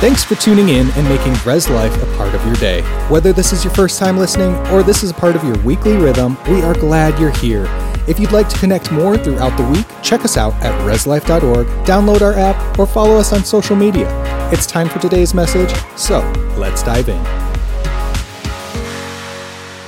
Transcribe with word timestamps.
Thanks 0.00 0.22
for 0.22 0.36
tuning 0.36 0.68
in 0.68 0.88
and 0.92 1.08
making 1.08 1.34
Res 1.44 1.68
Life 1.68 1.92
a 2.00 2.06
part 2.16 2.32
of 2.32 2.46
your 2.46 2.54
day. 2.54 2.82
Whether 3.08 3.32
this 3.32 3.52
is 3.52 3.64
your 3.64 3.74
first 3.74 3.98
time 3.98 4.16
listening 4.16 4.54
or 4.68 4.84
this 4.84 5.02
is 5.02 5.10
a 5.10 5.14
part 5.14 5.34
of 5.34 5.42
your 5.42 5.58
weekly 5.64 5.96
rhythm, 5.96 6.38
we 6.48 6.62
are 6.62 6.72
glad 6.72 7.18
you're 7.18 7.32
here. 7.32 7.64
If 8.06 8.20
you'd 8.20 8.30
like 8.30 8.48
to 8.50 8.58
connect 8.60 8.92
more 8.92 9.18
throughout 9.18 9.56
the 9.56 9.64
week, 9.64 9.86
check 10.00 10.24
us 10.24 10.36
out 10.36 10.54
at 10.62 10.72
reslife.org, 10.86 11.66
download 11.84 12.22
our 12.22 12.34
app, 12.34 12.78
or 12.78 12.86
follow 12.86 13.16
us 13.16 13.32
on 13.32 13.42
social 13.42 13.74
media. 13.74 14.06
It's 14.52 14.66
time 14.66 14.88
for 14.88 15.00
today's 15.00 15.34
message, 15.34 15.76
so 15.96 16.20
let's 16.56 16.84
dive 16.84 17.08
in. 17.08 17.18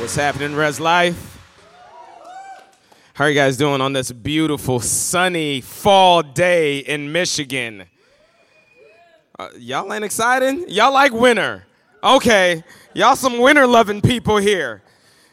What's 0.00 0.16
happening, 0.16 0.56
Res 0.56 0.80
Life? 0.80 1.38
How 3.14 3.27
are 3.27 3.29
you 3.29 3.36
guys 3.36 3.56
doing 3.56 3.80
on 3.80 3.92
this 3.92 4.11
beautiful, 4.11 4.80
sunny 4.80 5.61
fall 5.61 6.24
day 6.24 6.79
in 6.79 7.12
Michigan? 7.12 7.84
Uh, 9.41 9.48
y'all 9.57 9.91
ain't 9.91 10.04
excited? 10.04 10.68
Y'all 10.68 10.92
like 10.92 11.12
winter? 11.12 11.65
Okay, 12.05 12.62
y'all 12.92 13.16
some 13.16 13.38
winter 13.38 13.66
loving 13.66 14.02
people 14.02 14.37
here. 14.37 14.82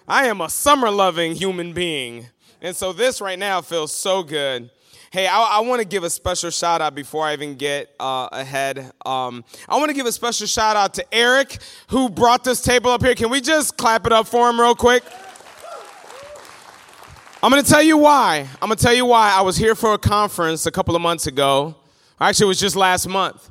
I 0.08 0.28
am 0.28 0.40
a 0.40 0.48
summer 0.48 0.90
loving 0.90 1.36
human 1.36 1.74
being. 1.74 2.28
And 2.62 2.74
so 2.74 2.94
this 2.94 3.20
right 3.20 3.38
now 3.38 3.60
feels 3.60 3.92
so 3.92 4.24
good. 4.24 4.70
Hey, 5.12 5.28
I, 5.28 5.58
I 5.58 5.60
want 5.60 5.82
to 5.82 5.86
give 5.86 6.06
a 6.06 6.10
special 6.10 6.52
shout 6.52 6.80
out 6.80 6.96
before 6.96 7.26
I 7.26 7.34
even 7.34 7.56
get 7.56 7.94
uh, 8.00 8.30
ahead. 8.32 8.94
Um, 9.06 9.44
I 9.68 9.76
want 9.76 9.90
to 9.90 9.94
give 9.94 10.06
a 10.06 10.12
special 10.14 10.48
shout 10.48 10.78
out 10.78 10.94
to 10.94 11.14
Eric 11.14 11.58
who 11.90 12.08
brought 12.08 12.46
this 12.46 12.62
table 12.62 12.92
up 12.92 13.04
here. 13.04 13.14
Can 13.14 13.30
we 13.30 13.42
just 13.42 13.76
clap 13.76 14.06
it 14.06 14.14
up 14.14 14.26
for 14.26 14.50
him 14.50 14.58
real 14.58 14.74
quick? 14.74 15.04
I'm 17.44 17.52
going 17.52 17.62
to 17.62 17.70
tell 17.70 17.84
you 17.84 17.98
why. 17.98 18.48
I'm 18.62 18.70
going 18.70 18.78
to 18.78 18.84
tell 18.86 18.94
you 18.94 19.06
why. 19.06 19.34
I 19.34 19.42
was 19.42 19.58
here 19.58 19.76
for 19.76 19.96
a 19.96 19.98
conference 19.98 20.66
a 20.66 20.72
couple 20.72 20.96
of 20.96 21.02
months 21.02 21.28
ago. 21.28 21.76
Actually, 22.22 22.46
it 22.46 22.48
was 22.48 22.60
just 22.62 22.78
last 22.78 23.06
month 23.10 23.50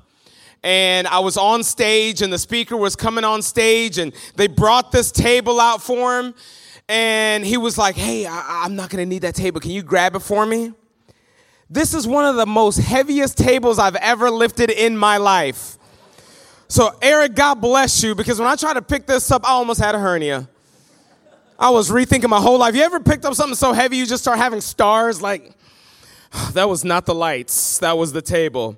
and 0.66 1.06
I 1.06 1.20
was 1.20 1.36
on 1.36 1.62
stage, 1.62 2.22
and 2.22 2.32
the 2.32 2.40
speaker 2.40 2.76
was 2.76 2.96
coming 2.96 3.22
on 3.22 3.40
stage, 3.40 3.98
and 3.98 4.12
they 4.34 4.48
brought 4.48 4.90
this 4.90 5.12
table 5.12 5.60
out 5.60 5.80
for 5.80 6.18
him. 6.18 6.34
And 6.88 7.46
he 7.46 7.56
was 7.56 7.78
like, 7.78 7.95
Hey, 7.95 8.26
I, 8.26 8.64
am 8.64 8.74
not 8.74 8.90
gonna 8.90 9.06
need 9.06 9.20
that 9.20 9.36
table. 9.36 9.60
Can 9.60 9.70
you 9.70 9.84
grab 9.84 10.16
it 10.16 10.23
for 10.23 10.45
me? 10.45 10.73
This 11.70 11.95
is 11.95 12.04
one 12.08 12.24
of 12.24 12.34
the 12.34 12.46
most 12.46 12.78
heaviest 12.78 13.38
tables 13.38 13.78
I've 13.78 13.95
ever 13.95 14.28
lifted 14.28 14.70
in 14.70 14.96
my 14.96 15.18
life. 15.18 15.78
So, 16.66 16.96
Eric, 17.01 17.36
God 17.36 17.60
bless 17.60 18.02
you, 18.02 18.16
because 18.16 18.40
when 18.40 18.48
I 18.48 18.56
tried 18.56 18.74
to 18.74 18.82
pick 18.82 19.06
this 19.06 19.30
up, 19.30 19.48
I 19.48 19.52
almost 19.52 19.78
had 19.78 19.95
a 19.95 20.01
hernia. 20.01 20.48
I 21.60 21.70
was 21.70 21.90
rethinking 21.90 22.28
my 22.28 22.40
whole 22.40 22.58
life. 22.58 22.74
You 22.74 22.82
ever 22.82 22.98
picked 22.98 23.24
up 23.24 23.34
something 23.34 23.54
so 23.54 23.73
heavy 23.73 23.98
you 23.98 24.06
just 24.06 24.24
start 24.24 24.38
having 24.38 24.60
stars? 24.60 25.23
Like, 25.23 25.52
that 26.54 26.68
was 26.68 26.84
not 26.84 27.06
the 27.06 27.14
lights, 27.14 27.78
that 27.78 27.96
was 27.96 28.12
the 28.12 28.23
table. 28.23 28.76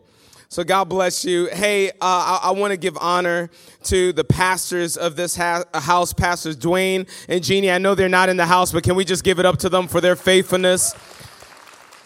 So 0.50 0.64
God 0.64 0.84
bless 0.84 1.26
you. 1.26 1.46
Hey, 1.52 1.90
uh, 1.90 1.92
I, 2.00 2.40
I 2.44 2.50
want 2.52 2.70
to 2.70 2.78
give 2.78 2.96
honor 3.02 3.50
to 3.84 4.14
the 4.14 4.24
pastors 4.24 4.96
of 4.96 5.14
this 5.14 5.36
ha- 5.36 5.64
house, 5.74 6.14
Pastors 6.14 6.56
Dwayne 6.56 7.06
and 7.28 7.44
Jeannie. 7.44 7.70
I 7.70 7.76
know 7.76 7.94
they're 7.94 8.08
not 8.08 8.30
in 8.30 8.38
the 8.38 8.46
house, 8.46 8.72
but 8.72 8.82
can 8.82 8.96
we 8.96 9.04
just 9.04 9.24
give 9.24 9.38
it 9.38 9.44
up 9.44 9.58
to 9.58 9.68
them 9.68 9.88
for 9.88 10.00
their 10.00 10.16
faithfulness? 10.16 10.94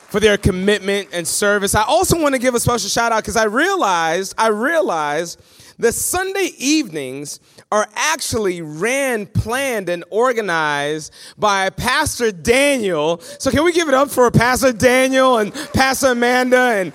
for 0.08 0.20
their 0.20 0.36
commitment 0.36 1.08
and 1.14 1.26
service. 1.26 1.74
I 1.74 1.84
also 1.84 2.20
want 2.20 2.34
to 2.34 2.38
give 2.38 2.54
a 2.54 2.60
special 2.60 2.90
shout 2.90 3.12
out 3.12 3.22
because 3.22 3.34
I 3.34 3.44
realized, 3.44 4.34
I 4.36 4.48
realized 4.48 5.40
that 5.78 5.94
Sunday 5.94 6.50
evenings 6.58 7.40
are 7.70 7.88
actually 7.94 8.60
ran, 8.60 9.24
planned, 9.24 9.88
and 9.88 10.04
organized 10.10 11.14
by 11.38 11.70
Pastor 11.70 12.30
Daniel. 12.30 13.20
So 13.38 13.50
can 13.50 13.64
we 13.64 13.72
give 13.72 13.88
it 13.88 13.94
up 13.94 14.10
for 14.10 14.30
Pastor 14.30 14.74
Daniel 14.74 15.38
and 15.38 15.50
Pastor 15.72 16.08
Amanda 16.08 16.58
and 16.58 16.92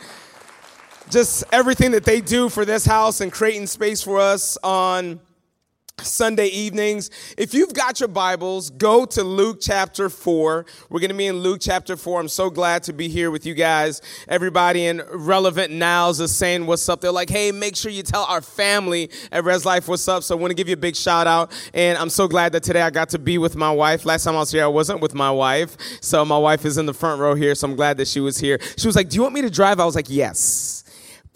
just 1.10 1.44
everything 1.52 1.92
that 1.92 2.04
they 2.04 2.22
do 2.22 2.50
for 2.50 2.66
this 2.66 2.86
house 2.86 3.22
and 3.22 3.32
creating 3.32 3.68
space 3.68 4.02
for 4.02 4.20
us 4.20 4.58
on 4.64 5.20
Sunday 6.00 6.48
evenings. 6.48 7.10
If 7.40 7.56
you've 7.56 7.74
got 7.74 8.00
your 8.00 8.10
Bibles, 8.10 8.70
go 8.70 9.04
to 9.06 9.24
Luke 9.24 9.58
chapter 9.60 10.10
4. 10.10 10.66
We're 10.90 11.00
going 11.00 11.10
to 11.10 11.18
be 11.18 11.26
in 11.26 11.38
Luke 11.38 11.58
chapter 11.60 11.98
4. 11.98 12.20
I'm 12.20 12.28
so 12.28 12.52
glad 12.52 12.84
to 12.84 12.94
be 12.94 13.08
here 13.10 13.32
with 13.32 13.48
you 13.48 13.56
guys. 13.56 14.02
Everybody 14.28 14.86
in 14.86 15.02
Relevant 15.12 15.74
Nows 15.74 16.20
is 16.20 16.36
saying 16.36 16.68
what's 16.68 16.88
up. 16.88 17.02
They're 17.02 17.12
like, 17.12 17.32
hey, 17.32 17.52
make 17.52 17.76
sure 17.76 17.92
you 17.92 18.04
tell 18.04 18.26
our 18.26 18.42
family 18.42 19.10
at 19.32 19.44
Res 19.44 19.66
Life 19.66 19.88
what's 19.88 20.08
up. 20.08 20.22
So 20.22 20.38
I 20.38 20.40
want 20.40 20.52
to 20.52 20.56
give 20.56 20.68
you 20.68 20.74
a 20.74 20.78
big 20.78 20.96
shout 20.96 21.26
out. 21.26 21.52
And 21.74 21.98
I'm 21.98 22.10
so 22.10 22.28
glad 22.28 22.52
that 22.52 22.62
today 22.62 22.82
I 22.84 22.92
got 22.92 23.10
to 23.10 23.20
be 23.20 23.40
with 23.40 23.56
my 23.56 23.72
wife. 23.72 24.06
Last 24.06 24.24
time 24.26 24.36
I 24.36 24.40
was 24.40 24.52
here, 24.52 24.66
I 24.66 24.68
wasn't 24.68 25.02
with 25.02 25.16
my 25.16 25.32
wife. 25.32 25.78
So 26.02 26.24
my 26.24 26.38
wife 26.38 26.64
is 26.64 26.78
in 26.78 26.86
the 26.86 26.94
front 26.94 27.20
row 27.20 27.34
here. 27.34 27.56
So 27.56 27.68
I'm 27.68 27.76
glad 27.76 27.98
that 27.98 28.08
she 28.08 28.20
was 28.20 28.38
here. 28.38 28.60
She 28.78 28.88
was 28.88 28.96
like, 28.96 29.10
do 29.10 29.16
you 29.16 29.24
want 29.24 29.34
me 29.34 29.42
to 29.42 29.50
drive? 29.50 29.80
I 29.80 29.86
was 29.86 29.96
like, 29.96 30.12
yes 30.12 30.77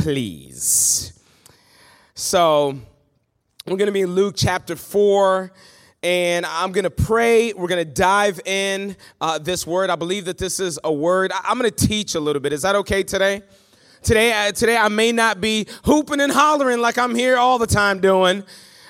please. 0.01 1.13
So, 2.15 2.75
we're 3.67 3.77
going 3.77 3.85
to 3.85 3.91
be 3.91 4.01
in 4.01 4.15
Luke 4.15 4.33
chapter 4.35 4.75
4 4.75 5.53
and 6.01 6.43
I'm 6.43 6.71
going 6.71 6.85
to 6.85 6.89
pray. 6.89 7.53
We're 7.53 7.67
going 7.67 7.85
to 7.87 7.93
dive 7.93 8.39
in 8.43 8.97
uh, 9.21 9.37
this 9.37 9.67
word. 9.67 9.91
I 9.91 9.95
believe 9.95 10.25
that 10.25 10.39
this 10.39 10.59
is 10.59 10.79
a 10.83 10.91
word. 10.91 11.31
I- 11.31 11.51
am 11.51 11.59
going 11.59 11.69
to 11.69 11.87
teach 11.87 12.15
a 12.15 12.19
little 12.19 12.39
bit. 12.39 12.51
Is 12.51 12.63
that 12.63 12.75
okay 12.77 13.03
today? 13.03 13.43
Today, 14.01 14.47
uh, 14.47 14.51
today 14.51 14.75
I 14.75 14.87
may 14.87 15.11
not 15.11 15.39
be 15.39 15.67
hooping 15.85 16.19
and 16.19 16.31
hollering 16.31 16.79
like 16.79 16.97
I'm 16.97 17.13
here 17.13 17.37
all 17.37 17.59
the 17.59 17.67
time 17.67 17.99
doing. 17.99 18.43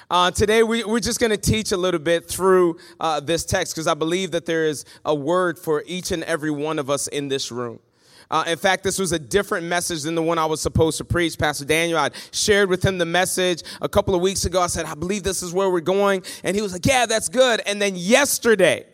Uh, 0.10 0.32
today, 0.32 0.64
we, 0.64 0.82
are 0.82 1.00
just 1.02 1.20
going 1.20 1.32
to 1.32 1.38
teach 1.38 1.74
a 1.74 1.78
little 1.78 2.00
bit 2.00 2.26
through 2.26 2.78
uh, 3.02 3.20
this 3.20 3.44
text 3.44 3.76
because 3.76 3.88
I 3.88 3.96
believe 3.96 4.32
that 4.32 4.46
there 4.46 4.66
is 4.66 4.86
a 5.04 5.14
word 5.14 5.60
for 5.60 5.84
each 5.86 6.12
and 6.12 6.24
every 6.24 6.52
one 6.52 6.80
of 6.80 6.90
us 6.90 7.08
in 7.08 7.28
this 7.28 7.52
room. 7.52 7.82
Uh, 8.32 8.46
in 8.48 8.58
fact, 8.58 8.82
this 8.82 8.98
was 8.98 9.12
a 9.12 9.20
different 9.20 9.68
message 9.68 10.04
than 10.04 10.16
the 10.16 10.24
one 10.24 10.40
I 10.40 10.46
was 10.46 10.62
supposed 10.62 10.98
to 11.00 11.06
preach. 11.06 11.38
Pastor 11.38 11.66
Daniel, 11.66 12.00
I 12.00 12.12
shared 12.32 12.70
with 12.70 12.84
him 12.84 12.98
the 12.98 13.06
message 13.06 13.62
a 13.82 13.90
couple 13.90 14.16
of 14.16 14.22
weeks 14.22 14.46
ago. 14.46 14.62
I 14.62 14.68
said, 14.68 14.86
I 14.86 14.96
believe 14.96 15.24
this 15.24 15.44
is 15.44 15.54
where 15.54 15.70
we're 15.70 15.82
going. 15.82 16.24
And 16.46 16.56
he 16.56 16.62
was 16.62 16.72
like, 16.72 16.86
Yeah, 16.86 17.06
that's 17.06 17.28
good. 17.28 17.62
And 17.66 17.82
then 17.82 17.98
yesterday, 17.98 18.86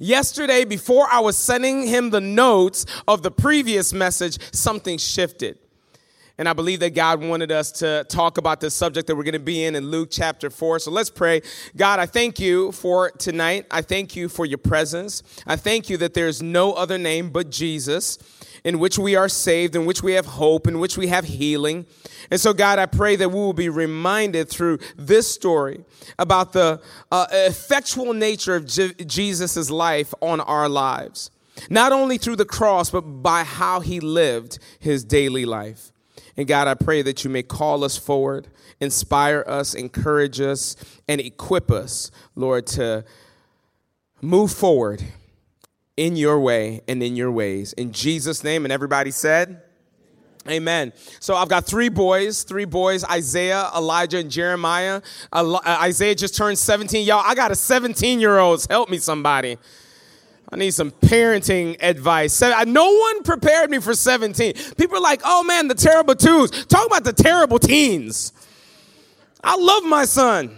yesterday, 0.00 0.64
before 0.64 1.06
I 1.08 1.20
was 1.20 1.36
sending 1.36 1.86
him 1.86 2.10
the 2.10 2.20
notes 2.20 2.84
of 3.06 3.22
the 3.22 3.30
previous 3.30 3.92
message, 3.92 4.38
something 4.52 4.98
shifted. 4.98 5.56
And 6.36 6.48
I 6.48 6.52
believe 6.52 6.80
that 6.80 6.96
God 6.96 7.22
wanted 7.22 7.52
us 7.52 7.70
to 7.72 8.04
talk 8.08 8.38
about 8.38 8.60
this 8.60 8.74
subject 8.74 9.06
that 9.06 9.14
we're 9.14 9.22
going 9.22 9.34
to 9.34 9.38
be 9.38 9.62
in 9.62 9.76
in 9.76 9.86
Luke 9.86 10.08
chapter 10.10 10.50
4. 10.50 10.80
So 10.80 10.90
let's 10.90 11.10
pray. 11.10 11.42
God, 11.76 12.00
I 12.00 12.06
thank 12.06 12.40
you 12.40 12.72
for 12.72 13.12
tonight. 13.12 13.66
I 13.70 13.82
thank 13.82 14.16
you 14.16 14.28
for 14.28 14.44
your 14.44 14.58
presence. 14.58 15.22
I 15.46 15.54
thank 15.54 15.88
you 15.88 15.96
that 15.98 16.12
there's 16.12 16.42
no 16.42 16.72
other 16.72 16.98
name 16.98 17.30
but 17.30 17.50
Jesus 17.50 18.18
in 18.64 18.78
which 18.78 18.98
we 18.98 19.14
are 19.14 19.28
saved, 19.28 19.76
in 19.76 19.84
which 19.84 20.02
we 20.02 20.12
have 20.12 20.26
hope, 20.26 20.66
in 20.66 20.80
which 20.80 20.96
we 20.96 21.08
have 21.08 21.26
healing. 21.26 21.86
And 22.30 22.40
so, 22.40 22.54
God, 22.54 22.78
I 22.78 22.86
pray 22.86 23.16
that 23.16 23.28
we 23.28 23.34
will 23.34 23.52
be 23.52 23.68
reminded 23.68 24.48
through 24.48 24.78
this 24.96 25.32
story 25.32 25.84
about 26.18 26.54
the 26.54 26.80
uh, 27.12 27.26
effectual 27.30 28.14
nature 28.14 28.56
of 28.56 28.66
Je- 28.66 28.94
Jesus' 29.04 29.70
life 29.70 30.14
on 30.20 30.40
our 30.40 30.68
lives. 30.68 31.30
Not 31.68 31.92
only 31.92 32.18
through 32.18 32.36
the 32.36 32.46
cross, 32.46 32.90
but 32.90 33.02
by 33.02 33.44
how 33.44 33.80
he 33.80 34.00
lived 34.00 34.58
his 34.78 35.04
daily 35.04 35.44
life. 35.44 35.92
And 36.36 36.48
God, 36.48 36.66
I 36.66 36.74
pray 36.74 37.02
that 37.02 37.22
you 37.22 37.30
may 37.30 37.42
call 37.42 37.84
us 37.84 37.96
forward, 37.96 38.48
inspire 38.80 39.44
us, 39.46 39.74
encourage 39.74 40.40
us, 40.40 40.74
and 41.06 41.20
equip 41.20 41.70
us, 41.70 42.10
Lord, 42.34 42.66
to 42.68 43.04
move 44.20 44.50
forward 44.50 45.04
in 45.96 46.16
your 46.16 46.40
way 46.40 46.82
and 46.88 47.02
in 47.02 47.16
your 47.16 47.30
ways. 47.30 47.72
In 47.74 47.92
Jesus' 47.92 48.42
name, 48.42 48.64
and 48.64 48.72
everybody 48.72 49.10
said, 49.10 49.62
Amen. 50.46 50.92
So 51.20 51.34
I've 51.34 51.48
got 51.48 51.64
three 51.64 51.88
boys, 51.88 52.42
three 52.42 52.66
boys, 52.66 53.02
Isaiah, 53.04 53.70
Elijah, 53.74 54.18
and 54.18 54.30
Jeremiah. 54.30 55.00
Uh, 55.32 55.58
Isaiah 55.64 56.14
just 56.14 56.36
turned 56.36 56.58
17. 56.58 57.06
Y'all, 57.06 57.22
I 57.24 57.34
got 57.34 57.50
a 57.50 57.54
17 57.54 58.20
year 58.20 58.38
old. 58.38 58.66
Help 58.68 58.90
me, 58.90 58.98
somebody. 58.98 59.56
I 60.52 60.56
need 60.56 60.72
some 60.72 60.90
parenting 60.90 61.82
advice. 61.82 62.40
No 62.42 62.92
one 62.92 63.22
prepared 63.22 63.70
me 63.70 63.78
for 63.78 63.94
17. 63.94 64.52
People 64.76 64.98
are 64.98 65.00
like, 65.00 65.22
oh 65.24 65.42
man, 65.42 65.68
the 65.68 65.74
terrible 65.74 66.14
twos. 66.14 66.50
Talk 66.66 66.86
about 66.86 67.04
the 67.04 67.14
terrible 67.14 67.58
teens. 67.58 68.32
I 69.42 69.56
love 69.56 69.84
my 69.84 70.04
son, 70.04 70.56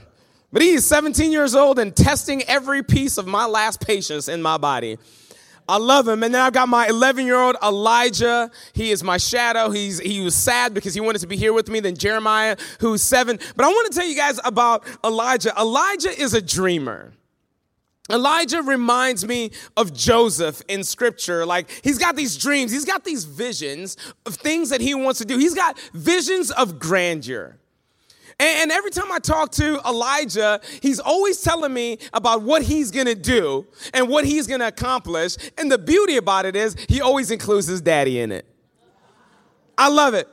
but 0.53 0.63
he 0.63 0.73
is 0.73 0.85
17 0.85 1.33
years 1.33 1.55
old 1.55 1.79
and 1.79 1.95
testing 1.95 2.43
every 2.43 2.83
piece 2.83 3.19
of 3.19 3.27
my 3.27 3.47
last 3.47 3.81
patience 3.81 4.29
in 4.29 4.43
my 4.43 4.59
body. 4.59 4.99
I 5.69 5.79
love 5.79 6.07
him. 6.07 6.23
And 6.23 6.35
then 6.35 6.41
I've 6.41 6.53
got 6.53 6.69
my 6.69 6.87
11 6.87 7.27
year 7.27 7.41
old 7.41 7.57
Elijah. 7.63 8.51
He 8.73 8.91
is 8.91 9.03
my 9.03 9.17
shadow. 9.17 9.71
He's, 9.71 9.99
he 9.99 10.21
was 10.21 10.35
sad 10.35 10.75
because 10.75 10.95
he 10.95 11.01
wanted 11.01 11.21
to 11.21 11.27
be 11.27 11.37
here 11.37 11.53
with 11.53 11.69
me. 11.69 11.81
Then 11.81 11.97
Jeremiah, 11.97 12.57
who's 12.81 13.03
seven. 13.03 13.39
But 13.57 13.65
I 13.65 13.69
want 13.69 13.93
to 13.93 13.99
tell 13.99 14.09
you 14.09 14.17
guys 14.17 14.39
about 14.45 14.85
Elijah. 15.05 15.53
Elijah 15.59 16.11
is 16.11 16.35
a 16.35 16.43
dreamer. 16.43 17.13
Elijah 18.11 18.63
reminds 18.63 19.27
me 19.27 19.51
of 19.77 19.93
Joseph 19.93 20.63
in 20.69 20.85
scripture. 20.85 21.45
Like, 21.45 21.69
he's 21.83 21.99
got 21.99 22.15
these 22.15 22.37
dreams, 22.37 22.71
he's 22.71 22.85
got 22.85 23.05
these 23.05 23.25
visions 23.25 23.97
of 24.25 24.37
things 24.37 24.71
that 24.71 24.81
he 24.81 24.95
wants 24.95 25.19
to 25.19 25.25
do. 25.25 25.39
He's 25.39 25.55
got 25.55 25.79
visions 25.93 26.51
of 26.53 26.79
grandeur. 26.79 27.59
And, 28.39 28.71
every 28.71 28.91
time 28.91 29.11
I 29.11 29.19
talk 29.19 29.53
to 29.53 29.81
Elijah, 29.87 30.61
he's 30.83 31.01
always 31.01 31.41
telling 31.41 31.73
me 31.73 31.99
about 32.13 32.43
what 32.43 32.63
he's 32.63 32.91
gonna 32.91 33.15
do 33.15 33.67
and 33.95 34.09
what 34.09 34.27
he's 34.27 34.47
gonna 34.47 34.67
accomplish. 34.67 35.37
And 35.57 35.73
the 35.73 35.79
beauty 35.79 36.19
about 36.19 36.45
it 36.45 36.55
is, 36.55 36.77
he 36.89 37.01
always 37.01 37.31
includes 37.31 37.67
his 37.67 37.81
daddy 37.81 38.21
in 38.21 38.33
it. 38.33 38.45
I 39.79 39.89
love 39.89 40.15
it. 40.15 40.29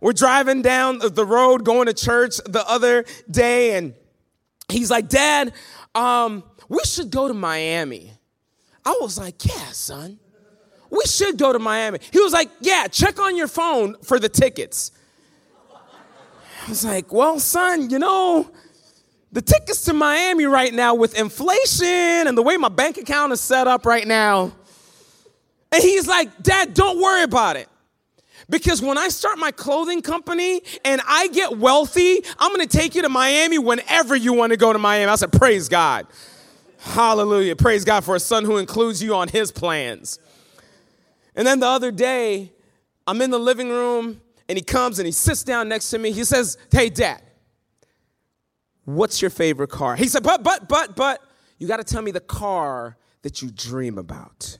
we're 0.00 0.12
driving 0.12 0.60
down 0.60 0.98
the 0.98 1.24
road 1.24 1.64
going 1.64 1.86
to 1.86 1.94
church 1.94 2.36
the 2.44 2.62
other 2.68 3.04
day, 3.30 3.76
and 3.76 3.94
he's 4.68 4.90
like, 4.90 5.08
Dad, 5.08 5.54
um, 5.94 6.44
we 6.68 6.80
should 6.84 7.10
go 7.10 7.28
to 7.28 7.34
Miami. 7.34 8.12
I 8.84 8.98
was 9.00 9.18
like, 9.18 9.44
Yeah, 9.44 9.72
son, 9.72 10.18
we 10.90 11.04
should 11.06 11.38
go 11.38 11.52
to 11.52 11.58
Miami. 11.58 12.00
He 12.12 12.20
was 12.20 12.32
like, 12.32 12.50
Yeah, 12.60 12.86
check 12.88 13.18
on 13.18 13.36
your 13.36 13.48
phone 13.48 13.96
for 14.02 14.18
the 14.18 14.28
tickets. 14.28 14.92
I 16.66 16.68
was 16.70 16.84
like, 16.84 17.12
Well, 17.12 17.38
son, 17.38 17.90
you 17.90 18.00
know, 18.00 18.50
the 19.30 19.40
tickets 19.40 19.84
to 19.84 19.92
Miami 19.92 20.46
right 20.46 20.74
now 20.74 20.94
with 20.94 21.16
inflation 21.16 21.86
and 21.86 22.36
the 22.36 22.42
way 22.42 22.56
my 22.56 22.68
bank 22.68 22.98
account 22.98 23.32
is 23.32 23.40
set 23.40 23.68
up 23.68 23.86
right 23.86 24.06
now. 24.06 24.52
And 25.70 25.82
he's 25.82 26.08
like, 26.08 26.42
Dad, 26.42 26.74
don't 26.74 27.00
worry 27.00 27.22
about 27.22 27.56
it. 27.56 27.68
Because 28.48 28.82
when 28.82 28.98
I 28.98 29.08
start 29.08 29.38
my 29.38 29.50
clothing 29.52 30.02
company 30.02 30.62
and 30.84 31.00
I 31.06 31.28
get 31.28 31.56
wealthy, 31.56 32.24
I'm 32.38 32.50
gonna 32.50 32.66
take 32.66 32.96
you 32.96 33.02
to 33.02 33.08
Miami 33.08 33.58
whenever 33.58 34.16
you 34.16 34.32
wanna 34.32 34.56
go 34.56 34.72
to 34.72 34.78
Miami. 34.78 35.10
I 35.10 35.14
said, 35.14 35.32
Praise 35.32 35.68
God. 35.68 36.06
Hallelujah. 36.80 37.54
Praise 37.54 37.84
God 37.84 38.04
for 38.04 38.16
a 38.16 38.20
son 38.20 38.44
who 38.44 38.56
includes 38.56 39.00
you 39.02 39.14
on 39.14 39.28
his 39.28 39.52
plans. 39.52 40.18
And 41.36 41.46
then 41.46 41.60
the 41.60 41.66
other 41.66 41.92
day, 41.92 42.52
I'm 43.06 43.22
in 43.22 43.30
the 43.30 43.38
living 43.38 43.68
room 43.68 44.20
and 44.48 44.56
he 44.56 44.62
comes 44.62 44.98
and 44.98 45.06
he 45.06 45.12
sits 45.12 45.42
down 45.42 45.68
next 45.68 45.90
to 45.90 45.98
me. 45.98 46.12
He 46.12 46.24
says, 46.24 46.56
Hey, 46.70 46.88
dad, 46.88 47.22
what's 48.84 49.20
your 49.20 49.30
favorite 49.30 49.70
car? 49.70 49.96
He 49.96 50.08
said, 50.08 50.22
But, 50.22 50.42
but, 50.42 50.68
but, 50.68 50.96
but, 50.96 51.22
you 51.58 51.66
gotta 51.66 51.84
tell 51.84 52.02
me 52.02 52.10
the 52.10 52.20
car 52.20 52.96
that 53.22 53.42
you 53.42 53.50
dream 53.50 53.98
about. 53.98 54.58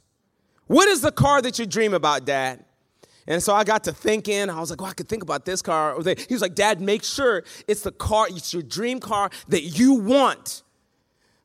What 0.66 0.88
is 0.88 1.00
the 1.00 1.12
car 1.12 1.40
that 1.42 1.58
you 1.58 1.66
dream 1.66 1.94
about, 1.94 2.24
dad? 2.24 2.64
And 3.28 3.42
so 3.42 3.54
I 3.54 3.64
got 3.64 3.84
to 3.84 3.92
thinking, 3.92 4.48
I 4.50 4.60
was 4.60 4.70
like, 4.70 4.80
well, 4.80 4.90
I 4.90 4.94
could 4.94 5.08
think 5.08 5.22
about 5.22 5.44
this 5.44 5.60
car. 5.60 5.96
He 6.00 6.34
was 6.34 6.42
like, 6.42 6.54
Dad, 6.54 6.80
make 6.80 7.02
sure 7.02 7.42
it's 7.66 7.82
the 7.82 7.90
car, 7.90 8.26
it's 8.28 8.52
your 8.52 8.62
dream 8.62 9.00
car 9.00 9.30
that 9.48 9.62
you 9.62 9.94
want. 9.94 10.62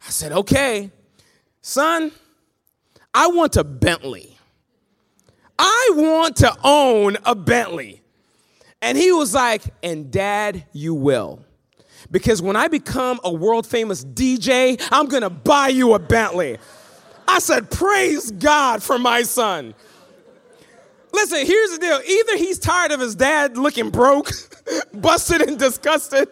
I 0.05 0.09
said, 0.09 0.31
okay, 0.31 0.91
son, 1.61 2.11
I 3.13 3.27
want 3.27 3.55
a 3.57 3.63
Bentley. 3.63 4.37
I 5.57 5.91
want 5.95 6.37
to 6.37 6.55
own 6.63 7.17
a 7.25 7.35
Bentley. 7.35 8.00
And 8.81 8.97
he 8.97 9.11
was 9.11 9.33
like, 9.33 9.63
and 9.83 10.11
dad, 10.11 10.65
you 10.71 10.93
will. 10.93 11.45
Because 12.09 12.41
when 12.41 12.55
I 12.55 12.67
become 12.67 13.19
a 13.23 13.31
world 13.31 13.67
famous 13.67 14.03
DJ, 14.03 14.81
I'm 14.91 15.05
gonna 15.05 15.29
buy 15.29 15.67
you 15.67 15.93
a 15.93 15.99
Bentley. 15.99 16.57
I 17.27 17.39
said, 17.39 17.69
praise 17.69 18.31
God 18.31 18.81
for 18.81 18.97
my 18.97 19.21
son. 19.23 19.75
Listen, 21.13 21.45
here's 21.45 21.71
the 21.71 21.77
deal. 21.77 21.99
Either 22.05 22.37
he's 22.37 22.57
tired 22.57 22.91
of 22.91 22.99
his 22.99 23.15
dad 23.15 23.57
looking 23.57 23.89
broke, 23.89 24.31
busted, 24.93 25.41
and 25.41 25.59
disgusted, 25.59 26.29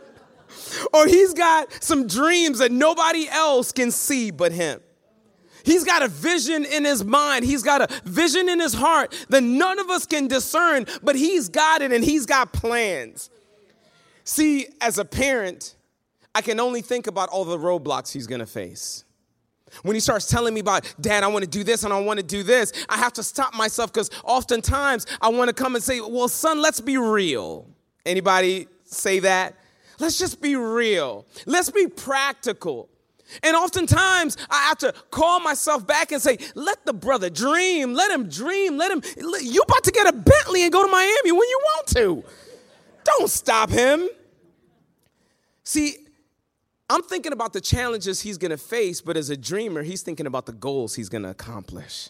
or 0.94 1.06
he's 1.06 1.34
got 1.34 1.72
some 1.84 2.08
dreams 2.08 2.60
that 2.60 2.72
nobody 2.72 3.28
else 3.30 3.72
can 3.72 3.92
see 3.92 4.32
but 4.32 4.52
him. 4.52 4.80
He's 5.70 5.84
got 5.84 6.02
a 6.02 6.08
vision 6.08 6.66
in 6.66 6.84
his 6.84 7.04
mind. 7.06 7.46
He's 7.46 7.62
got 7.62 7.82
a 7.82 8.02
vision 8.04 8.50
in 8.50 8.60
his 8.60 8.74
heart 8.74 9.14
that 9.30 9.44
none 9.44 9.78
of 9.78 9.90
us 9.90 10.06
can 10.06 10.28
discern, 10.28 10.88
but 11.04 11.16
he's 11.16 11.48
got 11.48 11.82
it 11.82 11.92
and 11.92 12.04
he's 12.04 12.26
got 12.26 12.54
plans. 12.54 13.30
See, 14.24 14.68
as 14.82 14.98
a 14.98 15.06
parent, 15.06 15.76
I 16.34 16.42
can 16.42 16.60
only 16.60 16.82
think 16.82 17.08
about 17.08 17.30
all 17.30 17.46
the 17.46 17.58
roadblocks 17.58 18.12
he's 18.12 18.28
gonna 18.28 18.46
face. 18.46 19.04
When 19.84 19.96
he 19.96 20.00
starts 20.00 20.28
telling 20.28 20.56
me 20.56 20.60
about, 20.62 20.92
Dad, 21.00 21.24
I 21.24 21.28
want 21.28 21.46
to 21.46 21.50
do 21.50 21.64
this 21.64 21.84
and 21.84 21.94
I 21.94 22.00
want 22.00 22.20
to 22.20 22.26
do 22.26 22.42
this, 22.42 22.74
I 22.90 22.98
have 22.98 23.14
to 23.14 23.24
stop 23.24 23.54
myself 23.54 23.94
because 23.94 24.10
oftentimes 24.24 25.06
I 25.22 25.30
want 25.30 25.50
to 25.50 25.54
come 25.54 25.76
and 25.76 25.84
say, 25.84 26.02
Well, 26.02 26.28
son, 26.28 26.62
let's 26.62 26.82
be 26.82 26.98
real. 26.98 27.68
Anybody 28.06 28.68
say 28.86 29.20
that? 29.20 29.56
Let's 30.00 30.18
just 30.18 30.42
be 30.42 30.56
real. 30.56 31.26
Let's 31.46 31.70
be 31.70 31.88
practical. 31.88 32.90
And 33.44 33.56
oftentimes 33.56 34.38
I 34.50 34.64
have 34.64 34.78
to 34.80 34.94
call 35.12 35.40
myself 35.40 35.86
back 35.86 36.12
and 36.12 36.22
say, 36.22 36.38
let 36.56 36.86
the 36.86 36.94
brother 36.94 37.30
dream, 37.30 37.94
let 37.94 38.12
him 38.12 38.30
dream, 38.30 38.78
let 38.78 38.92
him. 38.92 39.02
You 39.42 39.62
about 39.62 39.84
to 39.84 39.92
get 39.92 40.08
a 40.08 40.14
Bentley 40.14 40.64
and 40.64 40.72
go 40.72 40.84
to 40.84 40.92
Miami 40.92 41.32
when 41.32 41.48
you 41.48 41.60
want 41.64 41.88
to. 41.88 42.24
Don't 43.04 43.30
stop 43.30 43.70
him. 43.70 44.10
See, 45.64 45.96
I'm 46.90 47.04
thinking 47.04 47.34
about 47.34 47.54
the 47.54 47.62
challenges 47.62 48.22
he's 48.22 48.38
gonna 48.38 48.58
face, 48.58 49.02
but 49.02 49.16
as 49.16 49.30
a 49.30 49.38
dreamer, 49.38 49.84
he's 49.84 50.02
thinking 50.02 50.26
about 50.26 50.48
the 50.48 50.54
goals 50.54 50.96
he's 50.96 51.10
gonna 51.10 51.30
accomplish. 51.30 52.10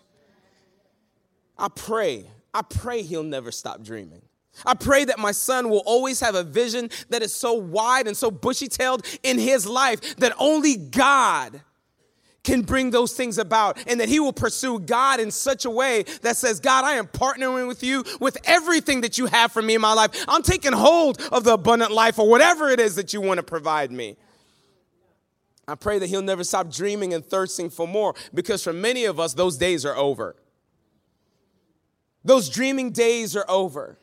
I 1.57 1.67
pray, 1.67 2.25
I 2.53 2.61
pray 2.61 3.01
he'll 3.01 3.23
never 3.23 3.51
stop 3.51 3.83
dreaming. 3.83 4.21
I 4.65 4.73
pray 4.73 5.05
that 5.05 5.19
my 5.19 5.31
son 5.31 5.69
will 5.69 5.83
always 5.85 6.19
have 6.19 6.35
a 6.35 6.43
vision 6.43 6.89
that 7.09 7.21
is 7.21 7.33
so 7.33 7.53
wide 7.53 8.07
and 8.07 8.15
so 8.15 8.31
bushy 8.31 8.67
tailed 8.67 9.05
in 9.23 9.37
his 9.39 9.65
life 9.65 10.17
that 10.17 10.33
only 10.39 10.75
God 10.75 11.61
can 12.43 12.61
bring 12.61 12.89
those 12.91 13.13
things 13.13 13.37
about 13.37 13.77
and 13.87 13.99
that 13.99 14.09
he 14.09 14.19
will 14.19 14.33
pursue 14.33 14.79
God 14.79 15.19
in 15.19 15.31
such 15.31 15.65
a 15.65 15.69
way 15.69 16.03
that 16.21 16.37
says, 16.37 16.59
God, 16.59 16.85
I 16.85 16.93
am 16.93 17.07
partnering 17.07 17.67
with 17.67 17.83
you 17.83 18.03
with 18.19 18.37
everything 18.45 19.01
that 19.01 19.17
you 19.17 19.27
have 19.27 19.51
for 19.51 19.61
me 19.61 19.75
in 19.75 19.81
my 19.81 19.93
life. 19.93 20.25
I'm 20.27 20.41
taking 20.41 20.73
hold 20.73 21.21
of 21.31 21.43
the 21.43 21.53
abundant 21.53 21.91
life 21.91 22.17
or 22.17 22.27
whatever 22.29 22.69
it 22.69 22.79
is 22.79 22.95
that 22.95 23.13
you 23.13 23.21
want 23.21 23.37
to 23.39 23.43
provide 23.43 23.91
me. 23.91 24.17
I 25.67 25.75
pray 25.75 25.99
that 25.99 26.07
he'll 26.07 26.23
never 26.23 26.43
stop 26.43 26.71
dreaming 26.71 27.13
and 27.13 27.23
thirsting 27.23 27.69
for 27.69 27.87
more 27.87 28.15
because 28.33 28.63
for 28.63 28.73
many 28.73 29.05
of 29.05 29.19
us, 29.19 29.35
those 29.35 29.57
days 29.57 29.85
are 29.85 29.95
over. 29.95 30.35
Those 32.23 32.49
dreaming 32.49 32.91
days 32.91 33.35
are 33.35 33.45
over. 33.47 33.99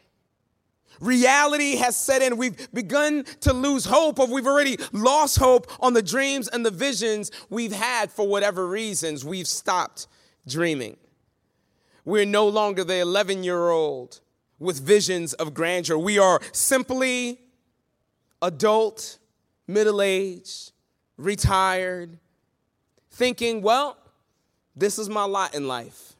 Reality 1.01 1.77
has 1.77 1.97
set 1.97 2.23
in. 2.23 2.37
We've 2.37 2.73
begun 2.73 3.25
to 3.41 3.53
lose 3.53 3.85
hope, 3.85 4.19
or 4.19 4.27
we've 4.27 4.47
already 4.47 4.79
lost 4.93 5.39
hope 5.39 5.71
on 5.81 5.93
the 5.93 6.03
dreams 6.03 6.49
and 6.49 6.65
the 6.65 6.71
visions 6.71 7.31
we've 7.51 7.73
had 7.73 8.11
for 8.11 8.27
whatever 8.27 8.67
reasons. 8.67 9.25
We've 9.25 9.49
stopped 9.49 10.07
dreaming. 10.47 10.97
We're 12.05 12.25
no 12.25 12.49
longer 12.49 12.85
the 12.85 13.01
11 13.01 13.45
year 13.45 13.69
old 13.69 14.21
with 14.59 14.81
visions 14.81 15.33
of 15.35 15.55
grandeur. 15.55 15.99
We 15.99 16.19
are 16.19 16.41
simply 16.53 17.41
adult, 18.41 19.19
middle 19.67 20.01
aged, 20.01 20.73
retired, 21.17 22.19
thinking, 23.11 23.63
well, 23.63 23.97
this 24.75 24.99
is 24.99 25.09
my 25.09 25.25
lot 25.25 25.55
in 25.55 25.67
life. 25.67 26.16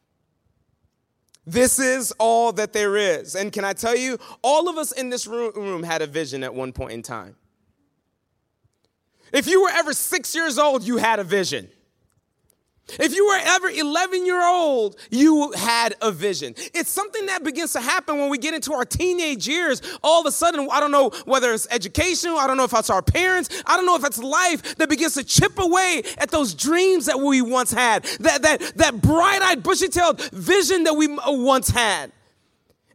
This 1.47 1.79
is 1.79 2.13
all 2.19 2.53
that 2.55 2.73
there 2.73 2.97
is. 2.97 3.37
And 3.37 3.53
can 3.53 3.65
I 3.65 3.73
tell 3.73 3.97
you, 3.97 4.19
all 4.43 4.69
of 4.69 4.77
us 4.77 4.91
in 4.91 5.11
this 5.11 5.27
room 5.27 5.85
had 5.85 6.03
a 6.03 6.07
vision 6.07 6.43
at 6.43 6.53
one 6.53 6.73
point 6.73 6.93
in 6.93 7.03
time. 7.03 7.37
If 9.33 9.47
you 9.47 9.63
were 9.63 9.71
ever 9.71 9.93
six 9.93 10.35
years 10.35 10.59
old, 10.59 10.83
you 10.83 10.97
had 10.97 11.21
a 11.21 11.25
vision. 11.25 11.69
If 12.89 13.17
you 13.17 13.27
were 13.27 13.39
ever 13.43 13.69
11 13.69 14.27
year 14.27 14.45
old, 14.47 14.97
you 15.11 15.51
had 15.53 15.97
a 16.01 16.13
vision. 16.13 16.55
It's 16.73 16.89
something 16.89 17.27
that 17.27 17.43
begins 17.43 17.73
to 17.73 17.81
happen 17.81 18.19
when 18.19 18.31
we 18.31 18.39
get 18.39 18.55
into 18.55 18.73
our 18.75 18.85
teenage 18.85 19.49
years. 19.49 19.83
All 20.05 20.21
of 20.21 20.27
a 20.27 20.31
sudden, 20.31 20.69
I 20.71 20.79
don't 20.79 20.93
know 20.93 21.11
whether 21.25 21.53
it's 21.53 21.67
education, 21.71 22.31
I 22.31 22.47
don't 22.47 22.57
know 22.57 22.65
if 22.65 22.73
it's 22.73 22.89
our 22.89 23.03
parents, 23.03 23.63
I 23.67 23.77
don't 23.77 23.87
know 23.87 23.97
if 23.97 24.05
it's 24.05 24.19
life 24.19 24.77
that 24.77 24.89
begins 24.89 25.15
to 25.15 25.25
chip 25.25 25.59
away 25.59 26.05
at 26.19 26.31
those 26.31 26.55
dreams 26.55 27.07
that 27.07 27.19
we 27.19 27.43
once 27.43 27.73
had, 27.73 28.05
that, 28.21 28.43
that, 28.43 28.61
that 28.77 29.03
bright 29.03 29.43
eyed, 29.43 29.65
bushy 29.65 29.89
tailed 29.89 30.21
vision 30.31 30.85
that 30.85 30.95
we 30.95 31.09
uh, 31.09 31.33
once 31.33 31.69
had. 31.69 32.13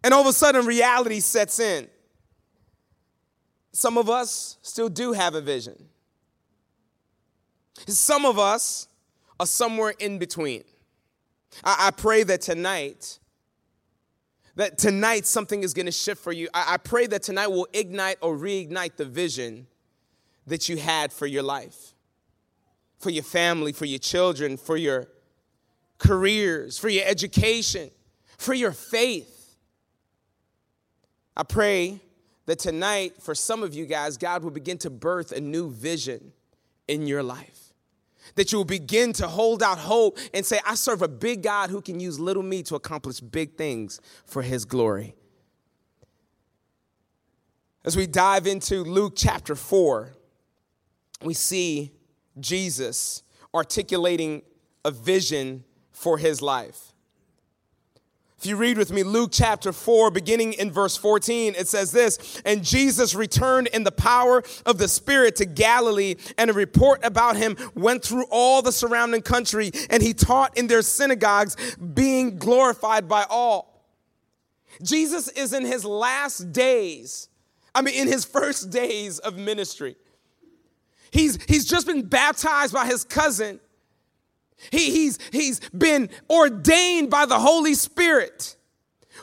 And 0.03 0.13
all 0.13 0.21
of 0.21 0.27
a 0.27 0.33
sudden, 0.33 0.65
reality 0.65 1.19
sets 1.19 1.59
in. 1.59 1.87
Some 3.73 3.97
of 3.97 4.09
us 4.09 4.57
still 4.61 4.89
do 4.89 5.11
have 5.11 5.35
a 5.35 5.41
vision. 5.41 5.89
Some 7.87 8.25
of 8.25 8.39
us, 8.39 8.87
are 9.41 9.47
somewhere 9.47 9.95
in 9.97 10.19
between. 10.19 10.63
I, 11.63 11.87
I 11.87 11.91
pray 11.91 12.21
that 12.21 12.41
tonight, 12.41 13.17
that 14.55 14.77
tonight 14.77 15.25
something 15.25 15.63
is 15.63 15.73
going 15.73 15.87
to 15.87 15.91
shift 15.91 16.23
for 16.23 16.31
you. 16.31 16.47
I, 16.53 16.75
I 16.75 16.77
pray 16.77 17.07
that 17.07 17.23
tonight 17.23 17.47
will 17.47 17.67
ignite 17.73 18.17
or 18.21 18.37
reignite 18.37 18.97
the 18.97 19.05
vision 19.05 19.65
that 20.45 20.69
you 20.69 20.77
had 20.77 21.11
for 21.11 21.25
your 21.25 21.41
life, 21.41 21.95
for 22.99 23.09
your 23.09 23.23
family, 23.23 23.71
for 23.71 23.85
your 23.85 23.97
children, 23.97 24.57
for 24.57 24.77
your 24.77 25.07
careers, 25.97 26.77
for 26.77 26.89
your 26.89 27.05
education, 27.07 27.89
for 28.37 28.53
your 28.53 28.71
faith. 28.71 29.55
I 31.35 31.41
pray 31.41 31.99
that 32.45 32.59
tonight, 32.59 33.13
for 33.19 33.33
some 33.33 33.63
of 33.63 33.73
you 33.73 33.87
guys, 33.87 34.17
God 34.17 34.43
will 34.43 34.51
begin 34.51 34.77
to 34.79 34.91
birth 34.91 35.31
a 35.31 35.41
new 35.41 35.71
vision 35.71 36.31
in 36.87 37.07
your 37.07 37.23
life 37.23 37.60
that 38.35 38.51
you 38.51 38.57
will 38.57 38.65
begin 38.65 39.13
to 39.13 39.27
hold 39.27 39.63
out 39.63 39.77
hope 39.77 40.17
and 40.33 40.45
say, 40.45 40.59
I 40.65 40.75
serve 40.75 41.01
a 41.01 41.07
big 41.07 41.43
God 41.43 41.69
who 41.69 41.81
can 41.81 41.99
use 41.99 42.19
little 42.19 42.43
me 42.43 42.63
to 42.63 42.75
accomplish 42.75 43.19
big 43.19 43.57
things 43.57 43.99
for 44.25 44.41
his 44.41 44.65
glory. 44.65 45.15
As 47.83 47.97
we 47.97 48.05
dive 48.05 48.45
into 48.45 48.83
Luke 48.83 49.13
chapter 49.15 49.55
4, 49.55 50.13
we 51.23 51.33
see 51.33 51.91
Jesus 52.39 53.23
articulating 53.53 54.43
a 54.85 54.91
vision 54.91 55.63
for 55.91 56.17
his 56.17 56.41
life. 56.41 56.90
If 58.41 58.47
you 58.47 58.55
read 58.55 58.79
with 58.79 58.91
me 58.91 59.03
Luke 59.03 59.29
chapter 59.31 59.71
4, 59.71 60.09
beginning 60.09 60.53
in 60.53 60.71
verse 60.71 60.97
14, 60.97 61.53
it 61.55 61.67
says 61.67 61.91
this 61.91 62.41
And 62.43 62.63
Jesus 62.63 63.13
returned 63.13 63.67
in 63.67 63.83
the 63.83 63.91
power 63.91 64.41
of 64.65 64.79
the 64.79 64.87
Spirit 64.87 65.35
to 65.35 65.45
Galilee, 65.45 66.15
and 66.39 66.49
a 66.49 66.53
report 66.53 67.01
about 67.03 67.37
him 67.37 67.55
went 67.75 68.03
through 68.03 68.25
all 68.31 68.63
the 68.63 68.71
surrounding 68.71 69.21
country, 69.21 69.69
and 69.91 70.01
he 70.01 70.15
taught 70.15 70.57
in 70.57 70.65
their 70.65 70.81
synagogues, 70.81 71.55
being 71.93 72.39
glorified 72.39 73.07
by 73.07 73.27
all. 73.29 73.85
Jesus 74.81 75.27
is 75.27 75.53
in 75.53 75.63
his 75.63 75.85
last 75.85 76.51
days, 76.51 77.29
I 77.75 77.83
mean, 77.83 77.93
in 77.93 78.07
his 78.07 78.25
first 78.25 78.71
days 78.71 79.19
of 79.19 79.37
ministry. 79.37 79.97
He's, 81.11 81.37
he's 81.43 81.65
just 81.65 81.85
been 81.85 82.07
baptized 82.07 82.73
by 82.73 82.87
his 82.87 83.03
cousin 83.03 83.59
he, 84.69 84.91
he's, 84.91 85.19
he's 85.31 85.59
been 85.69 86.09
ordained 86.29 87.09
by 87.09 87.25
the 87.25 87.39
Holy 87.39 87.73
Spirit. 87.73 88.55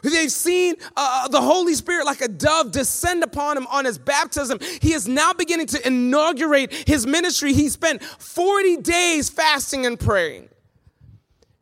They've 0.03 0.31
seen 0.31 0.77
uh, 0.97 1.25
uh, 1.25 1.29
the 1.29 1.41
Holy 1.41 1.75
Spirit 1.75 2.07
like 2.07 2.21
a 2.21 2.29
dove 2.29 2.73
descend 2.73 3.23
upon 3.23 3.57
him 3.57 3.67
on 3.69 3.85
his 3.85 3.99
baptism. 3.99 4.59
He 4.81 4.93
is 4.93 5.09
now 5.09 5.33
beginning 5.33 5.67
to 5.69 5.87
inaugurate 5.87 6.73
his 6.73 7.07
ministry. 7.07 7.53
He 7.53 7.69
spent 7.69 8.03
40 8.03 8.79
days 8.79 9.29
fasting 9.29 9.87
and 9.87 9.99
praying. 9.99 10.49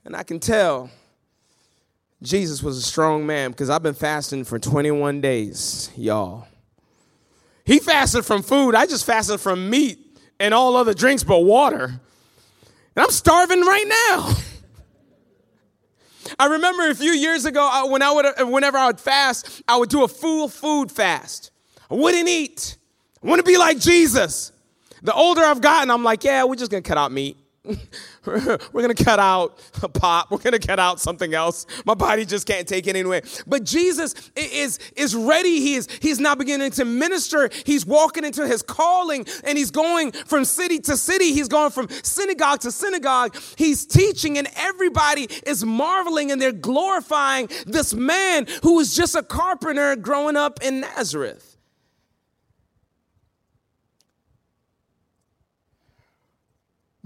And 0.05 0.15
I 0.15 0.23
can 0.23 0.39
tell 0.39 0.91
Jesus 2.23 2.63
was 2.63 2.79
a 2.79 2.83
strong 2.83 3.27
man 3.27 3.51
because 3.51 3.71
I've 3.71 3.83
been 3.83 3.95
fasting 3.95 4.45
for 4.45 4.59
21 4.59 5.21
days, 5.21 5.91
y'all. 5.97 6.47
He 7.65 7.79
fasted 7.79 8.25
from 8.25 8.43
food, 8.43 8.75
I 8.75 8.87
just 8.87 9.05
fasted 9.05 9.41
from 9.41 9.69
meat 9.69 9.99
and 10.39 10.55
all 10.55 10.77
other 10.77 10.95
drinks 10.95 11.25
but 11.25 11.41
water. 11.41 12.01
And 12.97 13.05
I'm 13.05 13.11
starving 13.11 13.61
right 13.61 13.85
now. 13.87 14.35
I 16.39 16.47
remember 16.47 16.89
a 16.89 16.95
few 16.95 17.13
years 17.13 17.45
ago 17.45 17.89
when 17.91 18.03
I 18.03 18.11
would, 18.11 18.27
whenever 18.51 18.79
I 18.79 18.87
would 18.87 18.99
fast, 19.01 19.63
I 19.69 19.77
would 19.77 19.91
do 19.91 20.03
a 20.03 20.09
full 20.09 20.49
food 20.49 20.91
fast. 20.91 21.51
I 21.91 21.95
wouldn't 21.95 22.29
eat. 22.29 22.77
I 23.23 23.29
want 23.29 23.39
to 23.39 23.45
be 23.45 23.59
like 23.59 23.79
Jesus. 23.79 24.51
The 25.03 25.15
older 25.15 25.43
I've 25.43 25.61
gotten, 25.61 25.91
I'm 25.91 26.03
like, 26.03 26.25
yeah, 26.25 26.45
we're 26.45 26.57
just 26.57 26.71
gonna 26.71 26.83
cut 26.83 26.99
out 26.99 27.13
meat. 27.13 27.37
We're 28.25 28.59
going 28.73 28.95
to 28.95 29.05
cut 29.05 29.19
out 29.19 29.59
a 29.83 29.89
pop. 29.89 30.31
We're 30.31 30.39
going 30.39 30.59
to 30.59 30.67
cut 30.67 30.79
out 30.79 31.01
something 31.01 31.35
else. 31.35 31.67
My 31.85 31.95
body 31.95 32.25
just 32.25 32.47
can't 32.47 32.67
take 32.67 32.87
it 32.87 32.97
anyway. 32.97 33.23
But 33.47 33.65
Jesus 33.65 34.15
is, 34.37 34.79
is 34.97 35.15
ready. 35.15 35.61
He 35.61 35.75
is, 35.75 35.89
he's 36.01 36.21
now 36.21 36.35
beginning 36.35 36.71
to 36.73 36.85
minister. 36.85 37.51
He's 37.65 37.87
walking 37.87 38.25
into 38.25 38.47
his 38.47 38.63
calling 38.63 39.27
and 39.45 39.59
he's 39.59 39.71
going 39.71 40.13
from 40.13 40.45
city 40.45 40.79
to 40.81 40.97
city. 40.97 41.33
He's 41.33 41.49
going 41.49 41.71
from 41.71 41.89
synagogue 41.89 42.61
to 42.61 42.73
synagogue. 42.73 43.37
He's 43.57 43.87
teaching 43.87 44.39
and 44.39 44.49
everybody 44.57 45.29
is 45.45 45.65
marveling 45.65 46.31
and 46.31 46.41
they're 46.41 46.53
glorifying 46.53 47.49
this 47.67 47.95
man 47.95 48.47
who 48.63 48.77
was 48.77 48.95
just 48.95 49.15
a 49.15 49.23
carpenter 49.23 49.97
growing 49.97 50.37
up 50.37 50.63
in 50.63 50.81
Nazareth. 50.81 51.57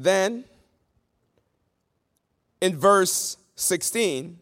Then 0.01 0.45
in 2.61 2.77
verse 2.77 3.37
16, 3.57 4.39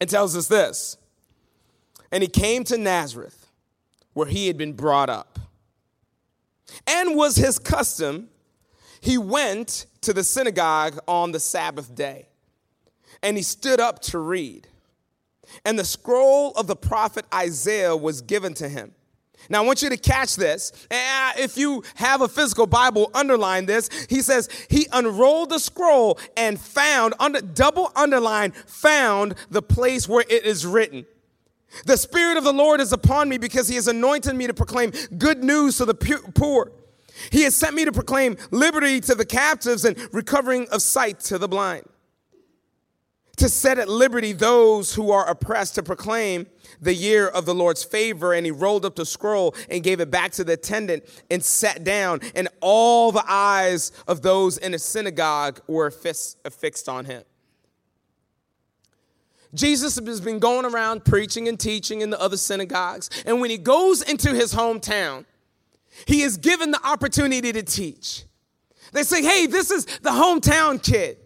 it 0.00 0.08
tells 0.08 0.36
us 0.36 0.48
this 0.48 0.96
And 2.10 2.22
he 2.22 2.28
came 2.28 2.64
to 2.64 2.78
Nazareth, 2.78 3.46
where 4.12 4.26
he 4.26 4.46
had 4.46 4.56
been 4.56 4.72
brought 4.72 5.10
up. 5.10 5.38
And 6.86 7.16
was 7.16 7.36
his 7.36 7.58
custom, 7.58 8.28
he 9.00 9.18
went 9.18 9.86
to 10.02 10.12
the 10.12 10.24
synagogue 10.24 10.98
on 11.08 11.32
the 11.32 11.40
Sabbath 11.40 11.94
day, 11.94 12.28
and 13.22 13.36
he 13.36 13.42
stood 13.42 13.80
up 13.80 14.00
to 14.02 14.18
read. 14.18 14.68
And 15.64 15.76
the 15.78 15.84
scroll 15.84 16.52
of 16.52 16.68
the 16.68 16.76
prophet 16.76 17.24
Isaiah 17.34 17.96
was 17.96 18.20
given 18.20 18.54
to 18.54 18.68
him. 18.68 18.92
Now, 19.48 19.62
I 19.62 19.66
want 19.66 19.82
you 19.82 19.88
to 19.90 19.96
catch 19.96 20.36
this. 20.36 20.72
If 20.90 21.56
you 21.56 21.82
have 21.94 22.20
a 22.20 22.28
physical 22.28 22.66
Bible, 22.66 23.10
underline 23.14 23.66
this. 23.66 23.88
He 24.08 24.22
says, 24.22 24.48
He 24.68 24.86
unrolled 24.92 25.50
the 25.50 25.58
scroll 25.58 26.18
and 26.36 26.60
found, 26.60 27.14
under, 27.18 27.40
double 27.40 27.90
underline, 27.96 28.52
found 28.52 29.34
the 29.50 29.62
place 29.62 30.08
where 30.08 30.24
it 30.28 30.44
is 30.44 30.66
written. 30.66 31.06
The 31.86 31.96
Spirit 31.96 32.36
of 32.36 32.44
the 32.44 32.52
Lord 32.52 32.80
is 32.80 32.92
upon 32.92 33.28
me 33.28 33.38
because 33.38 33.68
He 33.68 33.76
has 33.76 33.88
anointed 33.88 34.34
me 34.34 34.46
to 34.46 34.54
proclaim 34.54 34.92
good 35.18 35.42
news 35.42 35.78
to 35.78 35.84
the 35.84 35.94
poor. 35.94 36.72
He 37.30 37.42
has 37.42 37.56
sent 37.56 37.74
me 37.74 37.84
to 37.84 37.92
proclaim 37.92 38.36
liberty 38.50 39.00
to 39.00 39.14
the 39.14 39.26
captives 39.26 39.84
and 39.84 39.96
recovering 40.12 40.68
of 40.68 40.82
sight 40.82 41.20
to 41.20 41.38
the 41.38 41.48
blind 41.48 41.84
to 43.40 43.48
set 43.48 43.78
at 43.78 43.88
liberty 43.88 44.32
those 44.32 44.94
who 44.94 45.10
are 45.10 45.28
oppressed, 45.28 45.74
to 45.74 45.82
proclaim 45.82 46.46
the 46.80 46.94
year 46.94 47.26
of 47.26 47.44
the 47.44 47.54
Lord's 47.54 47.82
favor. 47.82 48.32
And 48.32 48.46
he 48.46 48.52
rolled 48.52 48.84
up 48.84 48.96
the 48.96 49.04
scroll 49.04 49.54
and 49.68 49.82
gave 49.82 50.00
it 50.00 50.10
back 50.10 50.32
to 50.32 50.44
the 50.44 50.52
attendant 50.52 51.04
and 51.30 51.44
sat 51.44 51.82
down. 51.82 52.20
And 52.34 52.48
all 52.60 53.12
the 53.12 53.24
eyes 53.26 53.92
of 54.06 54.22
those 54.22 54.56
in 54.58 54.72
the 54.72 54.78
synagogue 54.78 55.60
were 55.66 55.90
fixed 55.90 56.88
on 56.88 57.04
him. 57.06 57.24
Jesus 59.52 59.96
has 59.96 60.20
been 60.20 60.38
going 60.38 60.64
around 60.64 61.04
preaching 61.04 61.48
and 61.48 61.58
teaching 61.58 62.02
in 62.02 62.10
the 62.10 62.20
other 62.20 62.36
synagogues. 62.36 63.10
And 63.26 63.40
when 63.40 63.50
he 63.50 63.58
goes 63.58 64.00
into 64.02 64.32
his 64.32 64.54
hometown, 64.54 65.24
he 66.06 66.22
is 66.22 66.36
given 66.36 66.70
the 66.70 66.86
opportunity 66.86 67.52
to 67.52 67.62
teach. 67.62 68.24
They 68.92 69.02
say, 69.02 69.22
hey, 69.22 69.46
this 69.46 69.70
is 69.70 69.86
the 69.86 70.10
hometown 70.10 70.82
kid. 70.82 71.16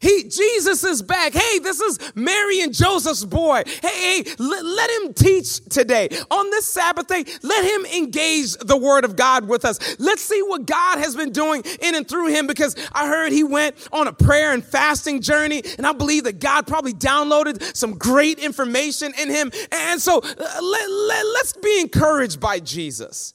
He, 0.00 0.24
Jesus 0.24 0.84
is 0.84 1.02
back. 1.02 1.32
Hey, 1.32 1.58
this 1.58 1.80
is 1.80 1.98
Mary 2.14 2.60
and 2.60 2.74
Joseph's 2.74 3.24
boy. 3.24 3.62
Hey, 3.82 4.22
hey 4.22 4.34
let, 4.38 4.64
let, 4.64 4.90
him 4.90 5.14
teach 5.14 5.60
today. 5.68 6.08
On 6.30 6.50
this 6.50 6.66
Sabbath 6.66 7.06
day, 7.06 7.24
let 7.42 7.64
him 7.64 7.86
engage 8.02 8.56
the 8.56 8.76
word 8.76 9.04
of 9.04 9.16
God 9.16 9.48
with 9.48 9.64
us. 9.64 9.98
Let's 9.98 10.22
see 10.22 10.42
what 10.42 10.66
God 10.66 10.98
has 10.98 11.16
been 11.16 11.32
doing 11.32 11.62
in 11.80 11.94
and 11.94 12.08
through 12.08 12.28
him 12.28 12.46
because 12.46 12.76
I 12.92 13.06
heard 13.06 13.32
he 13.32 13.44
went 13.44 13.76
on 13.92 14.06
a 14.06 14.12
prayer 14.12 14.52
and 14.52 14.64
fasting 14.64 15.20
journey. 15.20 15.62
And 15.76 15.86
I 15.86 15.92
believe 15.92 16.24
that 16.24 16.40
God 16.40 16.66
probably 16.66 16.94
downloaded 16.94 17.76
some 17.76 17.98
great 17.98 18.38
information 18.38 19.12
in 19.20 19.30
him. 19.30 19.50
And 19.72 20.00
so 20.00 20.18
uh, 20.18 20.60
let, 20.62 20.90
let, 20.90 21.26
let's 21.26 21.52
be 21.54 21.80
encouraged 21.80 22.40
by 22.40 22.60
Jesus. 22.60 23.34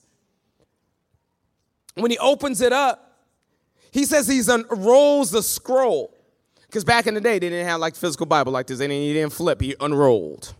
When 1.96 2.10
he 2.10 2.17
opens 2.17 2.62
it 2.62 2.74
up, 2.74 3.03
he 3.91 4.05
says 4.05 4.27
he 4.27 4.41
unrolls 4.48 5.32
the 5.32 5.43
scroll. 5.43 6.13
Because 6.74 6.84
back 6.84 7.06
in 7.06 7.13
the 7.13 7.22
day, 7.22 7.34
they 7.34 7.50
didn't 7.50 7.68
have 7.68 7.80
like 7.80 7.96
physical 7.96 8.25
Bible 8.25 8.51
like 8.51 8.65
this. 8.65 8.80
They 8.80 8.88
didn't, 8.88 9.03
you 9.03 9.13
didn't 9.13 9.34
flip, 9.34 9.62
you 9.62 9.75
unrolled. 9.80 10.56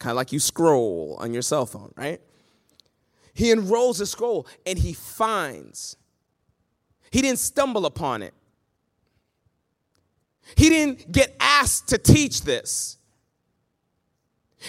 Kind 0.00 0.10
of 0.10 0.16
like 0.16 0.32
you 0.32 0.40
scroll 0.40 1.16
on 1.20 1.32
your 1.32 1.42
cell 1.42 1.66
phone, 1.66 1.92
right? 1.96 2.20
He 3.32 3.52
unrolls 3.52 3.98
the 3.98 4.06
scroll 4.06 4.48
and 4.66 4.76
he 4.76 4.92
finds. 4.92 5.96
He 7.12 7.22
didn't 7.22 7.38
stumble 7.38 7.86
upon 7.86 8.24
it. 8.24 8.34
He 10.56 10.68
didn't 10.68 11.12
get 11.12 11.36
asked 11.38 11.90
to 11.90 11.98
teach 11.98 12.42
this. 12.42 12.98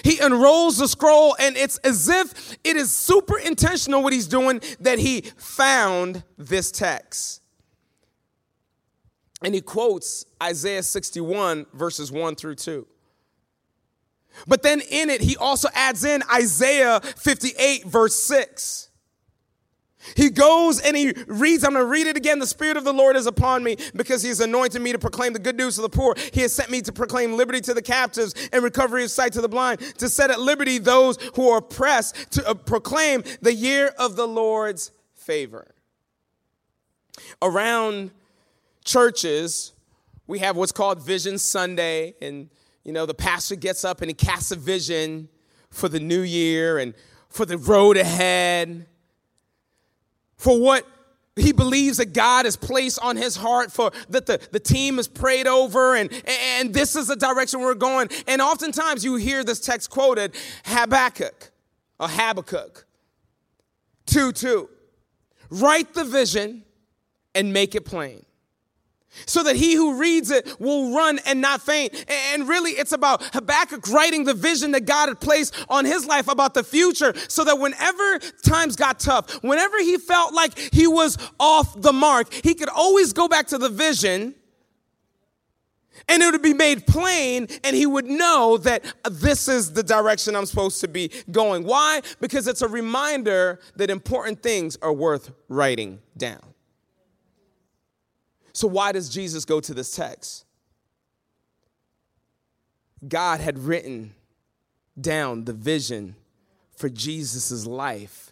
He 0.03 0.19
unrolls 0.19 0.77
the 0.77 0.87
scroll, 0.87 1.35
and 1.39 1.57
it's 1.57 1.77
as 1.79 2.07
if 2.07 2.57
it 2.63 2.75
is 2.75 2.91
super 2.91 3.39
intentional 3.39 4.03
what 4.03 4.13
he's 4.13 4.27
doing 4.27 4.61
that 4.79 4.99
he 4.99 5.21
found 5.37 6.23
this 6.37 6.71
text. 6.71 7.42
And 9.43 9.53
he 9.53 9.61
quotes 9.61 10.25
Isaiah 10.41 10.83
61, 10.83 11.65
verses 11.73 12.11
1 12.11 12.35
through 12.35 12.55
2. 12.55 12.87
But 14.47 14.63
then 14.63 14.81
in 14.89 15.09
it, 15.09 15.21
he 15.21 15.37
also 15.37 15.69
adds 15.73 16.03
in 16.03 16.23
Isaiah 16.33 17.01
58, 17.01 17.85
verse 17.85 18.15
6. 18.15 18.89
He 20.15 20.29
goes 20.29 20.81
and 20.81 20.97
he 20.97 21.13
reads, 21.27 21.63
I'm 21.63 21.73
going 21.73 21.83
to 21.83 21.89
read 21.89 22.07
it 22.07 22.17
again. 22.17 22.39
The 22.39 22.47
Spirit 22.47 22.77
of 22.77 22.83
the 22.83 22.93
Lord 22.93 23.15
is 23.15 23.25
upon 23.25 23.63
me 23.63 23.77
because 23.95 24.21
he 24.21 24.29
has 24.29 24.39
anointed 24.41 24.81
me 24.81 24.91
to 24.91 24.99
proclaim 24.99 25.33
the 25.33 25.39
good 25.39 25.55
news 25.55 25.75
to 25.75 25.81
the 25.81 25.89
poor. 25.89 26.15
He 26.33 26.41
has 26.41 26.51
sent 26.51 26.69
me 26.69 26.81
to 26.81 26.91
proclaim 26.91 27.37
liberty 27.37 27.61
to 27.61 27.73
the 27.73 27.81
captives 27.81 28.33
and 28.51 28.63
recovery 28.63 29.03
of 29.03 29.11
sight 29.11 29.33
to 29.33 29.41
the 29.41 29.47
blind, 29.47 29.79
to 29.99 30.09
set 30.09 30.29
at 30.29 30.39
liberty 30.39 30.77
those 30.77 31.17
who 31.35 31.49
are 31.49 31.59
oppressed, 31.59 32.31
to 32.31 32.47
uh, 32.47 32.53
proclaim 32.53 33.23
the 33.41 33.53
year 33.53 33.93
of 33.97 34.15
the 34.15 34.27
Lord's 34.27 34.91
favor. 35.13 35.73
Around 37.41 38.11
churches, 38.83 39.73
we 40.27 40.39
have 40.39 40.55
what's 40.55 40.71
called 40.71 41.01
Vision 41.01 41.37
Sunday, 41.37 42.15
and 42.21 42.49
you 42.83 42.91
know, 42.91 43.05
the 43.05 43.13
pastor 43.13 43.55
gets 43.55 43.85
up 43.85 44.01
and 44.01 44.09
he 44.09 44.13
casts 44.13 44.51
a 44.51 44.55
vision 44.55 45.29
for 45.69 45.87
the 45.89 45.99
new 45.99 46.21
year 46.21 46.77
and 46.77 46.93
for 47.29 47.45
the 47.45 47.57
road 47.57 47.97
ahead, 47.97 48.85
for 50.35 50.59
what 50.59 50.85
he 51.35 51.51
believes 51.51 51.97
that 51.97 52.13
God 52.13 52.45
has 52.45 52.55
placed 52.55 52.99
on 53.01 53.17
his 53.17 53.35
heart 53.35 53.71
for 53.71 53.91
that 54.09 54.27
the, 54.27 54.39
the 54.51 54.59
team 54.59 54.97
has 54.97 55.07
prayed 55.07 55.47
over 55.47 55.95
and, 55.95 56.11
and 56.27 56.73
this 56.73 56.95
is 56.95 57.07
the 57.07 57.15
direction 57.15 57.61
we're 57.61 57.73
going. 57.73 58.09
And 58.27 58.41
oftentimes 58.41 59.03
you 59.03 59.15
hear 59.15 59.43
this 59.43 59.59
text 59.59 59.89
quoted, 59.89 60.35
Habakkuk 60.65 61.51
or 61.99 62.07
Habakkuk 62.07 62.85
2 64.05 64.31
2. 64.31 64.69
Write 65.49 65.93
the 65.93 66.03
vision 66.03 66.63
and 67.33 67.51
make 67.51 67.73
it 67.73 67.85
plain 67.85 68.25
so 69.25 69.43
that 69.43 69.55
he 69.55 69.75
who 69.75 69.99
reads 69.99 70.31
it 70.31 70.59
will 70.59 70.95
run 70.95 71.19
and 71.25 71.41
not 71.41 71.61
faint. 71.61 72.05
And 72.09 72.47
really, 72.47 72.71
it's 72.71 72.91
about 72.91 73.23
Habakkuk 73.33 73.87
writing 73.89 74.23
the 74.23 74.33
vision 74.33 74.71
that 74.71 74.85
God 74.85 75.09
had 75.09 75.19
placed 75.19 75.55
on 75.69 75.85
his 75.85 76.05
life 76.05 76.27
about 76.27 76.53
the 76.53 76.63
future, 76.63 77.13
so 77.27 77.43
that 77.43 77.59
whenever 77.59 78.19
times 78.43 78.75
got 78.75 78.99
tough, 78.99 79.43
whenever 79.43 79.79
he 79.79 79.97
felt 79.97 80.33
like 80.33 80.57
he 80.57 80.87
was 80.87 81.17
off 81.39 81.81
the 81.81 81.93
mark, 81.93 82.33
he 82.33 82.53
could 82.53 82.69
always 82.69 83.13
go 83.13 83.27
back 83.27 83.47
to 83.47 83.57
the 83.57 83.69
vision 83.69 84.35
and 86.07 86.21
it 86.21 86.31
would 86.31 86.41
be 86.41 86.53
made 86.53 86.85
plain 86.85 87.47
and 87.63 87.75
he 87.75 87.85
would 87.85 88.05
know 88.05 88.57
that 88.57 88.83
this 89.09 89.47
is 89.47 89.73
the 89.73 89.83
direction 89.83 90.35
I'm 90.35 90.45
supposed 90.45 90.81
to 90.81 90.87
be 90.87 91.11
going. 91.31 91.63
Why? 91.63 92.01
Because 92.19 92.47
it's 92.47 92.61
a 92.61 92.67
reminder 92.67 93.59
that 93.75 93.89
important 93.89 94.41
things 94.41 94.77
are 94.81 94.93
worth 94.93 95.31
writing 95.47 95.99
down. 96.17 96.52
So, 98.53 98.67
why 98.67 98.91
does 98.91 99.09
Jesus 99.09 99.45
go 99.45 99.59
to 99.59 99.73
this 99.73 99.95
text? 99.95 100.45
God 103.07 103.41
had 103.41 103.57
written 103.59 104.13
down 104.99 105.45
the 105.45 105.53
vision 105.53 106.15
for 106.75 106.87
Jesus' 106.87 107.65
life 107.65 108.31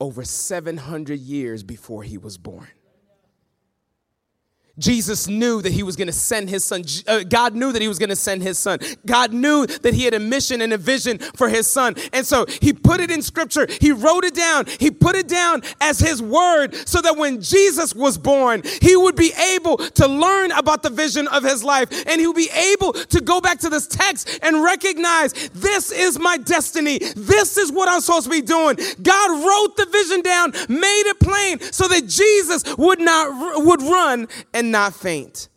over 0.00 0.24
700 0.24 1.18
years 1.18 1.62
before 1.62 2.02
he 2.02 2.16
was 2.16 2.38
born. 2.38 2.68
Jesus 4.78 5.28
knew 5.28 5.60
that 5.62 5.72
he 5.72 5.82
was 5.82 5.96
going 5.96 6.06
to 6.06 6.12
send 6.12 6.48
his 6.48 6.64
son. 6.64 6.84
Uh, 7.06 7.24
God 7.24 7.54
knew 7.54 7.72
that 7.72 7.82
he 7.82 7.88
was 7.88 7.98
going 7.98 8.08
to 8.08 8.16
send 8.16 8.42
his 8.42 8.58
son. 8.58 8.78
God 9.06 9.32
knew 9.32 9.66
that 9.66 9.94
he 9.94 10.04
had 10.04 10.14
a 10.14 10.20
mission 10.20 10.62
and 10.62 10.72
a 10.72 10.78
vision 10.78 11.18
for 11.18 11.48
his 11.48 11.66
son. 11.66 11.94
And 12.12 12.26
so 12.26 12.46
he 12.60 12.72
put 12.72 13.00
it 13.00 13.10
in 13.10 13.22
scripture. 13.22 13.66
He 13.80 13.92
wrote 13.92 14.24
it 14.24 14.34
down. 14.34 14.66
He 14.78 14.90
put 14.90 15.16
it 15.16 15.28
down 15.28 15.62
as 15.80 15.98
his 15.98 16.22
word 16.22 16.74
so 16.88 17.00
that 17.00 17.16
when 17.16 17.40
Jesus 17.40 17.94
was 17.94 18.18
born, 18.18 18.62
he 18.80 18.96
would 18.96 19.16
be 19.16 19.32
able 19.54 19.76
to 19.78 20.06
learn 20.06 20.52
about 20.52 20.82
the 20.82 20.90
vision 20.90 21.28
of 21.28 21.42
his 21.42 21.64
life 21.64 21.88
and 22.06 22.20
he 22.20 22.26
would 22.26 22.36
be 22.36 22.50
able 22.50 22.92
to 22.92 23.20
go 23.20 23.40
back 23.40 23.58
to 23.60 23.68
this 23.68 23.86
text 23.86 24.38
and 24.42 24.62
recognize 24.62 25.32
this 25.50 25.90
is 25.90 26.18
my 26.18 26.36
destiny. 26.36 26.98
This 27.16 27.56
is 27.56 27.72
what 27.72 27.88
I'm 27.88 28.00
supposed 28.00 28.24
to 28.24 28.30
be 28.30 28.42
doing. 28.42 28.76
God 29.02 29.30
wrote 29.30 29.76
the 29.76 29.86
vision 29.90 30.22
down, 30.22 30.52
made 30.68 31.04
it 31.06 31.20
plain 31.20 31.60
so 31.72 31.88
that 31.88 32.06
Jesus 32.06 32.64
would 32.76 33.00
not 33.00 33.64
would 33.64 33.82
run 33.82 34.28
and 34.54 34.67
not 34.70 34.94
faint. 34.94 35.48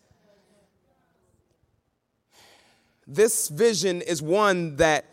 This 3.08 3.50
vision 3.50 4.02
is 4.02 4.22
one 4.22 4.78
that 4.78 5.06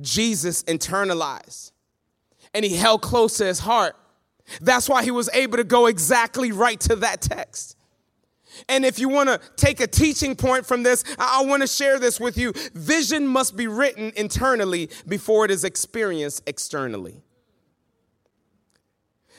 Jesus 0.00 0.62
internalized 0.64 1.72
and 2.52 2.64
he 2.64 2.76
held 2.76 3.02
close 3.02 3.36
to 3.38 3.46
his 3.46 3.60
heart. 3.60 3.96
That's 4.60 4.88
why 4.88 5.04
he 5.04 5.10
was 5.10 5.30
able 5.32 5.56
to 5.58 5.64
go 5.64 5.86
exactly 5.86 6.52
right 6.52 6.78
to 6.80 6.96
that 6.96 7.20
text. 7.20 7.76
And 8.68 8.84
if 8.84 8.98
you 8.98 9.08
want 9.08 9.28
to 9.28 9.40
take 9.56 9.80
a 9.80 9.86
teaching 9.86 10.36
point 10.36 10.64
from 10.64 10.82
this, 10.82 11.02
I 11.18 11.44
want 11.44 11.62
to 11.62 11.66
share 11.66 11.98
this 11.98 12.20
with 12.20 12.38
you. 12.38 12.52
Vision 12.74 13.26
must 13.26 13.56
be 13.56 13.66
written 13.66 14.12
internally 14.16 14.90
before 15.08 15.44
it 15.44 15.50
is 15.50 15.64
experienced 15.64 16.42
externally. 16.46 17.22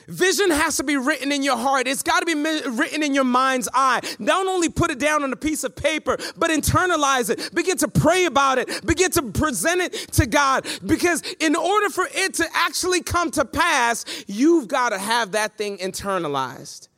Vision 0.08 0.50
has 0.50 0.76
to 0.76 0.84
be 0.84 0.96
written 0.96 1.32
in 1.32 1.42
your 1.42 1.56
heart. 1.56 1.86
It's 1.86 2.02
got 2.02 2.20
to 2.20 2.26
be 2.26 2.34
written 2.34 3.02
in 3.02 3.14
your 3.14 3.24
mind's 3.24 3.68
eye. 3.74 4.00
Don't 4.22 4.48
only 4.48 4.68
put 4.68 4.90
it 4.90 4.98
down 4.98 5.22
on 5.22 5.32
a 5.32 5.36
piece 5.36 5.64
of 5.64 5.74
paper, 5.74 6.16
but 6.36 6.50
internalize 6.50 7.30
it. 7.30 7.54
Begin 7.54 7.76
to 7.78 7.88
pray 7.88 8.24
about 8.24 8.58
it. 8.58 8.86
Begin 8.86 9.10
to 9.12 9.22
present 9.22 9.80
it 9.80 9.92
to 10.12 10.26
God. 10.26 10.66
Because 10.84 11.22
in 11.40 11.56
order 11.56 11.88
for 11.90 12.08
it 12.12 12.34
to 12.34 12.46
actually 12.54 13.02
come 13.02 13.30
to 13.32 13.44
pass, 13.44 14.04
you've 14.26 14.68
got 14.68 14.90
to 14.90 14.98
have 14.98 15.32
that 15.32 15.56
thing 15.56 15.78
internalized. 15.78 16.88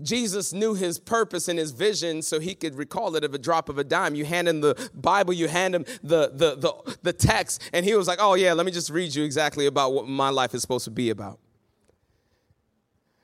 Jesus 0.00 0.52
knew 0.52 0.74
his 0.74 0.98
purpose 0.98 1.48
and 1.48 1.58
his 1.58 1.72
vision 1.72 2.22
so 2.22 2.38
he 2.38 2.54
could 2.54 2.76
recall 2.76 3.16
it 3.16 3.24
of 3.24 3.34
a 3.34 3.38
drop 3.38 3.68
of 3.68 3.78
a 3.78 3.84
dime. 3.84 4.14
You 4.14 4.24
hand 4.24 4.48
him 4.48 4.60
the 4.60 4.90
Bible, 4.94 5.32
you 5.32 5.48
hand 5.48 5.74
him 5.74 5.84
the, 6.02 6.30
the, 6.32 6.56
the, 6.56 6.96
the 7.02 7.12
text, 7.12 7.62
and 7.72 7.84
he 7.84 7.94
was 7.94 8.06
like, 8.06 8.18
oh, 8.20 8.34
yeah, 8.34 8.52
let 8.52 8.66
me 8.66 8.72
just 8.72 8.90
read 8.90 9.14
you 9.14 9.24
exactly 9.24 9.66
about 9.66 9.92
what 9.92 10.06
my 10.06 10.30
life 10.30 10.54
is 10.54 10.62
supposed 10.62 10.84
to 10.84 10.90
be 10.90 11.10
about. 11.10 11.40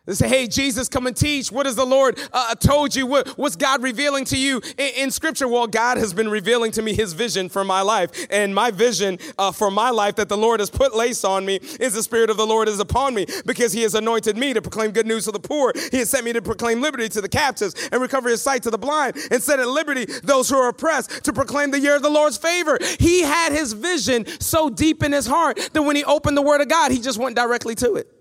They 0.06 0.12
say, 0.12 0.28
hey, 0.28 0.46
Jesus, 0.46 0.86
come 0.86 1.06
and 1.06 1.16
teach. 1.16 1.50
What 1.50 1.64
has 1.64 1.76
the 1.76 1.86
Lord 1.86 2.18
uh, 2.30 2.48
uh, 2.50 2.54
told 2.56 2.94
you? 2.94 3.06
What, 3.06 3.26
what's 3.38 3.56
God 3.56 3.82
revealing 3.82 4.26
to 4.26 4.36
you 4.36 4.60
in, 4.76 4.90
in, 4.96 5.10
Scripture? 5.10 5.48
Well, 5.48 5.66
God 5.66 5.96
has 5.96 6.12
been 6.12 6.28
revealing 6.28 6.72
to 6.72 6.82
me 6.82 6.92
His 6.92 7.14
vision 7.14 7.48
for 7.48 7.64
my 7.64 7.80
life. 7.80 8.10
And 8.28 8.54
my 8.54 8.70
vision 8.70 9.18
uh, 9.38 9.50
for 9.50 9.70
my 9.70 9.88
life 9.88 10.16
that 10.16 10.28
the 10.28 10.36
Lord 10.36 10.60
has 10.60 10.68
put 10.68 10.94
lace 10.94 11.24
on 11.24 11.46
me 11.46 11.56
is 11.80 11.94
the 11.94 12.02
Spirit 12.02 12.28
of 12.28 12.36
the 12.36 12.46
Lord 12.46 12.68
is 12.68 12.80
upon 12.80 13.14
me 13.14 13.26
because 13.46 13.72
He 13.72 13.80
has 13.80 13.94
anointed 13.94 14.36
me 14.36 14.52
to 14.52 14.60
proclaim 14.60 14.90
good 14.90 15.06
news 15.06 15.24
to 15.24 15.32
the 15.32 15.40
poor. 15.40 15.72
He 15.90 15.96
has 15.98 16.10
sent 16.10 16.26
me 16.26 16.34
to 16.34 16.42
proclaim 16.42 16.82
liberty 16.82 17.08
to 17.08 17.22
the 17.22 17.28
captives 17.28 17.74
and 17.90 18.02
recover 18.02 18.28
His 18.28 18.42
sight 18.42 18.62
to 18.64 18.70
the 18.70 18.76
blind 18.76 19.16
and 19.30 19.42
set 19.42 19.58
at 19.58 19.68
liberty 19.68 20.04
those 20.22 20.50
who 20.50 20.58
are 20.58 20.68
oppressed 20.68 21.24
to 21.24 21.32
proclaim 21.32 21.70
the 21.70 21.80
year 21.80 21.96
of 21.96 22.02
the 22.02 22.10
Lord's 22.10 22.36
favor. 22.36 22.78
He 23.00 23.22
had 23.22 23.52
His 23.52 23.72
vision 23.72 24.26
so 24.38 24.68
deep 24.68 25.02
in 25.02 25.12
His 25.12 25.26
heart 25.26 25.70
that 25.72 25.82
when 25.82 25.96
He 25.96 26.04
opened 26.04 26.36
the 26.36 26.42
Word 26.42 26.60
of 26.60 26.68
God, 26.68 26.92
He 26.92 27.00
just 27.00 27.18
went 27.18 27.36
directly 27.36 27.74
to 27.76 27.94
it. 27.94 28.13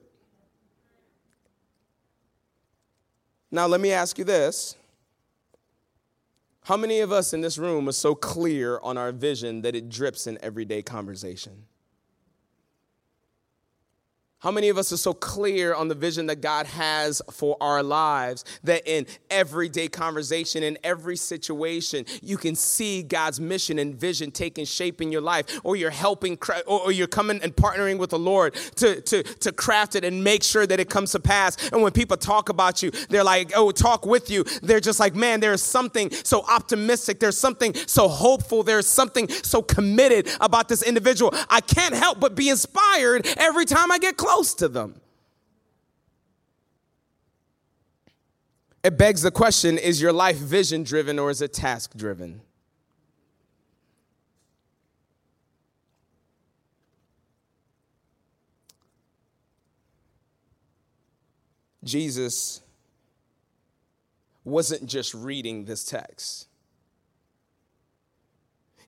Now, 3.53 3.67
let 3.67 3.81
me 3.81 3.91
ask 3.91 4.17
you 4.17 4.23
this. 4.23 4.75
How 6.63 6.75
many 6.75 7.01
of 7.01 7.11
us 7.11 7.33
in 7.33 7.41
this 7.41 7.59
room 7.59 7.87
are 7.87 7.91
so 7.91 8.15
clear 8.15 8.79
on 8.81 8.97
our 8.97 9.11
vision 9.11 9.61
that 9.61 9.75
it 9.75 9.89
drips 9.89 10.25
in 10.25 10.39
everyday 10.41 10.81
conversation? 10.81 11.67
How 14.43 14.51
many 14.51 14.67
of 14.67 14.77
us 14.77 14.91
are 14.91 14.97
so 14.97 15.13
clear 15.13 15.73
on 15.73 15.87
the 15.87 15.95
vision 15.95 16.25
that 16.25 16.41
God 16.41 16.65
has 16.65 17.21
for 17.31 17.55
our 17.61 17.81
lives 17.81 18.43
that 18.65 18.85
in 18.85 19.07
everyday 19.29 19.87
conversation, 19.87 20.63
in 20.63 20.77
every 20.83 21.15
situation, 21.15 22.05
you 22.21 22.35
can 22.35 22.53
see 22.53 23.03
God's 23.03 23.39
mission 23.39 23.79
and 23.79 23.95
vision 23.95 24.31
taking 24.31 24.65
shape 24.65 25.01
in 25.01 25.13
your 25.13 25.21
life, 25.21 25.61
or 25.63 25.77
you're 25.77 25.89
helping, 25.89 26.37
or 26.67 26.91
you're 26.91 27.07
coming 27.07 27.39
and 27.41 27.55
partnering 27.55 27.97
with 27.97 28.09
the 28.09 28.19
Lord 28.19 28.53
to, 28.75 28.99
to, 28.99 29.23
to 29.23 29.53
craft 29.53 29.95
it 29.95 30.03
and 30.03 30.25
make 30.25 30.43
sure 30.43 30.67
that 30.67 30.77
it 30.77 30.89
comes 30.89 31.13
to 31.13 31.21
pass. 31.21 31.55
And 31.71 31.81
when 31.81 31.93
people 31.93 32.17
talk 32.17 32.49
about 32.49 32.83
you, 32.83 32.91
they're 33.07 33.23
like, 33.23 33.53
oh, 33.55 33.71
talk 33.71 34.05
with 34.05 34.29
you. 34.29 34.43
They're 34.61 34.81
just 34.81 34.99
like, 34.99 35.15
man, 35.15 35.39
there's 35.39 35.63
something 35.63 36.11
so 36.11 36.43
optimistic. 36.49 37.21
There's 37.21 37.37
something 37.37 37.73
so 37.87 38.09
hopeful. 38.09 38.61
There's 38.63 38.89
something 38.89 39.29
so 39.29 39.61
committed 39.61 40.27
about 40.41 40.67
this 40.67 40.83
individual. 40.83 41.33
I 41.49 41.61
can't 41.61 41.95
help 41.95 42.19
but 42.19 42.35
be 42.35 42.49
inspired 42.49 43.25
every 43.37 43.63
time 43.63 43.89
I 43.89 43.99
get 43.99 44.17
close 44.17 44.32
close 44.33 44.55
to 44.55 44.67
them. 44.67 44.99
It 48.83 48.97
begs 48.97 49.21
the 49.21 49.31
question 49.31 49.77
is 49.77 50.01
your 50.01 50.11
life 50.11 50.37
vision 50.37 50.83
driven 50.83 51.19
or 51.19 51.29
is 51.29 51.41
it 51.41 51.53
task 51.53 51.95
driven? 51.95 52.41
Jesus 61.83 62.61
wasn't 64.43 64.87
just 64.87 65.13
reading 65.13 65.65
this 65.65 65.83
text. 65.83 66.47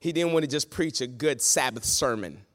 He 0.00 0.12
didn't 0.12 0.32
want 0.32 0.42
to 0.42 0.50
just 0.50 0.70
preach 0.70 1.00
a 1.00 1.06
good 1.06 1.40
Sabbath 1.40 1.84
sermon. 1.84 2.45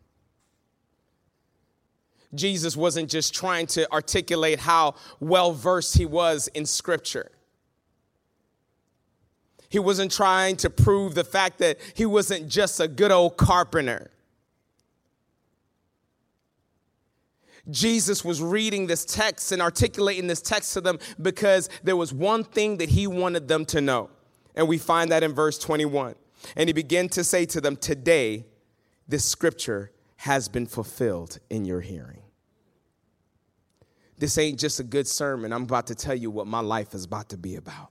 Jesus 2.34 2.78
wasn't 2.78 3.10
just 3.10 3.34
trying 3.34 3.68
to 3.68 3.92
articulate 3.92 4.60
how 4.60 4.96
well 5.20 5.52
versed 5.52 5.98
he 5.98 6.06
was 6.06 6.48
in 6.50 6.66
scripture. 6.66 7.32
He 9.70 9.80
wasn't 9.80 10.12
trying 10.12 10.58
to 10.58 10.70
prove 10.70 11.16
the 11.16 11.24
fact 11.24 11.60
that 11.60 11.78
he 11.94 12.06
wasn't 12.06 12.50
just 12.50 12.80
a 12.80 12.88
good 12.88 13.12
old 13.12 13.38
carpenter. 13.38 14.12
Jesus 17.70 18.26
was 18.26 18.42
reading 18.42 18.88
this 18.88 19.06
text 19.06 19.52
and 19.52 19.62
articulating 19.62 20.28
this 20.28 20.42
text 20.42 20.74
to 20.74 20.82
them 20.82 21.00
because 21.22 21.70
there 21.84 21.96
was 21.96 22.14
one 22.14 22.44
thing 22.44 22.78
that 22.78 22.90
he 22.90 23.08
wanted 23.08 23.48
them 23.48 23.66
to 23.66 23.80
know. 23.80 24.10
And 24.56 24.68
we 24.68 24.78
find 24.78 25.12
that 25.12 25.24
in 25.24 25.34
verse 25.34 25.58
21. 25.58 26.16
And 26.56 26.68
he 26.68 26.74
began 26.74 27.08
to 27.10 27.24
say 27.24 27.46
to 27.46 27.62
them, 27.62 27.76
Today, 27.76 28.46
this 29.08 29.24
scripture 29.24 29.92
has 30.22 30.48
been 30.48 30.68
fulfilled 30.68 31.40
in 31.50 31.66
your 31.66 31.82
hearing. 31.82 32.22
This 34.20 34.38
ain't 34.38 34.60
just 34.60 34.80
a 34.80 34.84
good 34.84 35.08
sermon. 35.08 35.52
I'm 35.52 35.64
about 35.64 35.88
to 35.88 35.96
tell 35.96 36.14
you 36.14 36.30
what 36.30 36.46
my 36.46 36.60
life 36.60 36.94
is 36.94 37.06
about 37.06 37.30
to 37.30 37.38
be 37.38 37.56
about. 37.56 37.90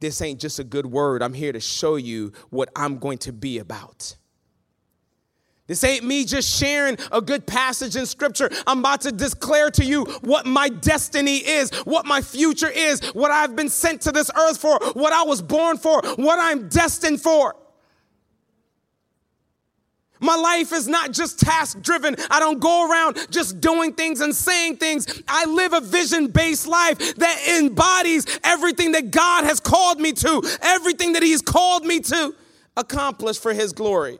This 0.00 0.22
ain't 0.22 0.40
just 0.40 0.58
a 0.58 0.64
good 0.64 0.86
word. 0.86 1.22
I'm 1.22 1.34
here 1.34 1.52
to 1.52 1.60
show 1.60 1.96
you 1.96 2.32
what 2.48 2.70
I'm 2.74 2.96
going 2.96 3.18
to 3.18 3.34
be 3.34 3.58
about. 3.58 4.16
This 5.66 5.84
ain't 5.84 6.06
me 6.06 6.24
just 6.24 6.48
sharing 6.58 6.96
a 7.12 7.20
good 7.20 7.46
passage 7.46 7.94
in 7.94 8.06
scripture. 8.06 8.48
I'm 8.66 8.78
about 8.78 9.02
to 9.02 9.12
declare 9.12 9.70
to 9.72 9.84
you 9.84 10.06
what 10.22 10.46
my 10.46 10.70
destiny 10.70 11.36
is, 11.36 11.70
what 11.84 12.06
my 12.06 12.22
future 12.22 12.70
is, 12.70 13.04
what 13.08 13.30
I've 13.30 13.56
been 13.56 13.68
sent 13.68 14.00
to 14.02 14.10
this 14.10 14.30
earth 14.34 14.56
for, 14.56 14.78
what 14.94 15.12
I 15.12 15.22
was 15.24 15.42
born 15.42 15.76
for, 15.76 16.00
what 16.16 16.38
I'm 16.38 16.70
destined 16.70 17.20
for. 17.20 17.56
My 20.20 20.36
life 20.36 20.72
is 20.72 20.88
not 20.88 21.12
just 21.12 21.38
task 21.38 21.80
driven. 21.82 22.16
I 22.30 22.40
don't 22.40 22.58
go 22.58 22.90
around 22.90 23.18
just 23.30 23.60
doing 23.60 23.92
things 23.92 24.20
and 24.20 24.34
saying 24.34 24.78
things. 24.78 25.22
I 25.28 25.44
live 25.44 25.72
a 25.72 25.80
vision 25.80 26.28
based 26.28 26.66
life 26.66 27.16
that 27.16 27.58
embodies 27.60 28.26
everything 28.42 28.92
that 28.92 29.10
God 29.10 29.44
has 29.44 29.60
called 29.60 30.00
me 30.00 30.12
to, 30.12 30.42
everything 30.62 31.12
that 31.14 31.22
He's 31.22 31.42
called 31.42 31.84
me 31.84 32.00
to 32.00 32.34
accomplish 32.76 33.38
for 33.38 33.52
His 33.52 33.72
glory. 33.72 34.18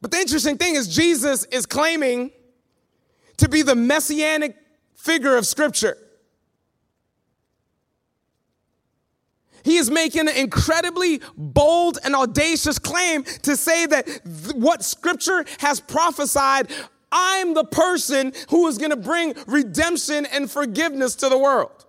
But 0.00 0.12
the 0.12 0.18
interesting 0.18 0.56
thing 0.56 0.74
is, 0.76 0.94
Jesus 0.94 1.44
is 1.46 1.66
claiming 1.66 2.30
to 3.38 3.48
be 3.48 3.62
the 3.62 3.74
messianic 3.74 4.56
figure 4.94 5.36
of 5.36 5.46
Scripture. 5.46 5.96
He 9.64 9.76
is 9.76 9.90
making 9.90 10.28
an 10.28 10.36
incredibly 10.36 11.20
bold 11.36 11.98
and 12.04 12.14
audacious 12.14 12.78
claim 12.78 13.24
to 13.42 13.56
say 13.56 13.86
that 13.86 14.06
th- 14.06 14.54
what 14.54 14.82
scripture 14.84 15.44
has 15.58 15.80
prophesied, 15.80 16.70
I'm 17.10 17.54
the 17.54 17.64
person 17.64 18.32
who 18.50 18.66
is 18.68 18.78
going 18.78 18.90
to 18.90 18.96
bring 18.96 19.34
redemption 19.46 20.26
and 20.26 20.50
forgiveness 20.50 21.14
to 21.16 21.28
the 21.28 21.38
world. 21.38 21.86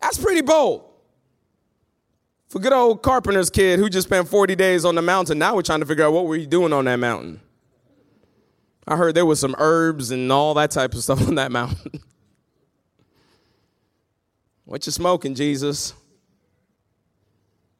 That's 0.00 0.18
pretty 0.18 0.40
bold. 0.40 0.84
For 2.48 2.58
good 2.58 2.72
old 2.72 3.02
carpenter's 3.02 3.48
kid 3.48 3.78
who 3.78 3.88
just 3.88 4.08
spent 4.08 4.28
40 4.28 4.56
days 4.56 4.84
on 4.84 4.94
the 4.94 5.00
mountain, 5.02 5.38
now 5.38 5.54
we're 5.54 5.62
trying 5.62 5.80
to 5.80 5.86
figure 5.86 6.04
out 6.04 6.12
what 6.12 6.26
were 6.26 6.36
you 6.36 6.46
doing 6.46 6.72
on 6.72 6.84
that 6.84 6.96
mountain. 6.96 7.40
I 8.86 8.96
heard 8.96 9.14
there 9.14 9.24
was 9.24 9.40
some 9.40 9.54
herbs 9.58 10.10
and 10.10 10.30
all 10.30 10.54
that 10.54 10.70
type 10.70 10.92
of 10.92 11.02
stuff 11.02 11.20
on 11.28 11.36
that 11.36 11.52
mountain. 11.52 11.92
What 14.64 14.86
you 14.86 14.92
smoking, 14.92 15.34
Jesus? 15.34 15.94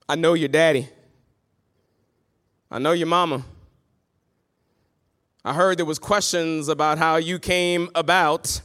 I 0.08 0.14
know 0.16 0.34
your 0.34 0.48
daddy. 0.48 0.88
I 2.70 2.78
know 2.78 2.92
your 2.92 3.06
mama. 3.06 3.44
I 5.44 5.52
heard 5.52 5.78
there 5.78 5.86
was 5.86 5.98
questions 5.98 6.68
about 6.68 6.98
how 6.98 7.16
you 7.16 7.38
came 7.38 7.90
about. 7.94 8.60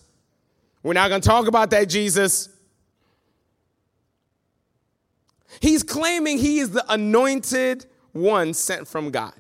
We're 0.84 0.94
not 0.94 1.10
going 1.10 1.22
to 1.22 1.28
talk 1.28 1.48
about 1.48 1.72
that, 1.72 1.90
Jesus. 1.90 2.50
He's 5.60 5.84
claiming 5.84 6.38
he 6.38 6.60
is 6.60 6.72
the 6.72 6.86
anointed 6.92 7.86
one 8.12 8.54
sent 8.54 8.88
from 8.88 9.12
God. 9.12 9.34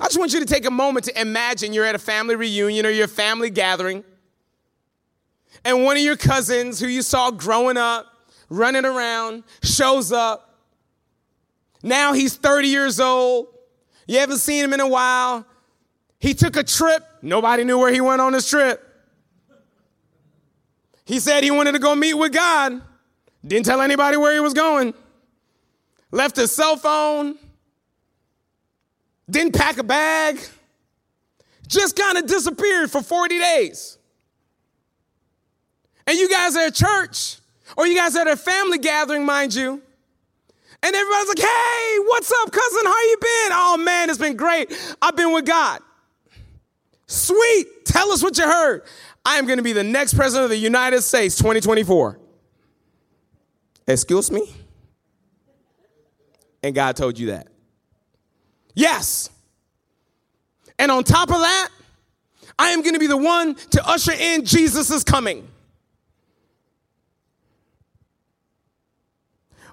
I 0.00 0.04
just 0.04 0.18
want 0.18 0.32
you 0.32 0.40
to 0.40 0.46
take 0.46 0.64
a 0.64 0.70
moment 0.70 1.04
to 1.06 1.20
imagine 1.20 1.72
you're 1.72 1.84
at 1.84 1.94
a 1.94 1.98
family 1.98 2.36
reunion 2.36 2.86
or 2.86 2.90
your 2.90 3.08
family 3.08 3.50
gathering 3.50 4.02
and 5.64 5.84
one 5.84 5.96
of 5.96 6.02
your 6.02 6.16
cousins 6.16 6.80
who 6.80 6.86
you 6.86 7.02
saw 7.02 7.30
growing 7.30 7.76
up, 7.76 8.06
running 8.48 8.84
around, 8.84 9.44
shows 9.62 10.12
up. 10.12 10.58
Now 11.82 12.12
he's 12.12 12.36
30 12.36 12.68
years 12.68 13.00
old. 13.00 13.48
You 14.06 14.18
haven't 14.18 14.38
seen 14.38 14.64
him 14.64 14.72
in 14.72 14.80
a 14.80 14.88
while. 14.88 15.46
He 16.18 16.34
took 16.34 16.56
a 16.56 16.62
trip. 16.64 17.04
Nobody 17.22 17.64
knew 17.64 17.78
where 17.78 17.92
he 17.92 18.00
went 18.00 18.20
on 18.20 18.32
his 18.32 18.48
trip. 18.48 18.82
He 21.04 21.20
said 21.20 21.44
he 21.44 21.50
wanted 21.50 21.72
to 21.72 21.78
go 21.78 21.94
meet 21.94 22.14
with 22.14 22.32
God. 22.32 22.80
Didn't 23.46 23.66
tell 23.66 23.82
anybody 23.82 24.16
where 24.16 24.32
he 24.32 24.40
was 24.40 24.54
going. 24.54 24.94
Left 26.10 26.36
his 26.36 26.50
cell 26.50 26.76
phone. 26.76 27.36
Didn't 29.28 29.54
pack 29.54 29.78
a 29.78 29.82
bag. 29.82 30.38
Just 31.66 31.96
kind 31.96 32.16
of 32.16 32.26
disappeared 32.26 32.90
for 32.90 33.02
40 33.02 33.38
days 33.38 33.98
and 36.06 36.18
you 36.18 36.28
guys 36.28 36.56
are 36.56 36.66
at 36.66 36.74
church, 36.74 37.38
or 37.76 37.86
you 37.86 37.96
guys 37.96 38.16
are 38.16 38.20
at 38.20 38.28
a 38.28 38.36
family 38.36 38.78
gathering, 38.78 39.24
mind 39.24 39.54
you, 39.54 39.82
and 40.84 40.94
everybody's 40.94 41.28
like, 41.28 41.38
hey, 41.38 41.98
what's 42.00 42.30
up, 42.30 42.52
cousin? 42.52 42.84
How 42.84 43.02
you 43.02 43.16
been? 43.18 43.52
Oh 43.52 43.76
man, 43.82 44.10
it's 44.10 44.18
been 44.18 44.36
great. 44.36 44.96
I've 45.00 45.16
been 45.16 45.32
with 45.32 45.46
God. 45.46 45.80
Sweet. 47.06 47.86
Tell 47.86 48.10
us 48.12 48.22
what 48.22 48.36
you 48.36 48.44
heard. 48.44 48.82
I 49.24 49.38
am 49.38 49.46
going 49.46 49.56
to 49.56 49.62
be 49.62 49.72
the 49.72 49.82
next 49.82 50.12
president 50.12 50.44
of 50.44 50.50
the 50.50 50.58
United 50.58 51.00
States 51.00 51.36
2024. 51.36 52.18
Excuse 53.86 54.30
me? 54.30 54.54
And 56.62 56.74
God 56.74 56.96
told 56.96 57.18
you 57.18 57.28
that. 57.28 57.48
Yes. 58.74 59.30
And 60.78 60.90
on 60.90 61.04
top 61.04 61.30
of 61.30 61.38
that, 61.38 61.68
I 62.58 62.70
am 62.70 62.82
going 62.82 62.94
to 62.94 63.00
be 63.00 63.06
the 63.06 63.16
one 63.16 63.54
to 63.54 63.88
usher 63.88 64.12
in 64.12 64.44
Jesus' 64.44 65.02
coming. 65.02 65.48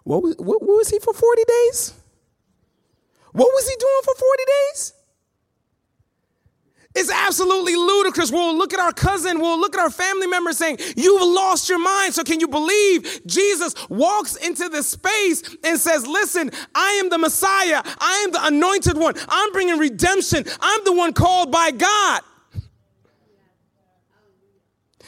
What 0.03 0.23
was, 0.23 0.35
what, 0.37 0.61
what 0.61 0.77
was 0.77 0.89
he 0.89 0.99
for 0.99 1.13
40 1.13 1.43
days? 1.47 1.93
What 3.33 3.47
was 3.47 3.67
he 3.67 3.75
doing 3.75 4.01
for 4.03 4.15
40 4.15 4.43
days? 4.45 4.93
It's 6.93 7.09
absolutely 7.09 7.75
ludicrous. 7.75 8.31
We'll 8.31 8.57
look 8.57 8.73
at 8.73 8.79
our 8.79 8.91
cousin, 8.91 9.39
we'll 9.39 9.59
look 9.59 9.75
at 9.75 9.81
our 9.81 9.89
family 9.89 10.27
member 10.27 10.51
saying, 10.51 10.77
You've 10.97 11.21
lost 11.21 11.69
your 11.69 11.79
mind. 11.79 12.13
So, 12.13 12.23
can 12.23 12.41
you 12.41 12.49
believe 12.49 13.21
Jesus 13.25 13.73
walks 13.89 14.35
into 14.35 14.67
this 14.67 14.89
space 14.89 15.55
and 15.63 15.79
says, 15.79 16.05
Listen, 16.05 16.51
I 16.75 16.99
am 17.01 17.09
the 17.09 17.17
Messiah, 17.17 17.81
I 17.99 18.23
am 18.25 18.31
the 18.31 18.45
anointed 18.45 18.97
one, 18.97 19.13
I'm 19.29 19.53
bringing 19.53 19.77
redemption, 19.77 20.43
I'm 20.59 20.83
the 20.83 20.91
one 20.91 21.13
called 21.13 21.49
by 21.49 21.71
God. 21.71 22.21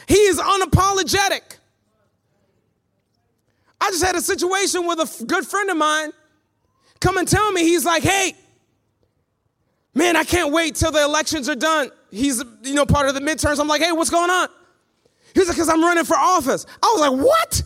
He 0.06 0.16
is 0.16 0.38
unapologetic. 0.38 1.58
I 3.84 3.90
just 3.90 4.02
had 4.02 4.16
a 4.16 4.22
situation 4.22 4.86
with 4.86 4.98
a 4.98 5.24
good 5.26 5.46
friend 5.46 5.68
of 5.68 5.76
mine 5.76 6.10
come 7.00 7.18
and 7.18 7.28
tell 7.28 7.52
me, 7.52 7.64
he's 7.64 7.84
like, 7.84 8.02
hey, 8.02 8.34
man, 9.94 10.16
I 10.16 10.24
can't 10.24 10.54
wait 10.54 10.74
till 10.76 10.90
the 10.90 11.04
elections 11.04 11.50
are 11.50 11.54
done. 11.54 11.90
He's, 12.10 12.42
you 12.62 12.72
know, 12.72 12.86
part 12.86 13.08
of 13.08 13.14
the 13.14 13.20
midterms. 13.20 13.60
I'm 13.60 13.68
like, 13.68 13.82
hey, 13.82 13.92
what's 13.92 14.08
going 14.08 14.30
on? 14.30 14.48
He's 15.34 15.48
like, 15.48 15.56
because 15.56 15.68
I'm 15.68 15.82
running 15.82 16.04
for 16.04 16.16
office. 16.16 16.64
I 16.82 16.94
was 16.96 17.00
like, 17.00 17.26
what? 17.26 17.62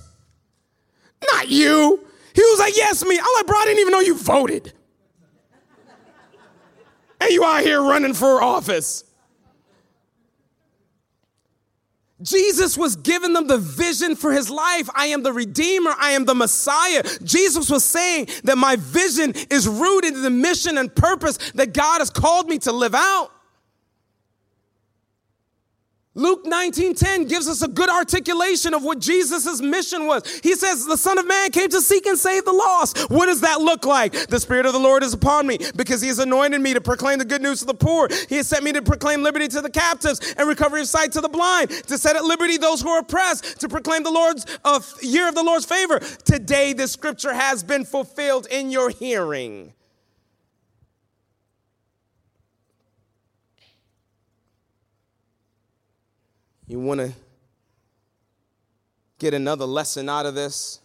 Not 1.33 1.49
you. 1.49 2.05
He 2.35 2.43
was 2.43 2.59
like, 2.59 2.77
yes, 2.77 3.05
me. 3.05 3.17
I'm 3.17 3.25
like, 3.37 3.47
bro, 3.47 3.57
I 3.57 3.65
didn't 3.67 3.79
even 3.79 3.93
know 3.93 4.01
you 4.01 4.17
voted. 4.19 4.73
and 7.21 7.31
you 7.31 7.45
out 7.45 7.63
here 7.63 7.81
running 7.81 8.13
for 8.13 8.43
office. 8.43 9.05
Jesus 12.21 12.77
was 12.77 12.97
giving 12.97 13.33
them 13.33 13.47
the 13.47 13.59
vision 13.59 14.17
for 14.17 14.33
his 14.33 14.51
life. 14.51 14.89
I 14.95 15.07
am 15.07 15.23
the 15.23 15.33
Redeemer. 15.33 15.95
I 15.99 16.11
am 16.11 16.25
the 16.25 16.35
Messiah. 16.35 17.03
Jesus 17.23 17.71
was 17.71 17.85
saying 17.85 18.29
that 18.45 18.59
my 18.59 18.77
vision 18.77 19.35
is 19.51 19.69
rooted 19.69 20.15
in 20.15 20.23
the 20.23 20.31
mission 20.31 20.79
and 20.79 20.95
purpose 20.95 21.39
that 21.53 21.73
God 21.73 22.01
has 22.01 22.11
called 22.11 22.49
me 22.49 22.59
to 22.61 22.73
live 22.73 22.95
out. 22.95 23.31
Luke 26.19 26.45
19:10 26.45 27.29
gives 27.29 27.47
us 27.47 27.63
a 27.63 27.69
good 27.69 27.89
articulation 27.89 28.75
of 28.75 28.83
what 28.83 28.99
Jesus' 28.99 29.61
mission 29.61 30.07
was. 30.07 30.27
He 30.43 30.57
says, 30.57 30.85
The 30.85 30.97
Son 30.97 31.17
of 31.17 31.29
Man 31.29 31.53
came 31.53 31.69
to 31.69 31.81
seek 31.81 32.07
and 32.07 32.19
save 32.19 32.45
the 32.45 32.53
lost. 32.53 32.99
What 33.09 33.27
does 33.27 33.41
that 33.43 33.61
look 33.61 33.87
like? 33.87 34.27
The 34.27 34.41
Spirit 34.41 34.67
of 34.67 34.73
the 34.73 34.81
Lord 34.81 35.05
is 35.05 35.13
upon 35.13 35.47
me 35.47 35.59
because 35.77 36.03
He 36.03 36.09
has 36.09 36.19
anointed 36.19 36.61
me 36.61 36.75
to 36.75 36.81
proclaim 36.81 37.21
the 37.21 37.25
good 37.25 37.41
news 37.41 37.61
to 37.61 37.67
the 37.67 37.75
poor. 37.75 38.09
He 38.29 38.35
has 38.35 38.49
sent 38.49 38.65
me 38.65 38.73
to 38.73 38.83
proclaim 38.83 39.23
liberty 39.23 39.47
to 39.47 39.61
the 39.61 39.71
captives 39.71 40.35
and 40.37 40.49
recovery 40.49 40.81
of 40.81 40.89
sight 40.89 41.13
to 41.13 41.21
the 41.21 41.29
blind, 41.29 41.71
to 41.71 41.97
set 41.97 42.17
at 42.17 42.25
liberty 42.25 42.57
those 42.57 42.83
who 42.83 42.89
are 42.89 42.99
oppressed, 42.99 43.61
to 43.61 43.69
proclaim 43.69 44.03
the 44.03 44.11
Lord's 44.11 44.45
uh, 44.65 44.81
year 45.01 45.29
of 45.29 45.37
the 45.37 45.45
Lord's 45.45 45.67
favor. 45.67 46.01
Today, 46.25 46.73
this 46.73 46.91
scripture 46.91 47.33
has 47.33 47.63
been 47.63 47.85
fulfilled 47.85 48.49
in 48.51 48.73
your 48.73 48.91
hearing. 48.91 49.73
You 56.69 56.79
want 56.79 57.01
to 57.01 57.13
get 59.19 59.33
another 59.33 59.65
lesson 59.65 60.09
out 60.11 60.27
of 60.27 60.35
this? 60.35 60.81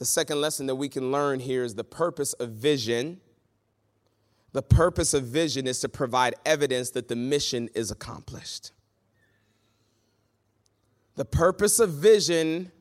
The 0.00 0.04
second 0.04 0.40
lesson 0.40 0.66
that 0.66 0.74
we 0.74 0.88
can 0.88 1.12
learn 1.12 1.38
here 1.38 1.62
is 1.62 1.76
the 1.76 1.84
purpose 1.84 2.32
of 2.34 2.50
vision. 2.50 3.20
The 4.52 4.62
purpose 4.62 5.14
of 5.14 5.24
vision 5.24 5.68
is 5.68 5.80
to 5.80 5.88
provide 5.88 6.34
evidence 6.44 6.90
that 6.90 7.06
the 7.06 7.14
mission 7.14 7.68
is 7.74 7.92
accomplished. 7.92 8.72
The 11.14 11.24
purpose 11.24 11.78
of 11.78 11.90
vision 11.90 12.72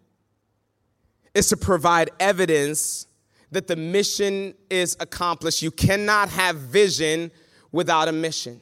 is 1.36 1.50
to 1.50 1.58
provide 1.58 2.10
evidence 2.20 3.06
that 3.52 3.68
the 3.68 3.76
mission 3.76 4.56
is 4.72 4.98
accomplished. 5.00 5.62
You 5.62 5.72
cannot 5.72 6.30
have 6.30 6.56
vision 6.56 7.32
without 7.72 8.08
a 8.08 8.12
mission 8.12 8.62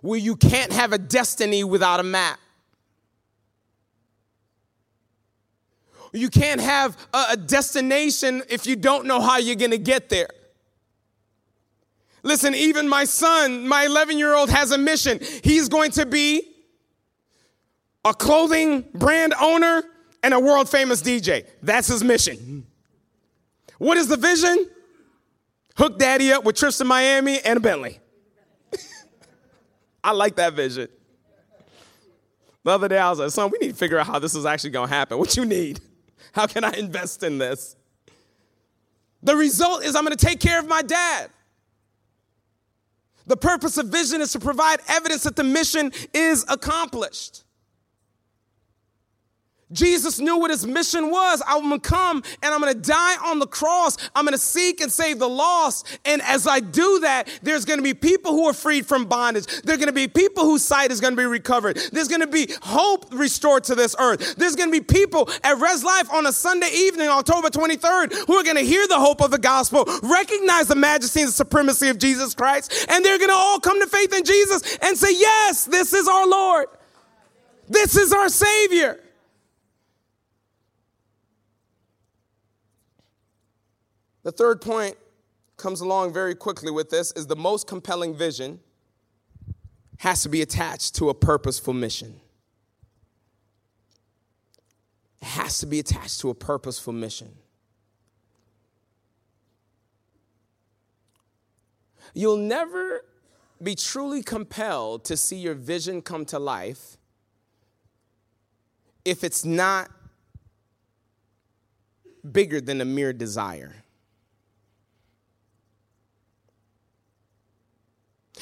where 0.00 0.18
you 0.18 0.36
can't 0.36 0.72
have 0.72 0.92
a 0.92 0.98
destiny 0.98 1.64
without 1.64 2.00
a 2.00 2.02
map. 2.02 2.38
You 6.12 6.28
can't 6.28 6.60
have 6.60 6.96
a, 7.14 7.36
destination 7.36 8.42
if 8.48 8.66
you 8.66 8.74
don't 8.74 9.06
know 9.06 9.20
how 9.20 9.38
you're 9.38 9.54
gonna 9.54 9.78
get 9.78 10.08
there. 10.08 10.28
Listen, 12.22 12.54
even 12.54 12.88
my 12.88 13.04
son, 13.04 13.66
my 13.66 13.86
11 13.86 14.18
year 14.18 14.34
old, 14.34 14.50
has 14.50 14.72
a 14.72 14.78
mission. 14.78 15.20
He's 15.42 15.68
going 15.68 15.92
to 15.92 16.04
be 16.04 16.42
a 18.04 18.12
clothing 18.12 18.84
brand 18.94 19.34
owner 19.40 19.82
and 20.22 20.34
a 20.34 20.40
world 20.40 20.68
famous 20.68 21.00
DJ. 21.02 21.46
That's 21.62 21.88
his 21.88 22.04
mission. 22.04 22.66
What 23.78 23.96
is 23.96 24.08
the 24.08 24.16
vision? 24.16 24.68
Hook 25.76 25.98
daddy 25.98 26.32
up 26.32 26.44
with 26.44 26.56
trips 26.56 26.78
to 26.78 26.84
Miami 26.84 27.40
and 27.40 27.56
a 27.56 27.60
Bentley. 27.60 28.00
I 30.02 30.12
like 30.12 30.36
that 30.36 30.54
vision. 30.54 30.88
The 32.64 32.70
other 32.70 32.88
day 32.88 32.98
I 32.98 33.08
was 33.10 33.18
like, 33.18 33.30
son, 33.30 33.50
we 33.50 33.58
need 33.66 33.72
to 33.72 33.76
figure 33.76 33.98
out 33.98 34.06
how 34.06 34.18
this 34.18 34.34
is 34.34 34.44
actually 34.44 34.70
gonna 34.70 34.88
happen. 34.88 35.18
What 35.18 35.36
you 35.36 35.44
need? 35.44 35.80
How 36.32 36.46
can 36.46 36.64
I 36.64 36.72
invest 36.72 37.22
in 37.22 37.38
this? 37.38 37.76
The 39.22 39.36
result 39.36 39.84
is 39.84 39.94
I'm 39.94 40.04
gonna 40.04 40.16
take 40.16 40.40
care 40.40 40.58
of 40.58 40.68
my 40.68 40.82
dad. 40.82 41.30
The 43.26 43.36
purpose 43.36 43.78
of 43.78 43.86
vision 43.86 44.20
is 44.20 44.32
to 44.32 44.40
provide 44.40 44.80
evidence 44.88 45.22
that 45.22 45.36
the 45.36 45.44
mission 45.44 45.92
is 46.12 46.44
accomplished. 46.48 47.44
Jesus 49.72 50.18
knew 50.18 50.36
what 50.36 50.50
his 50.50 50.66
mission 50.66 51.10
was. 51.10 51.42
I'm 51.46 51.62
gonna 51.62 51.78
come 51.78 52.22
and 52.42 52.52
I'm 52.54 52.60
gonna 52.60 52.74
die 52.74 53.16
on 53.24 53.38
the 53.38 53.46
cross. 53.46 53.96
I'm 54.14 54.24
gonna 54.24 54.38
seek 54.38 54.80
and 54.80 54.90
save 54.90 55.18
the 55.18 55.28
lost. 55.28 55.86
And 56.04 56.20
as 56.22 56.46
I 56.46 56.60
do 56.60 57.00
that, 57.00 57.28
there's 57.42 57.64
gonna 57.64 57.82
be 57.82 57.94
people 57.94 58.32
who 58.32 58.46
are 58.46 58.52
freed 58.52 58.86
from 58.86 59.06
bondage. 59.06 59.46
There's 59.62 59.78
gonna 59.78 59.92
be 59.92 60.08
people 60.08 60.44
whose 60.44 60.64
sight 60.64 60.90
is 60.90 61.00
gonna 61.00 61.16
be 61.16 61.24
recovered. 61.24 61.78
There's 61.92 62.08
gonna 62.08 62.26
be 62.26 62.48
hope 62.62 63.06
restored 63.12 63.64
to 63.64 63.74
this 63.74 63.94
earth. 63.98 64.36
There's 64.36 64.56
gonna 64.56 64.72
be 64.72 64.80
people 64.80 65.28
at 65.44 65.58
Res 65.58 65.84
Life 65.84 66.10
on 66.12 66.26
a 66.26 66.32
Sunday 66.32 66.70
evening, 66.72 67.08
October 67.08 67.48
23rd, 67.48 68.26
who 68.26 68.34
are 68.34 68.44
gonna 68.44 68.60
hear 68.60 68.86
the 68.88 68.98
hope 68.98 69.20
of 69.20 69.30
the 69.30 69.38
gospel, 69.38 69.84
recognize 70.02 70.66
the 70.66 70.74
majesty 70.74 71.22
and 71.22 71.32
supremacy 71.32 71.88
of 71.88 71.98
Jesus 71.98 72.34
Christ, 72.34 72.86
and 72.88 73.04
they're 73.04 73.18
gonna 73.18 73.32
all 73.32 73.60
come 73.60 73.80
to 73.80 73.86
faith 73.86 74.12
in 74.14 74.24
Jesus 74.24 74.78
and 74.82 74.96
say, 74.96 75.12
Yes, 75.12 75.64
this 75.64 75.92
is 75.92 76.08
our 76.08 76.26
Lord. 76.26 76.66
This 77.68 77.96
is 77.96 78.12
our 78.12 78.28
Savior. 78.28 79.00
The 84.22 84.32
third 84.32 84.60
point 84.60 84.96
comes 85.56 85.80
along 85.80 86.12
very 86.12 86.34
quickly 86.34 86.70
with 86.70 86.90
this 86.90 87.12
is 87.12 87.26
the 87.26 87.36
most 87.36 87.66
compelling 87.66 88.14
vision 88.14 88.60
has 89.98 90.22
to 90.22 90.28
be 90.28 90.40
attached 90.40 90.94
to 90.96 91.10
a 91.10 91.14
purposeful 91.14 91.74
mission. 91.74 92.20
It 95.20 95.26
has 95.26 95.58
to 95.58 95.66
be 95.66 95.78
attached 95.78 96.20
to 96.20 96.30
a 96.30 96.34
purposeful 96.34 96.94
mission. 96.94 97.28
You'll 102.14 102.38
never 102.38 103.04
be 103.62 103.74
truly 103.74 104.22
compelled 104.22 105.04
to 105.04 105.16
see 105.16 105.36
your 105.36 105.54
vision 105.54 106.00
come 106.00 106.24
to 106.26 106.38
life 106.38 106.96
if 109.04 109.22
it's 109.22 109.44
not 109.44 109.90
bigger 112.32 112.60
than 112.60 112.80
a 112.80 112.84
mere 112.84 113.12
desire. 113.12 113.84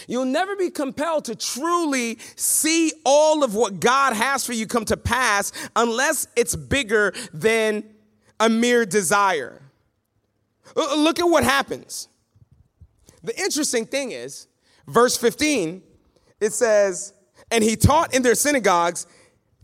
You'll 0.07 0.27
never 0.27 0.55
be 0.55 0.71
compelled 0.71 1.25
to 1.27 1.35
truly 1.35 2.19
see 2.37 2.93
all 3.05 3.43
of 3.43 3.55
what 3.55 3.81
God 3.81 4.13
has 4.13 4.45
for 4.45 4.53
you 4.53 4.67
come 4.67 4.85
to 4.87 4.97
pass 4.97 5.53
unless 5.75 6.29
it's 6.37 6.55
bigger 6.55 7.15
than 7.33 7.85
a 8.39 8.49
mere 8.49 8.87
desire. 8.87 9.63
Look 10.77 11.19
at 11.19 11.25
what 11.25 11.45
happens. 11.45 12.09
The 13.23 13.37
interesting 13.39 13.87
thing 13.87 14.13
is, 14.13 14.47
verse 14.87 15.17
15, 15.17 15.83
it 16.41 16.53
says, 16.53 17.15
And 17.51 17.65
he 17.65 17.75
taught 17.75 18.15
in 18.15 18.23
their 18.23 18.35
synagogues 18.35 19.07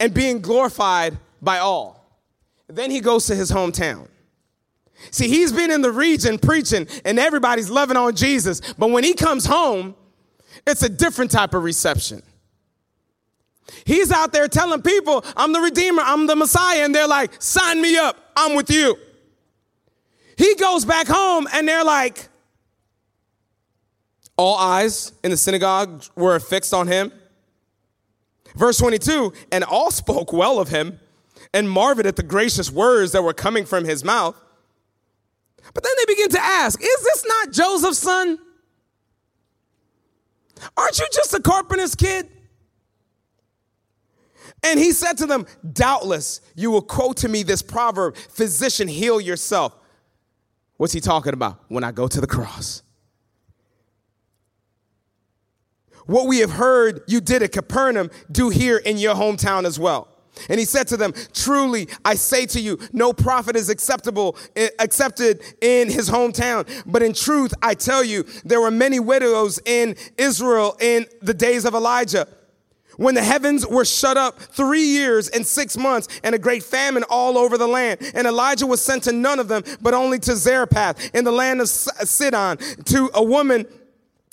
and 0.00 0.12
being 0.12 0.40
glorified 0.40 1.18
by 1.40 1.58
all. 1.58 2.20
Then 2.66 2.90
he 2.90 3.00
goes 3.00 3.26
to 3.26 3.34
his 3.34 3.52
hometown. 3.52 4.08
See, 5.10 5.28
he's 5.28 5.52
been 5.52 5.70
in 5.70 5.82
the 5.82 5.92
region 5.92 6.38
preaching 6.38 6.88
and 7.04 7.18
everybody's 7.18 7.70
loving 7.70 7.96
on 7.96 8.16
Jesus. 8.16 8.60
But 8.74 8.90
when 8.90 9.04
he 9.04 9.12
comes 9.12 9.44
home, 9.44 9.94
it's 10.66 10.82
a 10.82 10.88
different 10.88 11.30
type 11.30 11.54
of 11.54 11.62
reception. 11.62 12.22
He's 13.84 14.10
out 14.10 14.32
there 14.32 14.48
telling 14.48 14.82
people, 14.82 15.24
I'm 15.36 15.52
the 15.52 15.60
Redeemer, 15.60 16.02
I'm 16.04 16.26
the 16.26 16.36
Messiah, 16.36 16.84
and 16.84 16.94
they're 16.94 17.08
like, 17.08 17.40
sign 17.42 17.80
me 17.80 17.96
up, 17.96 18.16
I'm 18.36 18.56
with 18.56 18.70
you. 18.70 18.96
He 20.36 20.54
goes 20.56 20.84
back 20.84 21.06
home 21.06 21.46
and 21.52 21.66
they're 21.66 21.84
like, 21.84 22.28
all 24.36 24.56
eyes 24.56 25.12
in 25.22 25.30
the 25.30 25.36
synagogue 25.36 26.04
were 26.16 26.40
fixed 26.40 26.74
on 26.74 26.88
him. 26.88 27.12
Verse 28.56 28.78
22 28.78 29.32
and 29.52 29.64
all 29.64 29.90
spoke 29.90 30.32
well 30.32 30.58
of 30.58 30.68
him 30.68 30.98
and 31.52 31.70
marveled 31.70 32.06
at 32.06 32.16
the 32.16 32.22
gracious 32.22 32.70
words 32.70 33.12
that 33.12 33.22
were 33.22 33.32
coming 33.32 33.64
from 33.64 33.84
his 33.84 34.04
mouth. 34.04 34.40
But 35.72 35.82
then 35.82 35.92
they 35.98 36.14
begin 36.14 36.28
to 36.30 36.40
ask, 36.40 36.80
Is 36.80 37.02
this 37.02 37.24
not 37.26 37.52
Joseph's 37.52 37.98
son? 37.98 38.38
Aren't 40.76 40.98
you 40.98 41.06
just 41.12 41.34
a 41.34 41.40
carpenter's 41.40 41.94
kid? 41.94 42.28
And 44.62 44.78
he 44.78 44.92
said 44.92 45.18
to 45.18 45.26
them, 45.26 45.46
Doubtless 45.72 46.40
you 46.54 46.70
will 46.70 46.82
quote 46.82 47.18
to 47.18 47.28
me 47.28 47.42
this 47.42 47.62
proverb 47.62 48.16
Physician, 48.16 48.88
heal 48.88 49.20
yourself. 49.20 49.76
What's 50.76 50.92
he 50.92 51.00
talking 51.00 51.34
about? 51.34 51.62
When 51.68 51.84
I 51.84 51.92
go 51.92 52.08
to 52.08 52.20
the 52.20 52.26
cross. 52.26 52.82
What 56.06 56.26
we 56.26 56.38
have 56.38 56.52
heard 56.52 57.02
you 57.06 57.20
did 57.20 57.42
at 57.42 57.52
Capernaum, 57.52 58.10
do 58.30 58.50
here 58.50 58.76
in 58.76 58.98
your 58.98 59.14
hometown 59.14 59.64
as 59.64 59.78
well. 59.78 60.08
And 60.48 60.58
he 60.58 60.66
said 60.66 60.88
to 60.88 60.96
them, 60.96 61.12
Truly, 61.32 61.88
I 62.04 62.14
say 62.14 62.46
to 62.46 62.60
you, 62.60 62.78
no 62.92 63.12
prophet 63.12 63.56
is 63.56 63.68
acceptable, 63.68 64.36
eh, 64.56 64.68
accepted 64.78 65.40
in 65.60 65.90
his 65.90 66.10
hometown. 66.10 66.66
But 66.86 67.02
in 67.02 67.12
truth, 67.12 67.54
I 67.62 67.74
tell 67.74 68.04
you, 68.04 68.24
there 68.44 68.60
were 68.60 68.70
many 68.70 69.00
widows 69.00 69.60
in 69.64 69.96
Israel 70.18 70.76
in 70.80 71.06
the 71.22 71.34
days 71.34 71.64
of 71.64 71.74
Elijah. 71.74 72.26
When 72.96 73.14
the 73.14 73.24
heavens 73.24 73.66
were 73.66 73.84
shut 73.84 74.16
up 74.16 74.38
three 74.38 74.84
years 74.84 75.28
and 75.28 75.46
six 75.46 75.76
months, 75.76 76.08
and 76.22 76.34
a 76.34 76.38
great 76.38 76.62
famine 76.62 77.04
all 77.10 77.36
over 77.36 77.58
the 77.58 77.66
land. 77.66 78.00
And 78.14 78.26
Elijah 78.26 78.66
was 78.66 78.80
sent 78.80 79.04
to 79.04 79.12
none 79.12 79.40
of 79.40 79.48
them, 79.48 79.64
but 79.80 79.94
only 79.94 80.18
to 80.20 80.36
Zarephath 80.36 81.14
in 81.14 81.24
the 81.24 81.32
land 81.32 81.60
of 81.60 81.68
Sidon, 81.68 82.58
to 82.84 83.10
a 83.14 83.22
woman 83.22 83.66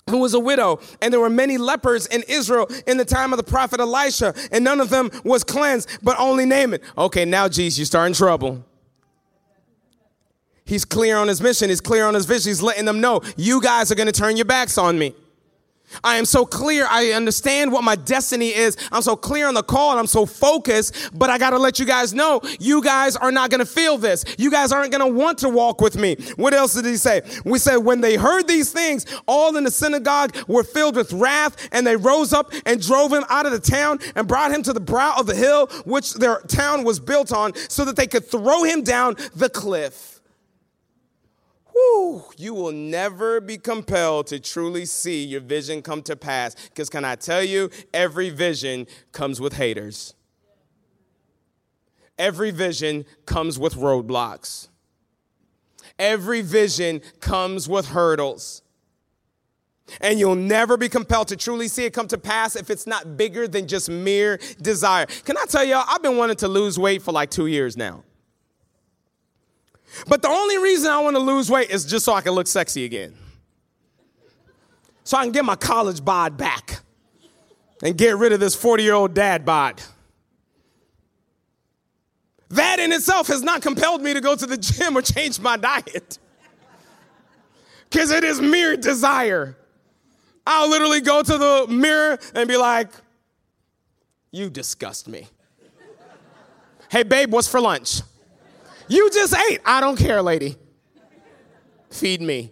who 0.09 0.17
was 0.17 0.33
a 0.33 0.39
widow, 0.39 0.79
and 1.01 1.13
there 1.13 1.19
were 1.19 1.29
many 1.29 1.57
lepers 1.57 2.05
in 2.07 2.23
Israel 2.27 2.67
in 2.87 2.97
the 2.97 3.05
time 3.05 3.33
of 3.33 3.37
the 3.37 3.43
prophet 3.43 3.79
Elisha, 3.79 4.33
and 4.51 4.63
none 4.63 4.79
of 4.79 4.89
them 4.89 5.09
was 5.23 5.43
cleansed, 5.43 5.89
but 6.01 6.19
only 6.19 6.45
Naaman. 6.45 6.79
Okay, 6.97 7.25
now, 7.25 7.47
Jesus, 7.47 7.79
you 7.79 7.85
start 7.85 8.07
in 8.07 8.13
trouble. 8.13 8.65
He's 10.65 10.85
clear 10.85 11.17
on 11.17 11.27
his 11.27 11.41
mission, 11.41 11.69
he's 11.69 11.81
clear 11.81 12.05
on 12.05 12.13
his 12.13 12.25
vision, 12.25 12.49
he's 12.49 12.61
letting 12.61 12.85
them 12.85 13.01
know, 13.01 13.21
you 13.35 13.61
guys 13.61 13.91
are 13.91 13.95
gonna 13.95 14.11
turn 14.11 14.37
your 14.37 14.45
backs 14.45 14.77
on 14.77 14.97
me. 14.97 15.13
I 16.03 16.17
am 16.17 16.25
so 16.25 16.45
clear. 16.45 16.87
I 16.89 17.11
understand 17.11 17.71
what 17.71 17.83
my 17.83 17.95
destiny 17.95 18.49
is. 18.49 18.77
I'm 18.91 19.01
so 19.01 19.15
clear 19.15 19.47
on 19.47 19.53
the 19.53 19.63
call 19.63 19.91
and 19.91 19.99
I'm 19.99 20.07
so 20.07 20.25
focused, 20.25 21.11
but 21.17 21.29
I 21.29 21.37
got 21.37 21.51
to 21.51 21.57
let 21.57 21.79
you 21.79 21.85
guys 21.85 22.13
know 22.13 22.41
you 22.59 22.81
guys 22.83 23.15
are 23.15 23.31
not 23.31 23.49
going 23.49 23.59
to 23.59 23.65
feel 23.65 23.97
this. 23.97 24.25
You 24.37 24.51
guys 24.51 24.71
aren't 24.71 24.91
going 24.91 25.07
to 25.07 25.19
want 25.19 25.39
to 25.39 25.49
walk 25.49 25.81
with 25.81 25.95
me. 25.95 26.15
What 26.35 26.53
else 26.53 26.73
did 26.73 26.85
he 26.85 26.97
say? 26.97 27.21
We 27.45 27.59
said, 27.59 27.77
when 27.77 28.01
they 28.01 28.15
heard 28.15 28.47
these 28.47 28.71
things, 28.71 29.05
all 29.27 29.55
in 29.55 29.63
the 29.63 29.71
synagogue 29.71 30.35
were 30.47 30.63
filled 30.63 30.95
with 30.95 31.13
wrath 31.13 31.69
and 31.71 31.85
they 31.85 31.95
rose 31.95 32.33
up 32.33 32.51
and 32.65 32.81
drove 32.81 33.11
him 33.13 33.23
out 33.29 33.45
of 33.45 33.51
the 33.51 33.59
town 33.59 33.99
and 34.15 34.27
brought 34.27 34.51
him 34.51 34.63
to 34.63 34.73
the 34.73 34.79
brow 34.79 35.15
of 35.17 35.25
the 35.25 35.35
hill 35.35 35.67
which 35.85 36.13
their 36.15 36.39
town 36.41 36.83
was 36.83 36.99
built 36.99 37.31
on 37.31 37.53
so 37.69 37.85
that 37.85 37.95
they 37.95 38.07
could 38.07 38.25
throw 38.25 38.63
him 38.63 38.83
down 38.83 39.15
the 39.35 39.49
cliff. 39.49 40.10
Whew, 41.73 42.23
you 42.37 42.53
will 42.53 42.71
never 42.71 43.39
be 43.39 43.57
compelled 43.57 44.27
to 44.27 44.39
truly 44.39 44.85
see 44.85 45.23
your 45.23 45.41
vision 45.41 45.81
come 45.81 46.01
to 46.03 46.15
pass. 46.15 46.55
Because, 46.69 46.89
can 46.89 47.05
I 47.05 47.15
tell 47.15 47.43
you, 47.43 47.69
every 47.93 48.29
vision 48.29 48.87
comes 49.11 49.39
with 49.39 49.53
haters. 49.53 50.13
Every 52.17 52.51
vision 52.51 53.05
comes 53.25 53.57
with 53.57 53.75
roadblocks. 53.75 54.67
Every 55.97 56.41
vision 56.41 57.01
comes 57.19 57.67
with 57.67 57.87
hurdles. 57.87 58.61
And 59.99 60.19
you'll 60.19 60.35
never 60.35 60.77
be 60.77 60.87
compelled 60.87 61.27
to 61.29 61.35
truly 61.35 61.67
see 61.67 61.85
it 61.85 61.93
come 61.93 62.07
to 62.07 62.17
pass 62.17 62.55
if 62.55 62.69
it's 62.69 62.87
not 62.87 63.17
bigger 63.17 63.47
than 63.47 63.67
just 63.67 63.89
mere 63.89 64.39
desire. 64.61 65.05
Can 65.25 65.37
I 65.37 65.45
tell 65.45 65.63
y'all, 65.63 65.83
I've 65.87 66.01
been 66.01 66.17
wanting 66.17 66.37
to 66.37 66.47
lose 66.47 66.79
weight 66.79 67.01
for 67.01 67.11
like 67.11 67.29
two 67.29 67.47
years 67.47 67.75
now. 67.75 68.03
But 70.07 70.21
the 70.21 70.29
only 70.29 70.57
reason 70.57 70.91
I 70.91 70.99
want 70.99 71.15
to 71.15 71.21
lose 71.21 71.49
weight 71.49 71.69
is 71.69 71.85
just 71.85 72.05
so 72.05 72.13
I 72.13 72.21
can 72.21 72.33
look 72.33 72.47
sexy 72.47 72.85
again. 72.85 73.13
So 75.03 75.17
I 75.17 75.23
can 75.23 75.31
get 75.31 75.45
my 75.45 75.55
college 75.55 76.03
bod 76.03 76.37
back 76.37 76.79
and 77.83 77.97
get 77.97 78.17
rid 78.17 78.31
of 78.31 78.39
this 78.39 78.55
40 78.55 78.83
year 78.83 78.93
old 78.93 79.13
dad 79.13 79.45
bod. 79.45 79.81
That 82.49 82.79
in 82.79 82.91
itself 82.91 83.27
has 83.27 83.41
not 83.41 83.61
compelled 83.61 84.01
me 84.01 84.13
to 84.13 84.21
go 84.21 84.35
to 84.35 84.45
the 84.45 84.57
gym 84.57 84.97
or 84.97 85.01
change 85.01 85.39
my 85.39 85.57
diet. 85.57 86.17
Because 87.89 88.11
it 88.11 88.23
is 88.23 88.39
mere 88.39 88.77
desire. 88.77 89.57
I'll 90.45 90.69
literally 90.69 91.01
go 91.01 91.21
to 91.21 91.37
the 91.37 91.67
mirror 91.69 92.17
and 92.33 92.47
be 92.47 92.57
like, 92.57 92.89
You 94.31 94.49
disgust 94.49 95.07
me. 95.07 95.27
Hey, 96.89 97.03
babe, 97.03 97.31
what's 97.31 97.47
for 97.47 97.61
lunch? 97.61 98.01
You 98.91 99.09
just 99.09 99.33
ate. 99.33 99.61
I 99.63 99.79
don't 99.79 99.95
care, 99.95 100.21
lady. 100.21 100.57
Feed 101.89 102.21
me. 102.21 102.51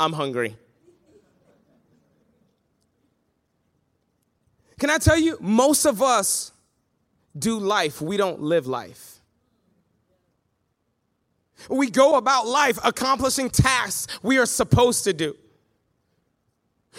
I'm 0.00 0.14
hungry. 0.14 0.56
Can 4.78 4.88
I 4.88 4.96
tell 4.96 5.18
you, 5.18 5.36
most 5.42 5.84
of 5.84 6.00
us 6.00 6.52
do 7.38 7.58
life, 7.58 8.00
we 8.00 8.16
don't 8.16 8.40
live 8.40 8.66
life. 8.66 9.20
We 11.68 11.90
go 11.90 12.16
about 12.16 12.46
life 12.46 12.78
accomplishing 12.82 13.50
tasks 13.50 14.18
we 14.22 14.38
are 14.38 14.46
supposed 14.46 15.04
to 15.04 15.12
do. 15.12 15.36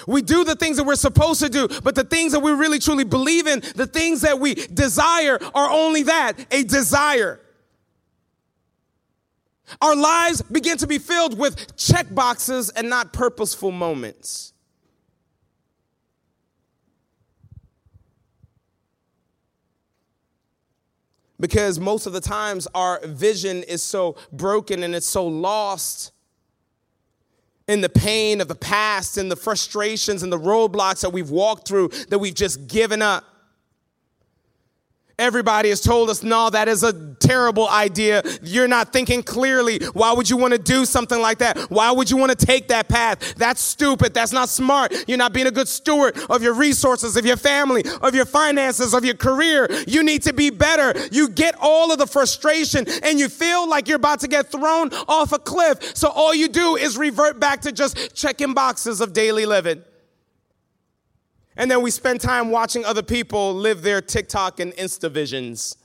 We 0.08 0.21
do 0.21 0.43
the 0.43 0.56
things 0.56 0.78
that 0.78 0.84
we're 0.84 0.93
supposed 0.93 1.39
to 1.39 1.50
do, 1.50 1.67
but 1.82 1.95
the 1.95 2.04
things 2.04 2.34
that 2.34 2.41
we 2.41 2.52
really 2.52 2.78
truly 2.78 3.04
believe 3.04 3.48
in, 3.48 3.62
the 3.76 3.88
things 3.88 4.21
that 4.21 4.39
we 4.39 4.54
desire, 4.54 5.39
are 5.56 5.71
only 5.71 6.04
that 6.04 6.34
a 6.52 6.62
desire. 6.63 7.39
Our 9.82 9.95
lives 9.95 10.41
begin 10.41 10.78
to 10.78 10.88
be 10.88 10.97
filled 10.97 11.38
with 11.38 11.75
check 11.78 12.13
boxes 12.13 12.69
and 12.69 12.89
not 12.89 13.13
purposeful 13.13 13.71
moments. 13.71 14.54
Because 21.39 21.80
most 21.80 22.06
of 22.06 22.13
the 22.13 22.21
times 22.21 22.67
our 22.73 23.06
vision 23.06 23.63
is 23.63 23.84
so 23.84 24.15
broken 24.32 24.84
and 24.84 24.95
it's 24.95 25.06
so 25.06 25.28
lost 25.28 26.13
in 27.67 27.82
the 27.82 27.89
pain 27.89 28.41
of 28.41 28.47
the 28.47 28.56
past 28.56 29.17
and 29.17 29.30
the 29.30 29.36
frustrations 29.36 30.23
and 30.23 30.32
the 30.32 30.39
roadblocks 30.39 31.01
that 31.01 31.10
we've 31.10 31.32
walked 31.32 31.67
through 31.67 31.89
that 32.10 32.19
we've 32.19 32.36
just 32.36 32.67
given 32.67 33.01
up. 33.01 33.25
Everybody 35.17 35.69
has 35.69 35.80
told 35.80 36.10
us, 36.10 36.23
no, 36.23 36.49
that 36.49 36.67
is 36.67 36.84
a 36.84 36.91
terrible 37.15 37.69
idea. 37.69 38.21
You're 38.43 38.67
not 38.67 38.91
thinking 38.91 39.23
clearly. 39.23 39.80
Why 39.93 40.12
would 40.12 40.30
you 40.30 40.36
want 40.36 40.54
to 40.54 40.60
do 40.60 40.84
something 40.84 41.21
like 41.21 41.38
that? 41.38 41.58
Why 41.69 41.89
would 41.91 42.12
you 42.12 42.17
want 42.17 42.38
to 42.38 42.45
take 42.45 42.67
that 42.67 42.89
path? 42.89 43.36
That's 43.36 43.62
stupid. 43.62 44.13
That's 44.13 44.34
not 44.34 44.49
smart. 44.49 44.93
You're 45.08 45.17
not 45.17 45.32
being 45.32 45.47
a 45.47 45.51
good 45.51 45.69
steward 45.69 46.17
of 46.30 46.43
your 46.43 46.54
resources, 46.54 47.15
of 47.15 47.25
your 47.25 47.38
family, 47.38 47.86
of 48.01 48.13
your 48.13 48.25
finances, 48.25 48.93
of 48.93 49.06
your 49.06 49.15
career. 49.15 49.69
You 49.88 50.04
need 50.04 50.21
to 50.23 50.34
be 50.34 50.49
better. 50.49 50.93
You 51.12 51.30
get 51.30 51.56
all 51.62 51.93
of 51.93 51.97
the 51.97 52.08
frustration 52.08 52.86
and 53.04 53.17
you 53.17 53.30
feel 53.30 53.69
like 53.69 53.88
you're 53.88 53.95
about 53.95 54.19
to 54.19 54.28
get 54.28 54.51
thrown 54.51 54.89
off 55.08 55.32
a 55.32 55.39
cliff. 55.39 55.95
So 55.95 56.10
all 56.10 56.36
you 56.36 56.49
do 56.49 56.75
is 56.75 56.97
revert 56.97 57.39
back 57.39 57.62
to 57.62 57.71
just 57.71 58.13
checking 58.15 58.54
boxes 58.54 58.99
of 58.99 59.13
daily 59.13 59.45
living. 59.45 59.82
And 61.58 61.72
then 61.72 61.82
we 61.82 61.91
spend 61.91 62.22
time 62.22 62.52
watching 62.52 62.84
other 62.84 63.04
people 63.04 63.54
live 63.54 63.82
their 63.82 64.02
TikTok 64.02 64.60
and 64.60 64.74
Insta 64.74 65.10
visions. 65.10 65.78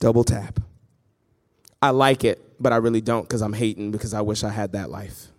Double 0.00 0.24
tap. 0.24 0.58
I 1.80 1.90
like 1.90 2.24
it, 2.24 2.40
but 2.60 2.72
I 2.72 2.76
really 2.76 3.00
don't 3.00 3.22
because 3.22 3.42
I'm 3.42 3.52
hating 3.52 3.92
because 3.92 4.14
I 4.14 4.20
wish 4.20 4.42
I 4.42 4.50
had 4.50 4.72
that 4.72 4.90
life. 4.90 5.31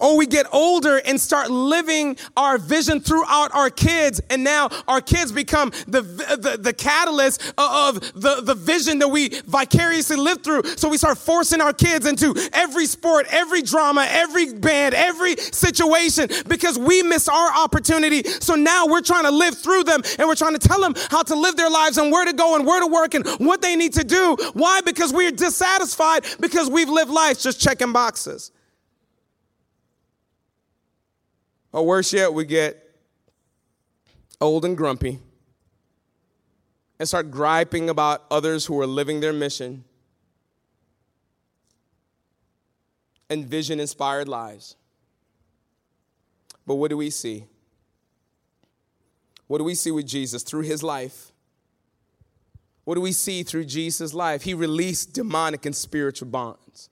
Or 0.00 0.16
we 0.16 0.26
get 0.26 0.46
older 0.52 0.98
and 1.04 1.20
start 1.20 1.50
living 1.50 2.16
our 2.36 2.58
vision 2.58 3.00
throughout 3.00 3.54
our 3.54 3.70
kids, 3.70 4.20
and 4.30 4.44
now 4.44 4.70
our 4.88 5.00
kids 5.00 5.32
become 5.32 5.70
the, 5.86 6.02
the, 6.02 6.58
the 6.60 6.72
catalyst 6.72 7.54
of 7.58 8.00
the, 8.14 8.40
the 8.42 8.54
vision 8.54 8.98
that 9.00 9.08
we 9.08 9.28
vicariously 9.46 10.16
live 10.16 10.42
through. 10.42 10.64
So 10.76 10.88
we 10.88 10.96
start 10.96 11.18
forcing 11.18 11.60
our 11.60 11.72
kids 11.72 12.06
into 12.06 12.34
every 12.52 12.86
sport, 12.86 13.26
every 13.30 13.62
drama, 13.62 14.06
every 14.08 14.52
band, 14.52 14.94
every 14.94 15.36
situation 15.36 16.28
because 16.48 16.78
we 16.78 17.02
miss 17.02 17.28
our 17.28 17.52
opportunity. 17.54 18.22
So 18.24 18.54
now 18.54 18.86
we're 18.86 19.00
trying 19.00 19.24
to 19.24 19.30
live 19.30 19.56
through 19.56 19.84
them 19.84 20.02
and 20.18 20.28
we're 20.28 20.34
trying 20.34 20.56
to 20.56 20.68
tell 20.68 20.80
them 20.80 20.94
how 21.10 21.22
to 21.22 21.34
live 21.34 21.56
their 21.56 21.70
lives 21.70 21.98
and 21.98 22.10
where 22.10 22.24
to 22.24 22.32
go 22.32 22.56
and 22.56 22.66
where 22.66 22.80
to 22.80 22.86
work 22.86 23.14
and 23.14 23.26
what 23.38 23.62
they 23.62 23.76
need 23.76 23.92
to 23.94 24.04
do. 24.04 24.36
Why? 24.54 24.80
Because 24.80 25.12
we're 25.12 25.30
dissatisfied 25.30 26.24
because 26.40 26.68
we've 26.70 26.88
lived 26.88 27.10
life 27.10 27.40
just 27.40 27.60
checking 27.60 27.92
boxes. 27.92 28.50
Oh, 31.74 31.80
or 31.80 31.86
worse 31.86 32.12
yet, 32.12 32.32
we 32.32 32.44
get 32.44 32.80
old 34.40 34.64
and 34.64 34.76
grumpy 34.76 35.18
and 37.00 37.08
start 37.08 37.32
griping 37.32 37.90
about 37.90 38.24
others 38.30 38.66
who 38.66 38.80
are 38.80 38.86
living 38.86 39.18
their 39.18 39.32
mission 39.32 39.84
and 43.28 43.44
vision 43.44 43.80
inspired 43.80 44.28
lives. 44.28 44.76
But 46.64 46.76
what 46.76 46.90
do 46.90 46.96
we 46.96 47.10
see? 47.10 47.46
What 49.48 49.58
do 49.58 49.64
we 49.64 49.74
see 49.74 49.90
with 49.90 50.06
Jesus 50.06 50.44
through 50.44 50.62
his 50.62 50.82
life? 50.84 51.32
What 52.84 52.94
do 52.94 53.00
we 53.00 53.12
see 53.12 53.42
through 53.42 53.64
Jesus' 53.64 54.14
life? 54.14 54.42
He 54.42 54.54
released 54.54 55.12
demonic 55.12 55.66
and 55.66 55.74
spiritual 55.74 56.28
bonds. 56.28 56.88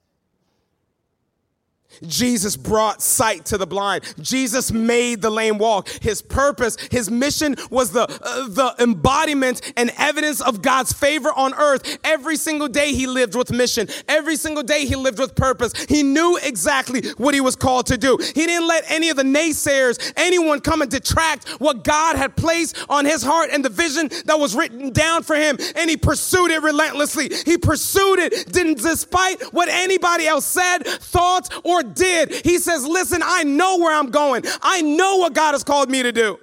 Jesus 2.01 2.55
brought 2.55 3.01
sight 3.01 3.45
to 3.45 3.57
the 3.57 3.67
blind. 3.67 4.03
Jesus 4.19 4.71
made 4.71 5.21
the 5.21 5.29
lame 5.29 5.57
walk. 5.57 5.87
His 5.87 6.21
purpose, 6.21 6.77
his 6.91 7.09
mission 7.09 7.55
was 7.69 7.91
the, 7.91 8.03
uh, 8.03 8.47
the 8.47 8.75
embodiment 8.79 9.73
and 9.77 9.91
evidence 9.97 10.41
of 10.41 10.61
God's 10.61 10.93
favor 10.93 11.29
on 11.35 11.53
earth. 11.53 11.97
Every 12.03 12.35
single 12.35 12.67
day 12.67 12.93
he 12.93 13.07
lived 13.07 13.35
with 13.35 13.51
mission. 13.51 13.87
Every 14.07 14.35
single 14.35 14.63
day 14.63 14.85
he 14.85 14.95
lived 14.95 15.19
with 15.19 15.35
purpose. 15.35 15.73
He 15.85 16.03
knew 16.03 16.37
exactly 16.41 17.09
what 17.17 17.33
he 17.33 17.41
was 17.41 17.55
called 17.55 17.87
to 17.87 17.97
do. 17.97 18.17
He 18.17 18.45
didn't 18.45 18.67
let 18.67 18.83
any 18.87 19.09
of 19.09 19.17
the 19.17 19.23
naysayers, 19.23 20.13
anyone 20.15 20.59
come 20.59 20.81
and 20.81 20.89
detract 20.89 21.47
what 21.59 21.83
God 21.83 22.15
had 22.15 22.35
placed 22.35 22.77
on 22.89 23.05
his 23.05 23.23
heart 23.23 23.49
and 23.51 23.63
the 23.63 23.69
vision 23.69 24.09
that 24.25 24.39
was 24.39 24.55
written 24.55 24.91
down 24.91 25.23
for 25.23 25.35
him. 25.35 25.57
And 25.75 25.89
he 25.89 25.97
pursued 25.97 26.51
it 26.51 26.61
relentlessly. 26.61 27.29
He 27.45 27.57
pursued 27.57 28.19
it, 28.19 28.51
didn't 28.51 28.79
despite 28.79 29.41
what 29.53 29.69
anybody 29.69 30.27
else 30.27 30.45
said, 30.45 30.79
thought, 30.79 31.53
or 31.63 31.82
did. 31.83 32.33
He 32.45 32.57
says, 32.57 32.85
Listen, 32.85 33.21
I 33.23 33.43
know 33.43 33.77
where 33.77 33.95
I'm 33.95 34.09
going, 34.09 34.43
I 34.61 34.81
know 34.81 35.17
what 35.17 35.33
God 35.33 35.51
has 35.53 35.63
called 35.63 35.89
me 35.89 36.03
to 36.03 36.11
do. 36.11 36.39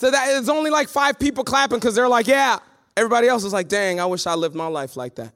So 0.00 0.10
that 0.10 0.38
it's 0.38 0.48
only 0.48 0.70
like 0.70 0.88
five 0.88 1.18
people 1.18 1.44
clapping 1.44 1.78
because 1.78 1.94
they're 1.94 2.08
like, 2.08 2.26
yeah. 2.26 2.60
Everybody 2.96 3.28
else 3.28 3.44
is 3.44 3.52
like, 3.52 3.68
dang, 3.68 4.00
I 4.00 4.06
wish 4.06 4.26
I 4.26 4.34
lived 4.34 4.54
my 4.54 4.66
life 4.66 4.96
like 4.96 5.16
that. 5.16 5.34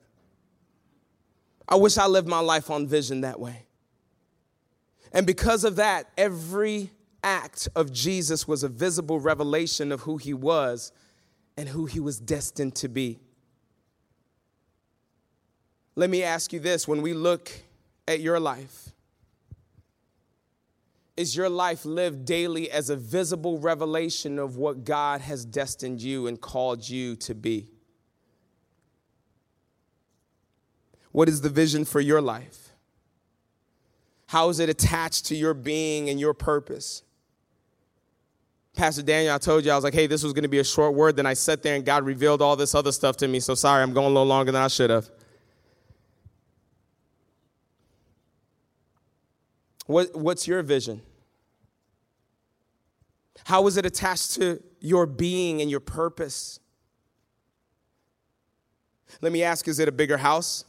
I 1.69 1.77
wish 1.77 1.99
I 1.99 2.07
lived 2.07 2.27
my 2.27 2.41
life 2.41 2.71
on 2.71 2.87
vision 2.87 3.21
that 3.21 3.39
way. 3.39 3.67
And 5.13 5.27
because 5.27 5.65
of 5.65 5.77
that, 5.77 6.11
every 6.17 6.91
act 7.23 7.69
of 7.77 7.93
Jesus 7.93 8.49
was 8.49 8.63
a 8.63 8.69
visible 8.69 9.21
revelation 9.21 9.93
of 9.93 10.01
who 10.01 10.17
he 10.17 10.33
was 10.33 10.93
and 11.59 11.69
who 11.69 11.85
he 11.85 12.01
was 12.01 12.19
destined 12.19 12.75
to 12.77 12.89
be. 12.89 13.21
Let 15.97 16.11
me 16.11 16.23
ask 16.23 16.53
you 16.53 16.61
this 16.61 16.89
when 16.89 17.03
we 17.03 17.13
look 17.13 17.51
at 18.09 18.21
your 18.21 18.41
life, 18.41 18.91
is 21.17 21.37
your 21.37 21.49
life 21.49 21.85
lived 21.85 22.25
daily 22.25 22.71
as 22.71 22.91
a 22.91 22.97
visible 22.97 23.59
revelation 23.59 24.39
of 24.39 24.57
what 24.57 24.85
God 24.85 25.21
has 25.21 25.45
destined 25.45 26.03
you 26.03 26.27
and 26.27 26.41
called 26.41 26.89
you 26.89 27.15
to 27.17 27.35
be? 27.35 27.69
What 31.13 31.29
is 31.29 31.43
the 31.43 31.49
vision 31.49 31.85
for 31.85 32.01
your 32.01 32.21
life? 32.21 32.71
How 34.27 34.49
is 34.49 34.59
it 34.59 34.69
attached 34.69 35.27
to 35.27 35.37
your 35.37 35.55
being 35.55 36.09
and 36.09 36.19
your 36.19 36.35
purpose? 36.35 37.05
Pastor 38.75 39.03
Daniel, 39.03 39.33
I 39.33 39.39
told 39.39 39.65
you, 39.65 39.71
I 39.71 39.77
was 39.77 39.85
like, 39.85 39.95
hey, 39.95 40.09
this 40.09 40.25
was 40.25 40.33
going 40.33 40.43
to 40.43 40.49
be 40.49 40.59
a 40.59 40.65
short 40.65 40.95
word. 40.95 41.15
Then 41.15 41.27
I 41.27 41.35
sat 41.35 41.63
there 41.63 41.77
and 41.77 41.85
God 41.85 42.05
revealed 42.05 42.43
all 42.43 42.57
this 42.57 42.75
other 42.75 42.91
stuff 42.91 43.17
to 43.19 43.29
me. 43.29 43.39
So 43.39 43.55
sorry, 43.55 43.85
I'm 43.85 43.93
going 43.93 44.07
a 44.07 44.09
little 44.09 44.27
longer 44.27 44.51
than 44.51 44.61
I 44.61 44.67
should 44.67 44.91
have. 44.91 45.09
What, 49.87 50.15
what's 50.17 50.49
your 50.49 50.63
vision? 50.63 51.03
How 53.45 53.67
is 53.67 53.77
it 53.77 53.85
attached 53.85 54.35
to 54.35 54.63
your 54.81 55.07
being 55.07 55.61
and 55.61 55.71
your 55.71 55.81
purpose? 55.81 56.61
Let 59.21 59.33
me 59.33 59.43
ask 59.43 59.69
is 59.69 59.79
it 59.79 59.89
a 59.89 59.93
bigger 59.93 60.17
house? 60.17 60.65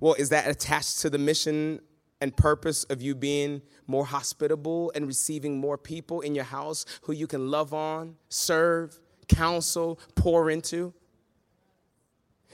Well, 0.00 0.14
is 0.14 0.28
that 0.30 0.48
attached 0.48 1.00
to 1.00 1.10
the 1.10 1.18
mission 1.18 1.80
and 2.20 2.36
purpose 2.36 2.84
of 2.84 3.00
you 3.00 3.14
being 3.14 3.62
more 3.86 4.04
hospitable 4.04 4.92
and 4.94 5.06
receiving 5.06 5.58
more 5.58 5.78
people 5.78 6.20
in 6.20 6.34
your 6.34 6.44
house 6.44 6.84
who 7.02 7.12
you 7.12 7.26
can 7.26 7.50
love 7.50 7.72
on, 7.72 8.16
serve, 8.28 8.98
counsel, 9.28 10.00
pour 10.14 10.50
into? 10.50 10.92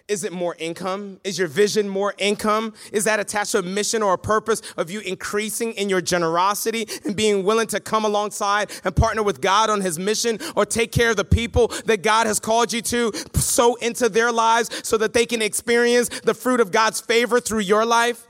Is 0.07 0.23
it 0.23 0.33
more 0.35 0.55
income? 0.59 1.19
Is 1.25 1.39
your 1.39 1.49
vision 1.49 1.89
more 1.89 2.13
income? 2.19 2.75
Is 2.93 3.05
that 3.05 3.21
attached 3.21 3.53
to 3.53 3.61
a 3.61 3.63
mission 3.63 4.03
or 4.03 4.13
a 4.13 4.19
purpose 4.19 4.61
of 4.77 4.91
you 4.91 5.01
increasing 5.01 5.73
in 5.73 5.89
your 5.89 6.03
generosity 6.03 6.87
and 7.07 7.17
being 7.17 7.43
willing 7.43 7.67
to 7.69 7.81
come 7.81 8.05
alongside 8.05 8.71
and 8.85 8.95
partner 8.95 9.23
with 9.23 9.41
God 9.41 9.71
on 9.71 9.81
his 9.81 9.99
mission 9.99 10.39
or 10.57 10.67
take 10.67 10.93
care 10.93 11.11
of 11.11 11.17
the 11.17 11.25
people 11.25 11.69
that 11.87 12.03
God 12.03 12.27
has 12.27 12.39
called 12.39 12.71
you 12.71 12.83
to 12.83 13.13
sow 13.35 13.77
into 13.77 14.11
their 14.11 14.31
lives 14.31 14.69
so 14.87 14.99
that 14.99 15.15
they 15.15 15.25
can 15.25 15.41
experience 15.41 16.11
the 16.21 16.35
fruit 16.35 16.61
of 16.61 16.71
God's 16.71 17.01
favor 17.01 17.41
through 17.41 17.61
your 17.61 17.87
life? 17.87 18.27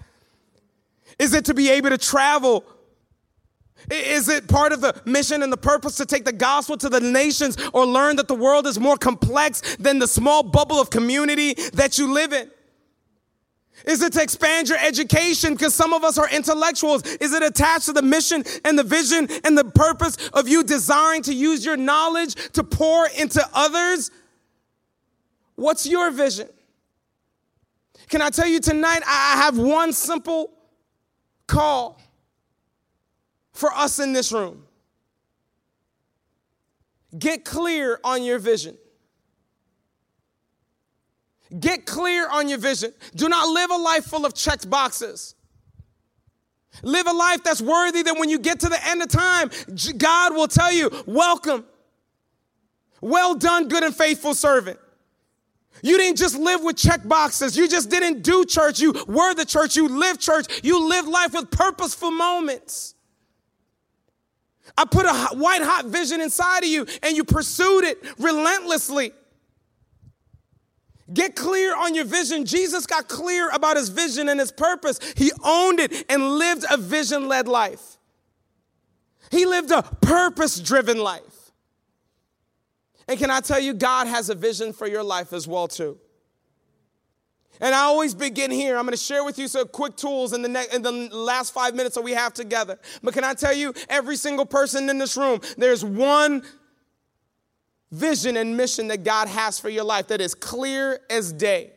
Is 1.18 1.34
it 1.34 1.44
to 1.46 1.54
be 1.54 1.70
able 1.70 1.90
to 1.90 1.98
travel 1.98 2.64
is 3.90 4.28
it 4.28 4.48
part 4.48 4.72
of 4.72 4.80
the 4.80 5.00
mission 5.04 5.42
and 5.42 5.52
the 5.52 5.56
purpose 5.56 5.96
to 5.96 6.06
take 6.06 6.24
the 6.24 6.32
gospel 6.32 6.76
to 6.78 6.88
the 6.88 7.00
nations 7.00 7.56
or 7.72 7.84
learn 7.86 8.16
that 8.16 8.28
the 8.28 8.34
world 8.34 8.66
is 8.66 8.78
more 8.78 8.96
complex 8.96 9.76
than 9.76 9.98
the 9.98 10.08
small 10.08 10.42
bubble 10.42 10.80
of 10.80 10.90
community 10.90 11.54
that 11.74 11.98
you 11.98 12.12
live 12.12 12.32
in? 12.32 12.50
Is 13.86 14.02
it 14.02 14.12
to 14.14 14.22
expand 14.22 14.68
your 14.68 14.78
education 14.78 15.52
because 15.52 15.74
some 15.74 15.92
of 15.92 16.04
us 16.04 16.16
are 16.16 16.28
intellectuals? 16.30 17.02
Is 17.16 17.34
it 17.34 17.42
attached 17.42 17.86
to 17.86 17.92
the 17.92 18.02
mission 18.02 18.44
and 18.64 18.78
the 18.78 18.84
vision 18.84 19.28
and 19.44 19.58
the 19.58 19.64
purpose 19.64 20.16
of 20.32 20.48
you 20.48 20.62
desiring 20.62 21.22
to 21.22 21.34
use 21.34 21.64
your 21.64 21.76
knowledge 21.76 22.34
to 22.52 22.64
pour 22.64 23.08
into 23.18 23.46
others? 23.52 24.10
What's 25.56 25.86
your 25.86 26.10
vision? 26.10 26.48
Can 28.08 28.22
I 28.22 28.30
tell 28.30 28.46
you 28.46 28.60
tonight, 28.60 29.02
I 29.06 29.36
have 29.36 29.58
one 29.58 29.92
simple 29.92 30.50
call 31.46 31.98
for 33.54 33.72
us 33.72 33.98
in 33.98 34.12
this 34.12 34.30
room. 34.32 34.64
Get 37.18 37.44
clear 37.44 37.98
on 38.04 38.22
your 38.22 38.38
vision. 38.38 38.76
Get 41.58 41.86
clear 41.86 42.28
on 42.28 42.48
your 42.48 42.58
vision. 42.58 42.92
Do 43.14 43.28
not 43.28 43.48
live 43.48 43.70
a 43.70 43.76
life 43.76 44.04
full 44.04 44.26
of 44.26 44.34
checked 44.34 44.68
boxes. 44.68 45.36
Live 46.82 47.06
a 47.06 47.12
life 47.12 47.44
that's 47.44 47.62
worthy 47.62 48.02
that 48.02 48.18
when 48.18 48.28
you 48.28 48.38
get 48.38 48.60
to 48.60 48.68
the 48.68 48.88
end 48.88 49.00
of 49.00 49.08
time, 49.08 49.50
God 49.96 50.34
will 50.34 50.48
tell 50.48 50.72
you, 50.72 50.90
Welcome. 51.06 51.64
Well 53.00 53.34
done, 53.34 53.68
good 53.68 53.84
and 53.84 53.94
faithful 53.94 54.34
servant. 54.34 54.78
You 55.82 55.98
didn't 55.98 56.16
just 56.16 56.38
live 56.38 56.62
with 56.62 56.76
check 56.76 57.06
boxes. 57.06 57.56
You 57.56 57.68
just 57.68 57.90
didn't 57.90 58.22
do 58.22 58.44
church. 58.46 58.80
You 58.80 58.92
were 59.06 59.34
the 59.34 59.44
church. 59.44 59.76
You 59.76 59.88
lived 59.88 60.20
church. 60.20 60.46
You 60.64 60.88
lived 60.88 61.08
life 61.08 61.34
with 61.34 61.50
purposeful 61.50 62.10
moments. 62.10 62.93
I 64.76 64.84
put 64.84 65.06
a 65.06 65.36
white 65.36 65.62
hot 65.62 65.86
vision 65.86 66.20
inside 66.20 66.64
of 66.64 66.68
you 66.68 66.86
and 67.02 67.16
you 67.16 67.24
pursued 67.24 67.84
it 67.84 67.98
relentlessly. 68.18 69.12
Get 71.12 71.36
clear 71.36 71.76
on 71.76 71.94
your 71.94 72.06
vision. 72.06 72.46
Jesus 72.46 72.86
got 72.86 73.08
clear 73.08 73.50
about 73.50 73.76
his 73.76 73.90
vision 73.90 74.28
and 74.28 74.40
his 74.40 74.50
purpose. 74.50 74.98
He 75.16 75.30
owned 75.44 75.80
it 75.80 76.04
and 76.08 76.38
lived 76.38 76.64
a 76.70 76.76
vision 76.78 77.28
led 77.28 77.46
life. 77.46 77.98
He 79.30 79.44
lived 79.46 79.70
a 79.70 79.82
purpose 79.82 80.58
driven 80.58 80.98
life. 80.98 81.52
And 83.06 83.18
can 83.18 83.30
I 83.30 83.40
tell 83.40 83.60
you, 83.60 83.74
God 83.74 84.06
has 84.06 84.30
a 84.30 84.34
vision 84.34 84.72
for 84.72 84.86
your 84.86 85.02
life 85.02 85.32
as 85.32 85.46
well, 85.46 85.68
too. 85.68 85.98
And 87.60 87.74
I 87.74 87.80
always 87.80 88.14
begin 88.14 88.50
here. 88.50 88.76
I'm 88.76 88.84
going 88.84 88.96
to 88.96 89.02
share 89.02 89.24
with 89.24 89.38
you 89.38 89.48
some 89.48 89.68
quick 89.68 89.96
tools 89.96 90.32
in 90.32 90.42
the, 90.42 90.48
ne- 90.48 90.66
in 90.72 90.82
the 90.82 90.92
last 90.92 91.54
five 91.54 91.74
minutes 91.74 91.94
that 91.94 92.02
we 92.02 92.12
have 92.12 92.34
together. 92.34 92.78
But 93.02 93.14
can 93.14 93.24
I 93.24 93.34
tell 93.34 93.54
you, 93.54 93.72
every 93.88 94.16
single 94.16 94.44
person 94.44 94.88
in 94.90 94.98
this 94.98 95.16
room, 95.16 95.40
there's 95.56 95.84
one 95.84 96.42
vision 97.92 98.36
and 98.36 98.56
mission 98.56 98.88
that 98.88 99.04
God 99.04 99.28
has 99.28 99.58
for 99.58 99.68
your 99.68 99.84
life 99.84 100.08
that 100.08 100.20
is 100.20 100.34
clear 100.34 101.00
as 101.08 101.32
day. 101.32 101.70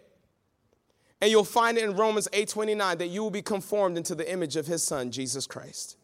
And 1.22 1.32
you'll 1.32 1.44
find 1.44 1.78
it 1.78 1.84
in 1.84 1.96
Romans 1.96 2.28
8:29 2.34 2.98
that 3.00 3.08
you 3.08 3.24
will 3.24 3.32
be 3.32 3.42
conformed 3.42 3.98
into 3.98 4.16
the 4.16 4.30
image 4.32 4.56
of 4.56 4.68
his 4.68 4.84
son 4.84 5.12
Jesus 5.12 5.48
Christ. 5.48 5.98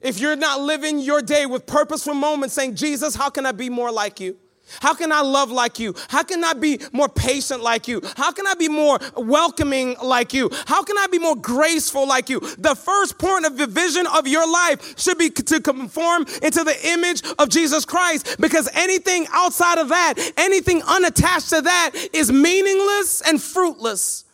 If 0.00 0.20
you're 0.20 0.36
not 0.36 0.60
living 0.60 1.00
your 1.00 1.22
day 1.22 1.46
with 1.46 1.66
purposeful 1.66 2.14
moments 2.14 2.54
saying, 2.54 2.76
Jesus, 2.76 3.16
how 3.16 3.30
can 3.30 3.46
I 3.46 3.52
be 3.52 3.68
more 3.68 3.90
like 3.90 4.20
you? 4.20 4.36
How 4.80 4.94
can 4.94 5.12
I 5.12 5.20
love 5.20 5.50
like 5.50 5.78
you? 5.78 5.94
How 6.08 6.22
can 6.22 6.44
I 6.44 6.52
be 6.52 6.80
more 6.92 7.08
patient 7.08 7.62
like 7.62 7.88
you? 7.88 8.00
How 8.16 8.32
can 8.32 8.46
I 8.46 8.54
be 8.54 8.68
more 8.68 8.98
welcoming 9.16 9.96
like 10.02 10.32
you? 10.32 10.50
How 10.66 10.82
can 10.82 10.96
I 10.98 11.06
be 11.10 11.18
more 11.18 11.36
graceful 11.36 12.06
like 12.06 12.28
you? 12.28 12.40
The 12.40 12.74
first 12.74 13.18
point 13.18 13.46
of 13.46 13.56
the 13.56 13.66
vision 13.66 14.06
of 14.06 14.26
your 14.26 14.50
life 14.50 14.98
should 14.98 15.18
be 15.18 15.30
to 15.30 15.60
conform 15.60 16.26
into 16.42 16.64
the 16.64 16.76
image 16.88 17.22
of 17.38 17.48
Jesus 17.48 17.84
Christ 17.84 18.36
because 18.40 18.68
anything 18.74 19.26
outside 19.32 19.78
of 19.78 19.88
that, 19.88 20.14
anything 20.36 20.82
unattached 20.82 21.50
to 21.50 21.62
that 21.62 21.90
is 22.12 22.30
meaningless 22.30 23.20
and 23.22 23.42
fruitless. 23.42 24.24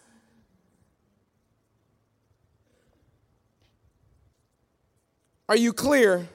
Are 5.49 5.57
you 5.57 5.72
clear 5.72 6.26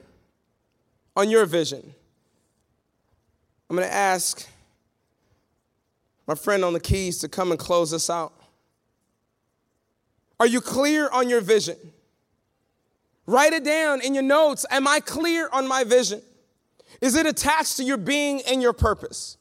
on 1.16 1.30
your 1.30 1.44
vision? 1.46 1.94
I'm 3.70 3.76
going 3.76 3.88
to 3.88 3.94
ask 3.94 4.48
my 6.26 6.34
friend 6.34 6.64
on 6.64 6.72
the 6.72 6.80
keys 6.80 7.18
to 7.18 7.28
come 7.28 7.52
and 7.52 7.58
close 7.58 7.94
us 7.94 8.10
out. 8.10 8.32
Are 10.40 10.46
you 10.46 10.60
clear 10.60 11.08
on 11.08 11.28
your 11.28 11.40
vision? 11.40 11.76
Write 13.26 13.52
it 13.52 13.62
down 13.62 14.00
in 14.00 14.12
your 14.12 14.24
notes. 14.24 14.66
Am 14.72 14.88
I 14.88 14.98
clear 14.98 15.48
on 15.52 15.68
my 15.68 15.84
vision? 15.84 16.20
Is 17.00 17.14
it 17.14 17.26
attached 17.26 17.76
to 17.76 17.84
your 17.84 17.96
being 17.96 18.42
and 18.42 18.60
your 18.60 18.72
purpose? 18.72 19.36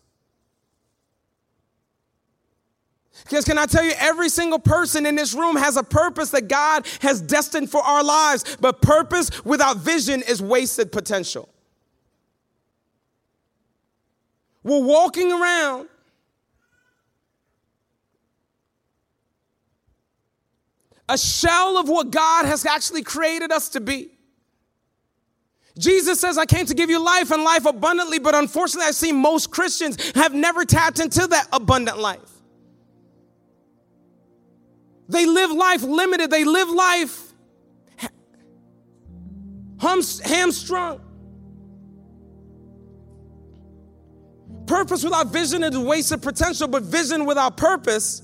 Because 3.23 3.45
can 3.45 3.57
I 3.57 3.65
tell 3.65 3.83
you, 3.83 3.93
every 3.97 4.29
single 4.29 4.59
person 4.59 5.07
in 5.07 5.15
this 5.15 5.33
room 5.33 5.55
has 5.55 5.75
a 5.75 5.83
purpose 5.83 6.29
that 6.31 6.47
God 6.47 6.87
has 7.01 7.19
destined 7.19 7.71
for 7.71 7.81
our 7.81 8.03
lives, 8.03 8.57
but 8.61 8.81
purpose 8.81 9.43
without 9.43 9.77
vision 9.77 10.21
is 10.21 10.39
wasted 10.39 10.91
potential. 10.91 11.49
We're 14.63 14.83
walking 14.83 15.31
around 15.31 15.87
a 21.07 21.17
shell 21.17 21.77
of 21.77 21.89
what 21.89 22.11
God 22.11 22.45
has 22.45 22.65
actually 22.65 23.03
created 23.03 23.51
us 23.51 23.69
to 23.69 23.81
be. 23.81 24.11
Jesus 25.77 26.19
says, 26.19 26.37
I 26.37 26.45
came 26.45 26.65
to 26.65 26.73
give 26.73 26.89
you 26.89 27.03
life 27.03 27.31
and 27.31 27.43
life 27.43 27.65
abundantly, 27.65 28.19
but 28.19 28.35
unfortunately, 28.35 28.89
I 28.89 28.91
see 28.91 29.13
most 29.13 29.49
Christians 29.49 30.11
have 30.13 30.33
never 30.33 30.65
tapped 30.65 30.99
into 30.99 31.25
that 31.27 31.47
abundant 31.53 31.97
life. 31.99 32.19
They 35.07 35.25
live 35.25 35.51
life 35.51 35.81
limited, 35.81 36.29
they 36.29 36.43
live 36.43 36.69
life 36.69 37.33
hamstrung. 39.79 41.01
Purpose 44.69 45.03
without 45.03 45.33
vision 45.33 45.63
is 45.63 45.75
wasted 45.75 46.21
potential, 46.21 46.67
but 46.67 46.83
vision 46.83 47.25
without 47.25 47.57
purpose 47.57 48.21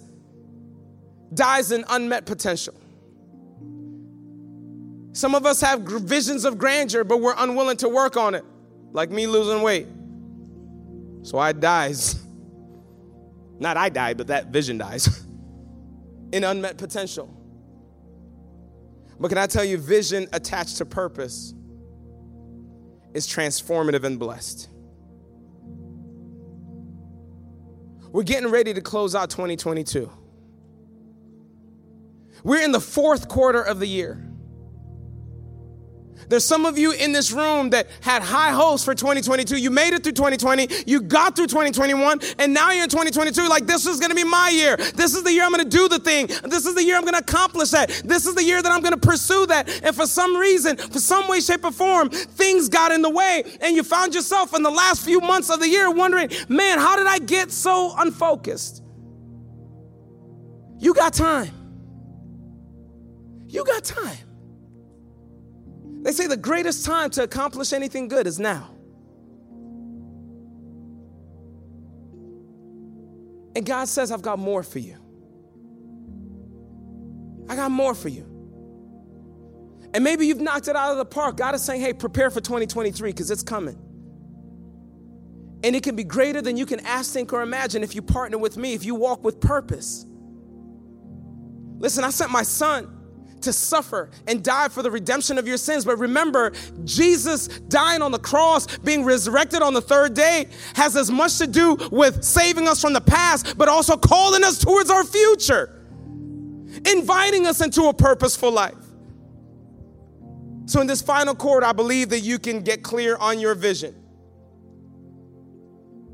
dies 1.33 1.71
in 1.71 1.83
unmet 1.89 2.27
potential. 2.27 2.75
Some 5.13 5.33
of 5.33 5.47
us 5.47 5.59
have 5.61 5.81
visions 5.81 6.45
of 6.45 6.59
grandeur, 6.59 7.03
but 7.03 7.19
we're 7.19 7.33
unwilling 7.35 7.77
to 7.77 7.89
work 7.89 8.15
on 8.15 8.35
it, 8.35 8.45
like 8.91 9.09
me 9.09 9.25
losing 9.25 9.63
weight. 9.63 9.87
So 11.23 11.39
I 11.39 11.51
dies. 11.51 12.23
Not 13.59 13.75
I 13.75 13.89
die, 13.89 14.13
but 14.13 14.27
that 14.27 14.49
vision 14.49 14.77
dies 14.77 15.25
in 16.31 16.43
unmet 16.43 16.77
potential. 16.77 17.27
But 19.19 19.29
can 19.29 19.39
I 19.39 19.47
tell 19.47 19.65
you, 19.65 19.79
vision 19.79 20.27
attached 20.31 20.77
to 20.77 20.85
purpose 20.85 21.55
is 23.15 23.25
transformative 23.27 24.03
and 24.03 24.19
blessed. 24.19 24.69
We're 28.15 28.23
getting 28.23 28.49
ready 28.49 28.73
to 28.73 28.79
close 28.79 29.13
out 29.13 29.29
2022. 29.29 30.09
We're 32.45 32.61
in 32.61 32.71
the 32.71 32.79
fourth 32.79 33.27
quarter 33.27 33.61
of 33.61 33.81
the 33.81 33.87
year. 33.87 34.24
There's 36.29 36.43
some 36.43 36.65
of 36.65 36.77
you 36.77 36.91
in 36.91 37.11
this 37.11 37.31
room 37.31 37.69
that 37.71 37.87
had 38.01 38.21
high 38.21 38.51
hopes 38.51 38.83
for 38.83 38.95
2022. 38.95 39.57
You 39.57 39.69
made 39.69 39.93
it 39.93 40.03
through 40.03 40.13
2020, 40.13 40.67
you 40.87 41.01
got 41.01 41.35
through 41.35 41.47
2021, 41.47 42.19
and 42.39 42.53
now 42.53 42.71
you're 42.71 42.83
in 42.83 42.89
2022. 42.89 43.47
Like, 43.47 43.65
this 43.67 43.85
is 43.85 43.99
gonna 43.99 44.15
be 44.15 44.23
my 44.23 44.49
year. 44.49 44.75
This 44.77 45.15
is 45.15 45.23
the 45.23 45.31
year 45.31 45.43
I'm 45.43 45.51
gonna 45.51 45.65
do 45.65 45.87
the 45.87 45.99
thing. 45.99 46.27
This 46.43 46.65
is 46.65 46.75
the 46.75 46.83
year 46.83 46.95
I'm 46.95 47.05
gonna 47.05 47.19
accomplish 47.19 47.69
that. 47.71 47.89
This 48.05 48.25
is 48.25 48.35
the 48.35 48.43
year 48.43 48.61
that 48.61 48.71
I'm 48.71 48.81
gonna 48.81 48.97
pursue 48.97 49.45
that. 49.47 49.69
And 49.83 49.95
for 49.95 50.07
some 50.07 50.35
reason, 50.35 50.77
for 50.77 50.99
some 50.99 51.27
way, 51.27 51.39
shape, 51.41 51.63
or 51.63 51.71
form, 51.71 52.09
things 52.09 52.69
got 52.69 52.91
in 52.91 53.01
the 53.01 53.09
way, 53.09 53.43
and 53.61 53.75
you 53.75 53.83
found 53.83 54.15
yourself 54.15 54.55
in 54.55 54.63
the 54.63 54.71
last 54.71 55.03
few 55.03 55.21
months 55.21 55.49
of 55.49 55.59
the 55.59 55.69
year 55.69 55.91
wondering, 55.91 56.29
man, 56.49 56.79
how 56.79 56.95
did 56.95 57.07
I 57.07 57.19
get 57.19 57.51
so 57.51 57.93
unfocused? 57.97 58.81
You 60.79 60.93
got 60.93 61.13
time. 61.13 61.51
You 63.47 63.63
got 63.63 63.83
time. 63.83 64.24
They 66.05 66.11
say 66.11 66.27
the 66.27 66.37
greatest 66.37 66.85
time 66.85 67.09
to 67.11 67.23
accomplish 67.23 67.73
anything 67.73 68.07
good 68.07 68.27
is 68.27 68.39
now. 68.39 68.69
And 73.55 73.65
God 73.65 73.87
says, 73.87 74.11
I've 74.11 74.21
got 74.21 74.37
more 74.37 74.61
for 74.61 74.77
you. 74.77 74.97
I 77.49 77.55
got 77.55 77.71
more 77.71 77.95
for 77.95 78.07
you. 78.07 78.21
And 79.95 80.03
maybe 80.03 80.27
you've 80.27 80.41
knocked 80.41 80.67
it 80.67 80.75
out 80.75 80.91
of 80.91 80.97
the 80.99 81.05
park. 81.05 81.37
God 81.37 81.55
is 81.55 81.63
saying, 81.63 81.81
hey, 81.81 81.91
prepare 81.91 82.29
for 82.29 82.39
2023 82.39 83.09
because 83.09 83.31
it's 83.31 83.41
coming. 83.41 83.79
And 85.63 85.75
it 85.75 85.81
can 85.81 85.95
be 85.95 86.03
greater 86.03 86.39
than 86.39 86.55
you 86.55 86.67
can 86.67 86.81
ask, 86.81 87.13
think, 87.13 87.33
or 87.33 87.41
imagine 87.41 87.81
if 87.81 87.95
you 87.95 88.03
partner 88.03 88.37
with 88.37 88.57
me, 88.57 88.75
if 88.75 88.85
you 88.85 88.93
walk 88.93 89.23
with 89.23 89.39
purpose. 89.39 90.05
Listen, 91.79 92.03
I 92.03 92.11
sent 92.11 92.29
my 92.29 92.43
son 92.43 92.94
to 93.45 93.53
suffer 93.53 94.09
and 94.27 94.43
die 94.43 94.67
for 94.67 94.83
the 94.83 94.91
redemption 94.91 95.37
of 95.37 95.47
your 95.47 95.57
sins. 95.57 95.85
But 95.85 95.97
remember, 95.97 96.51
Jesus 96.83 97.47
dying 97.47 98.01
on 98.01 98.11
the 98.11 98.19
cross, 98.19 98.77
being 98.79 99.03
resurrected 99.03 99.61
on 99.61 99.73
the 99.73 99.81
third 99.81 100.13
day, 100.13 100.47
has 100.75 100.95
as 100.95 101.09
much 101.09 101.37
to 101.37 101.47
do 101.47 101.77
with 101.91 102.23
saving 102.23 102.67
us 102.67 102.81
from 102.81 102.93
the 102.93 103.01
past, 103.01 103.57
but 103.57 103.67
also 103.67 103.97
calling 103.97 104.43
us 104.43 104.59
towards 104.59 104.89
our 104.89 105.03
future, 105.03 105.81
inviting 106.85 107.47
us 107.47 107.61
into 107.61 107.83
a 107.83 107.93
purposeful 107.93 108.51
life. 108.51 108.75
So, 110.67 110.81
in 110.81 110.87
this 110.87 111.01
final 111.01 111.35
chord, 111.35 111.63
I 111.63 111.73
believe 111.73 112.09
that 112.09 112.21
you 112.21 112.39
can 112.39 112.61
get 112.61 112.81
clear 112.83 113.17
on 113.17 113.39
your 113.39 113.53
vision. 113.53 113.95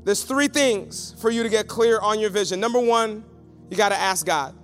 There's 0.04 0.24
three 0.24 0.48
things 0.48 1.14
for 1.20 1.30
you 1.30 1.42
to 1.42 1.48
get 1.48 1.68
clear 1.68 1.98
on 2.00 2.20
your 2.20 2.30
vision. 2.30 2.60
Number 2.60 2.80
one, 2.80 3.24
you 3.70 3.76
got 3.76 3.90
to 3.90 3.96
ask 3.96 4.26
God. 4.26 4.54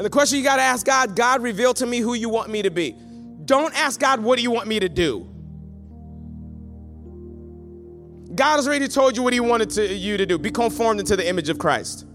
And 0.00 0.06
the 0.06 0.10
question 0.10 0.38
you 0.38 0.44
got 0.44 0.56
to 0.56 0.62
ask 0.62 0.86
God 0.86 1.14
God, 1.14 1.42
reveal 1.42 1.74
to 1.74 1.84
me 1.84 1.98
who 1.98 2.14
you 2.14 2.30
want 2.30 2.48
me 2.48 2.62
to 2.62 2.70
be. 2.70 2.96
Don't 3.44 3.78
ask 3.78 4.00
God, 4.00 4.20
what 4.20 4.38
do 4.38 4.42
you 4.42 4.50
want 4.50 4.66
me 4.66 4.80
to 4.80 4.88
do? 4.88 5.28
God 8.34 8.56
has 8.56 8.66
already 8.66 8.88
told 8.88 9.14
you 9.14 9.22
what 9.22 9.34
He 9.34 9.40
wanted 9.40 9.68
to, 9.72 9.92
you 9.92 10.16
to 10.16 10.24
do 10.24 10.38
be 10.38 10.50
conformed 10.50 11.00
into 11.00 11.16
the 11.16 11.28
image 11.28 11.50
of 11.50 11.58
Christ. 11.58 12.06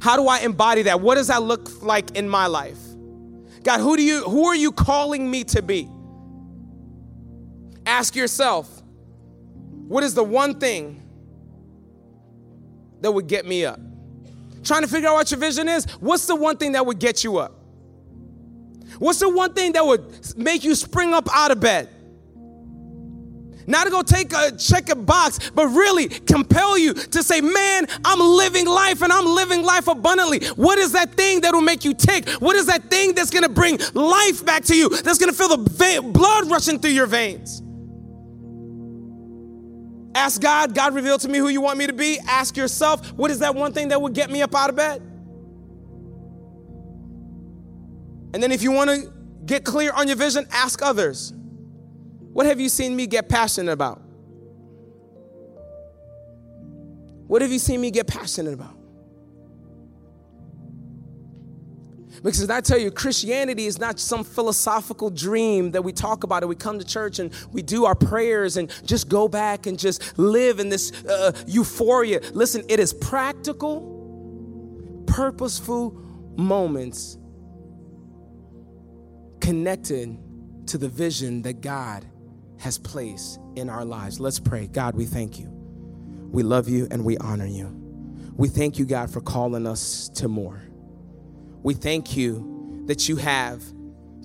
How 0.00 0.16
do 0.16 0.28
I 0.28 0.38
embody 0.38 0.84
that? 0.84 1.02
What 1.02 1.16
does 1.16 1.26
that 1.26 1.42
look 1.42 1.82
like 1.82 2.12
in 2.12 2.26
my 2.26 2.46
life? 2.46 2.78
God, 3.62 3.80
who 3.80 3.98
do 3.98 4.02
you 4.02 4.22
who 4.22 4.46
are 4.46 4.56
you 4.56 4.72
calling 4.72 5.30
me 5.30 5.44
to 5.44 5.60
be? 5.60 5.90
Ask 7.84 8.16
yourself, 8.16 8.82
what 9.88 10.02
is 10.02 10.14
the 10.14 10.24
one 10.24 10.58
thing 10.58 11.02
that 13.02 13.12
would 13.12 13.26
get 13.26 13.44
me 13.44 13.66
up? 13.66 13.78
Trying 14.62 14.82
to 14.82 14.88
figure 14.88 15.08
out 15.08 15.14
what 15.14 15.30
your 15.30 15.40
vision 15.40 15.68
is, 15.68 15.84
what's 16.00 16.26
the 16.26 16.36
one 16.36 16.56
thing 16.56 16.72
that 16.72 16.84
would 16.84 16.98
get 16.98 17.24
you 17.24 17.38
up? 17.38 17.54
What's 18.98 19.18
the 19.20 19.28
one 19.28 19.54
thing 19.54 19.72
that 19.72 19.86
would 19.86 20.36
make 20.36 20.64
you 20.64 20.74
spring 20.74 21.14
up 21.14 21.28
out 21.34 21.50
of 21.50 21.60
bed? 21.60 21.88
Not 23.66 23.84
to 23.84 23.90
go 23.90 24.02
take 24.02 24.32
a 24.32 24.50
check 24.56 24.88
a 24.90 24.96
box, 24.96 25.50
but 25.54 25.68
really 25.68 26.08
compel 26.08 26.76
you 26.76 26.92
to 26.92 27.22
say, 27.22 27.40
Man, 27.40 27.86
I'm 28.04 28.18
living 28.18 28.66
life 28.66 29.00
and 29.00 29.12
I'm 29.12 29.24
living 29.24 29.62
life 29.62 29.86
abundantly. 29.86 30.44
What 30.56 30.78
is 30.78 30.92
that 30.92 31.14
thing 31.14 31.42
that 31.42 31.54
will 31.54 31.60
make 31.60 31.84
you 31.84 31.94
tick? 31.94 32.28
What 32.40 32.56
is 32.56 32.66
that 32.66 32.90
thing 32.90 33.14
that's 33.14 33.30
gonna 33.30 33.48
bring 33.48 33.78
life 33.94 34.44
back 34.44 34.64
to 34.64 34.76
you? 34.76 34.88
That's 34.88 35.18
gonna 35.18 35.32
feel 35.32 35.56
the 35.56 36.00
blood 36.12 36.50
rushing 36.50 36.80
through 36.80 36.90
your 36.90 37.06
veins? 37.06 37.62
Ask 40.20 40.42
God, 40.42 40.74
God 40.74 40.94
reveal 40.94 41.16
to 41.16 41.28
me 41.28 41.38
who 41.38 41.48
you 41.48 41.62
want 41.62 41.78
me 41.78 41.86
to 41.86 41.94
be. 41.94 42.18
Ask 42.26 42.54
yourself, 42.54 43.10
what 43.12 43.30
is 43.30 43.38
that 43.38 43.54
one 43.54 43.72
thing 43.72 43.88
that 43.88 44.02
would 44.02 44.12
get 44.12 44.30
me 44.30 44.42
up 44.42 44.54
out 44.54 44.68
of 44.68 44.76
bed? 44.76 45.00
And 48.34 48.42
then 48.42 48.52
if 48.52 48.62
you 48.62 48.70
want 48.70 48.90
to 48.90 49.10
get 49.46 49.64
clear 49.64 49.92
on 49.92 50.08
your 50.08 50.18
vision, 50.18 50.46
ask 50.50 50.82
others. 50.82 51.32
What 52.34 52.44
have 52.44 52.60
you 52.60 52.68
seen 52.68 52.94
me 52.94 53.06
get 53.06 53.30
passionate 53.30 53.72
about? 53.72 54.02
What 57.26 57.40
have 57.40 57.50
you 57.50 57.58
seen 57.58 57.80
me 57.80 57.90
get 57.90 58.06
passionate 58.06 58.52
about? 58.52 58.76
Because 62.22 62.50
I 62.50 62.60
tell 62.60 62.78
you, 62.78 62.90
Christianity 62.90 63.66
is 63.66 63.78
not 63.78 63.98
some 63.98 64.24
philosophical 64.24 65.10
dream 65.10 65.70
that 65.70 65.82
we 65.82 65.92
talk 65.92 66.24
about 66.24 66.42
and 66.42 66.48
we 66.48 66.56
come 66.56 66.78
to 66.78 66.84
church 66.84 67.18
and 67.18 67.32
we 67.52 67.62
do 67.62 67.84
our 67.84 67.94
prayers 67.94 68.56
and 68.56 68.70
just 68.84 69.08
go 69.08 69.28
back 69.28 69.66
and 69.66 69.78
just 69.78 70.18
live 70.18 70.60
in 70.60 70.68
this 70.68 70.92
uh, 71.04 71.32
euphoria. 71.46 72.20
Listen, 72.32 72.64
it 72.68 72.80
is 72.80 72.92
practical, 72.92 75.04
purposeful 75.06 75.92
moments 76.36 77.16
connected 79.40 80.18
to 80.66 80.78
the 80.78 80.88
vision 80.88 81.42
that 81.42 81.60
God 81.60 82.04
has 82.58 82.78
placed 82.78 83.40
in 83.56 83.70
our 83.70 83.84
lives. 83.84 84.20
Let's 84.20 84.38
pray. 84.38 84.66
God, 84.66 84.94
we 84.94 85.06
thank 85.06 85.38
you. 85.38 85.48
We 86.30 86.42
love 86.42 86.68
you 86.68 86.86
and 86.90 87.04
we 87.04 87.16
honor 87.18 87.46
you. 87.46 87.76
We 88.36 88.48
thank 88.48 88.78
you, 88.78 88.84
God, 88.84 89.10
for 89.10 89.20
calling 89.20 89.66
us 89.66 90.08
to 90.16 90.28
more. 90.28 90.62
We 91.62 91.74
thank 91.74 92.16
you 92.16 92.84
that 92.86 93.08
you 93.08 93.16
have 93.16 93.62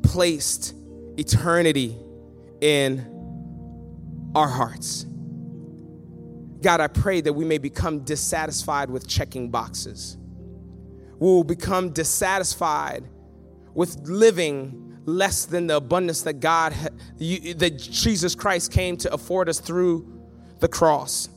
placed 0.04 0.74
eternity 1.18 1.98
in 2.62 3.12
our 4.36 4.48
hearts. 4.48 5.06
God, 6.62 6.82
I 6.82 6.88
pray 6.88 7.22
that 7.22 7.34
we 7.34 7.46
may 7.46 7.58
become 7.58 8.00
dissatisfied 8.00 8.90
with 8.90 9.08
checking 9.08 9.50
boxes. 9.52 10.18
We 11.20 11.28
will 11.28 11.44
become 11.44 11.92
dissatisfied 11.92 13.04
with 13.74 14.08
living 14.08 15.00
less 15.06 15.46
than 15.46 15.68
the 15.68 15.76
abundance 15.78 16.24
that 16.24 16.40
God, 16.40 16.74
that 17.20 17.78
Jesus 17.78 18.34
Christ 18.36 18.72
came 18.72 18.98
to 18.98 19.14
afford 19.14 19.48
us 19.48 19.60
through 19.60 20.12
the 20.60 20.68
cross. 20.68 21.30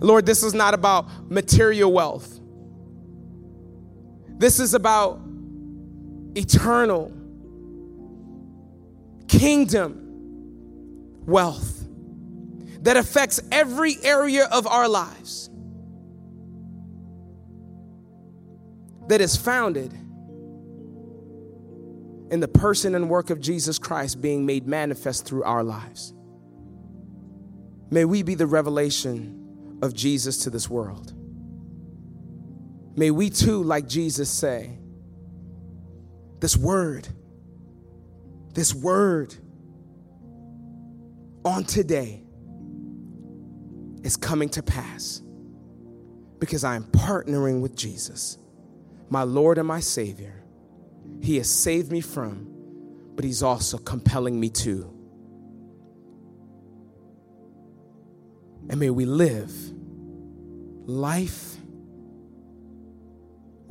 Lord, 0.00 0.26
this 0.26 0.42
is 0.42 0.54
not 0.54 0.74
about 0.74 1.30
material 1.30 1.92
wealth. 1.92 2.33
This 4.36 4.60
is 4.60 4.74
about 4.74 5.20
eternal 6.36 7.12
kingdom 9.28 10.00
wealth 11.26 11.86
that 12.80 12.96
affects 12.96 13.40
every 13.50 13.96
area 14.02 14.46
of 14.46 14.66
our 14.66 14.88
lives, 14.88 15.48
that 19.08 19.20
is 19.20 19.36
founded 19.36 19.92
in 22.30 22.40
the 22.40 22.48
person 22.48 22.94
and 22.94 23.08
work 23.08 23.30
of 23.30 23.40
Jesus 23.40 23.78
Christ 23.78 24.20
being 24.20 24.44
made 24.44 24.66
manifest 24.66 25.24
through 25.24 25.44
our 25.44 25.62
lives. 25.62 26.12
May 27.90 28.04
we 28.04 28.22
be 28.22 28.34
the 28.34 28.46
revelation 28.46 29.78
of 29.82 29.94
Jesus 29.94 30.38
to 30.38 30.50
this 30.50 30.68
world. 30.68 31.12
May 32.96 33.10
we 33.10 33.30
too, 33.30 33.62
like 33.62 33.88
Jesus, 33.88 34.30
say, 34.30 34.78
This 36.40 36.56
word, 36.56 37.08
this 38.52 38.74
word 38.74 39.34
on 41.44 41.64
today 41.64 42.22
is 44.02 44.16
coming 44.16 44.48
to 44.50 44.62
pass 44.62 45.22
because 46.38 46.62
I 46.62 46.76
am 46.76 46.84
partnering 46.84 47.60
with 47.60 47.74
Jesus, 47.74 48.38
my 49.08 49.22
Lord 49.22 49.58
and 49.58 49.66
my 49.66 49.80
Savior. 49.80 50.44
He 51.20 51.38
has 51.38 51.48
saved 51.48 51.90
me 51.90 52.00
from, 52.00 52.46
but 53.16 53.24
He's 53.24 53.42
also 53.42 53.78
compelling 53.78 54.38
me 54.38 54.50
to. 54.50 54.90
And 58.68 58.78
may 58.78 58.90
we 58.90 59.04
live 59.04 59.52
life 60.86 61.56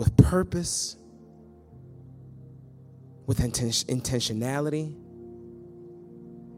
with 0.03 0.17
purpose, 0.17 0.97
with 3.25 3.39
intentionality, 3.39 4.93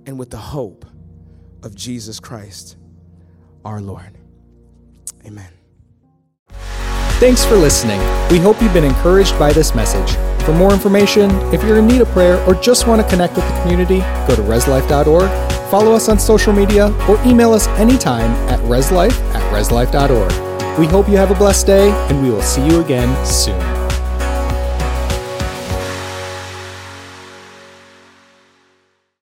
and 0.07 0.17
with 0.17 0.31
the 0.31 0.37
hope 0.37 0.83
of 1.61 1.75
Jesus 1.75 2.19
Christ, 2.19 2.75
our 3.63 3.81
Lord. 3.81 4.17
Amen. 5.27 5.51
Thanks 7.19 7.45
for 7.45 7.55
listening. 7.55 7.99
We 8.31 8.39
hope 8.39 8.59
you've 8.63 8.73
been 8.73 8.83
encouraged 8.83 9.37
by 9.37 9.53
this 9.53 9.75
message. 9.75 10.17
For 10.43 10.51
more 10.51 10.73
information, 10.73 11.29
if 11.53 11.61
you're 11.63 11.77
in 11.77 11.85
need 11.85 12.01
of 12.01 12.07
prayer 12.09 12.43
or 12.47 12.55
just 12.55 12.87
want 12.87 12.99
to 12.99 13.07
connect 13.07 13.35
with 13.35 13.47
the 13.47 13.61
community, 13.61 13.99
go 14.27 14.35
to 14.35 14.41
reslife.org, 14.41 15.69
follow 15.69 15.93
us 15.93 16.09
on 16.09 16.17
social 16.17 16.51
media, 16.51 16.91
or 17.07 17.23
email 17.27 17.53
us 17.53 17.67
anytime 17.79 18.31
at 18.49 18.59
reslife 18.61 19.19
at 19.35 19.53
reslife.org. 19.53 20.54
We 20.77 20.87
hope 20.87 21.07
you 21.07 21.15
have 21.15 21.31
a 21.31 21.35
blessed 21.35 21.67
day, 21.67 21.89
and 22.09 22.21
we 22.21 22.29
will 22.29 22.41
see 22.41 22.65
you 22.65 22.81
again 22.81 23.25
soon. 23.25 23.74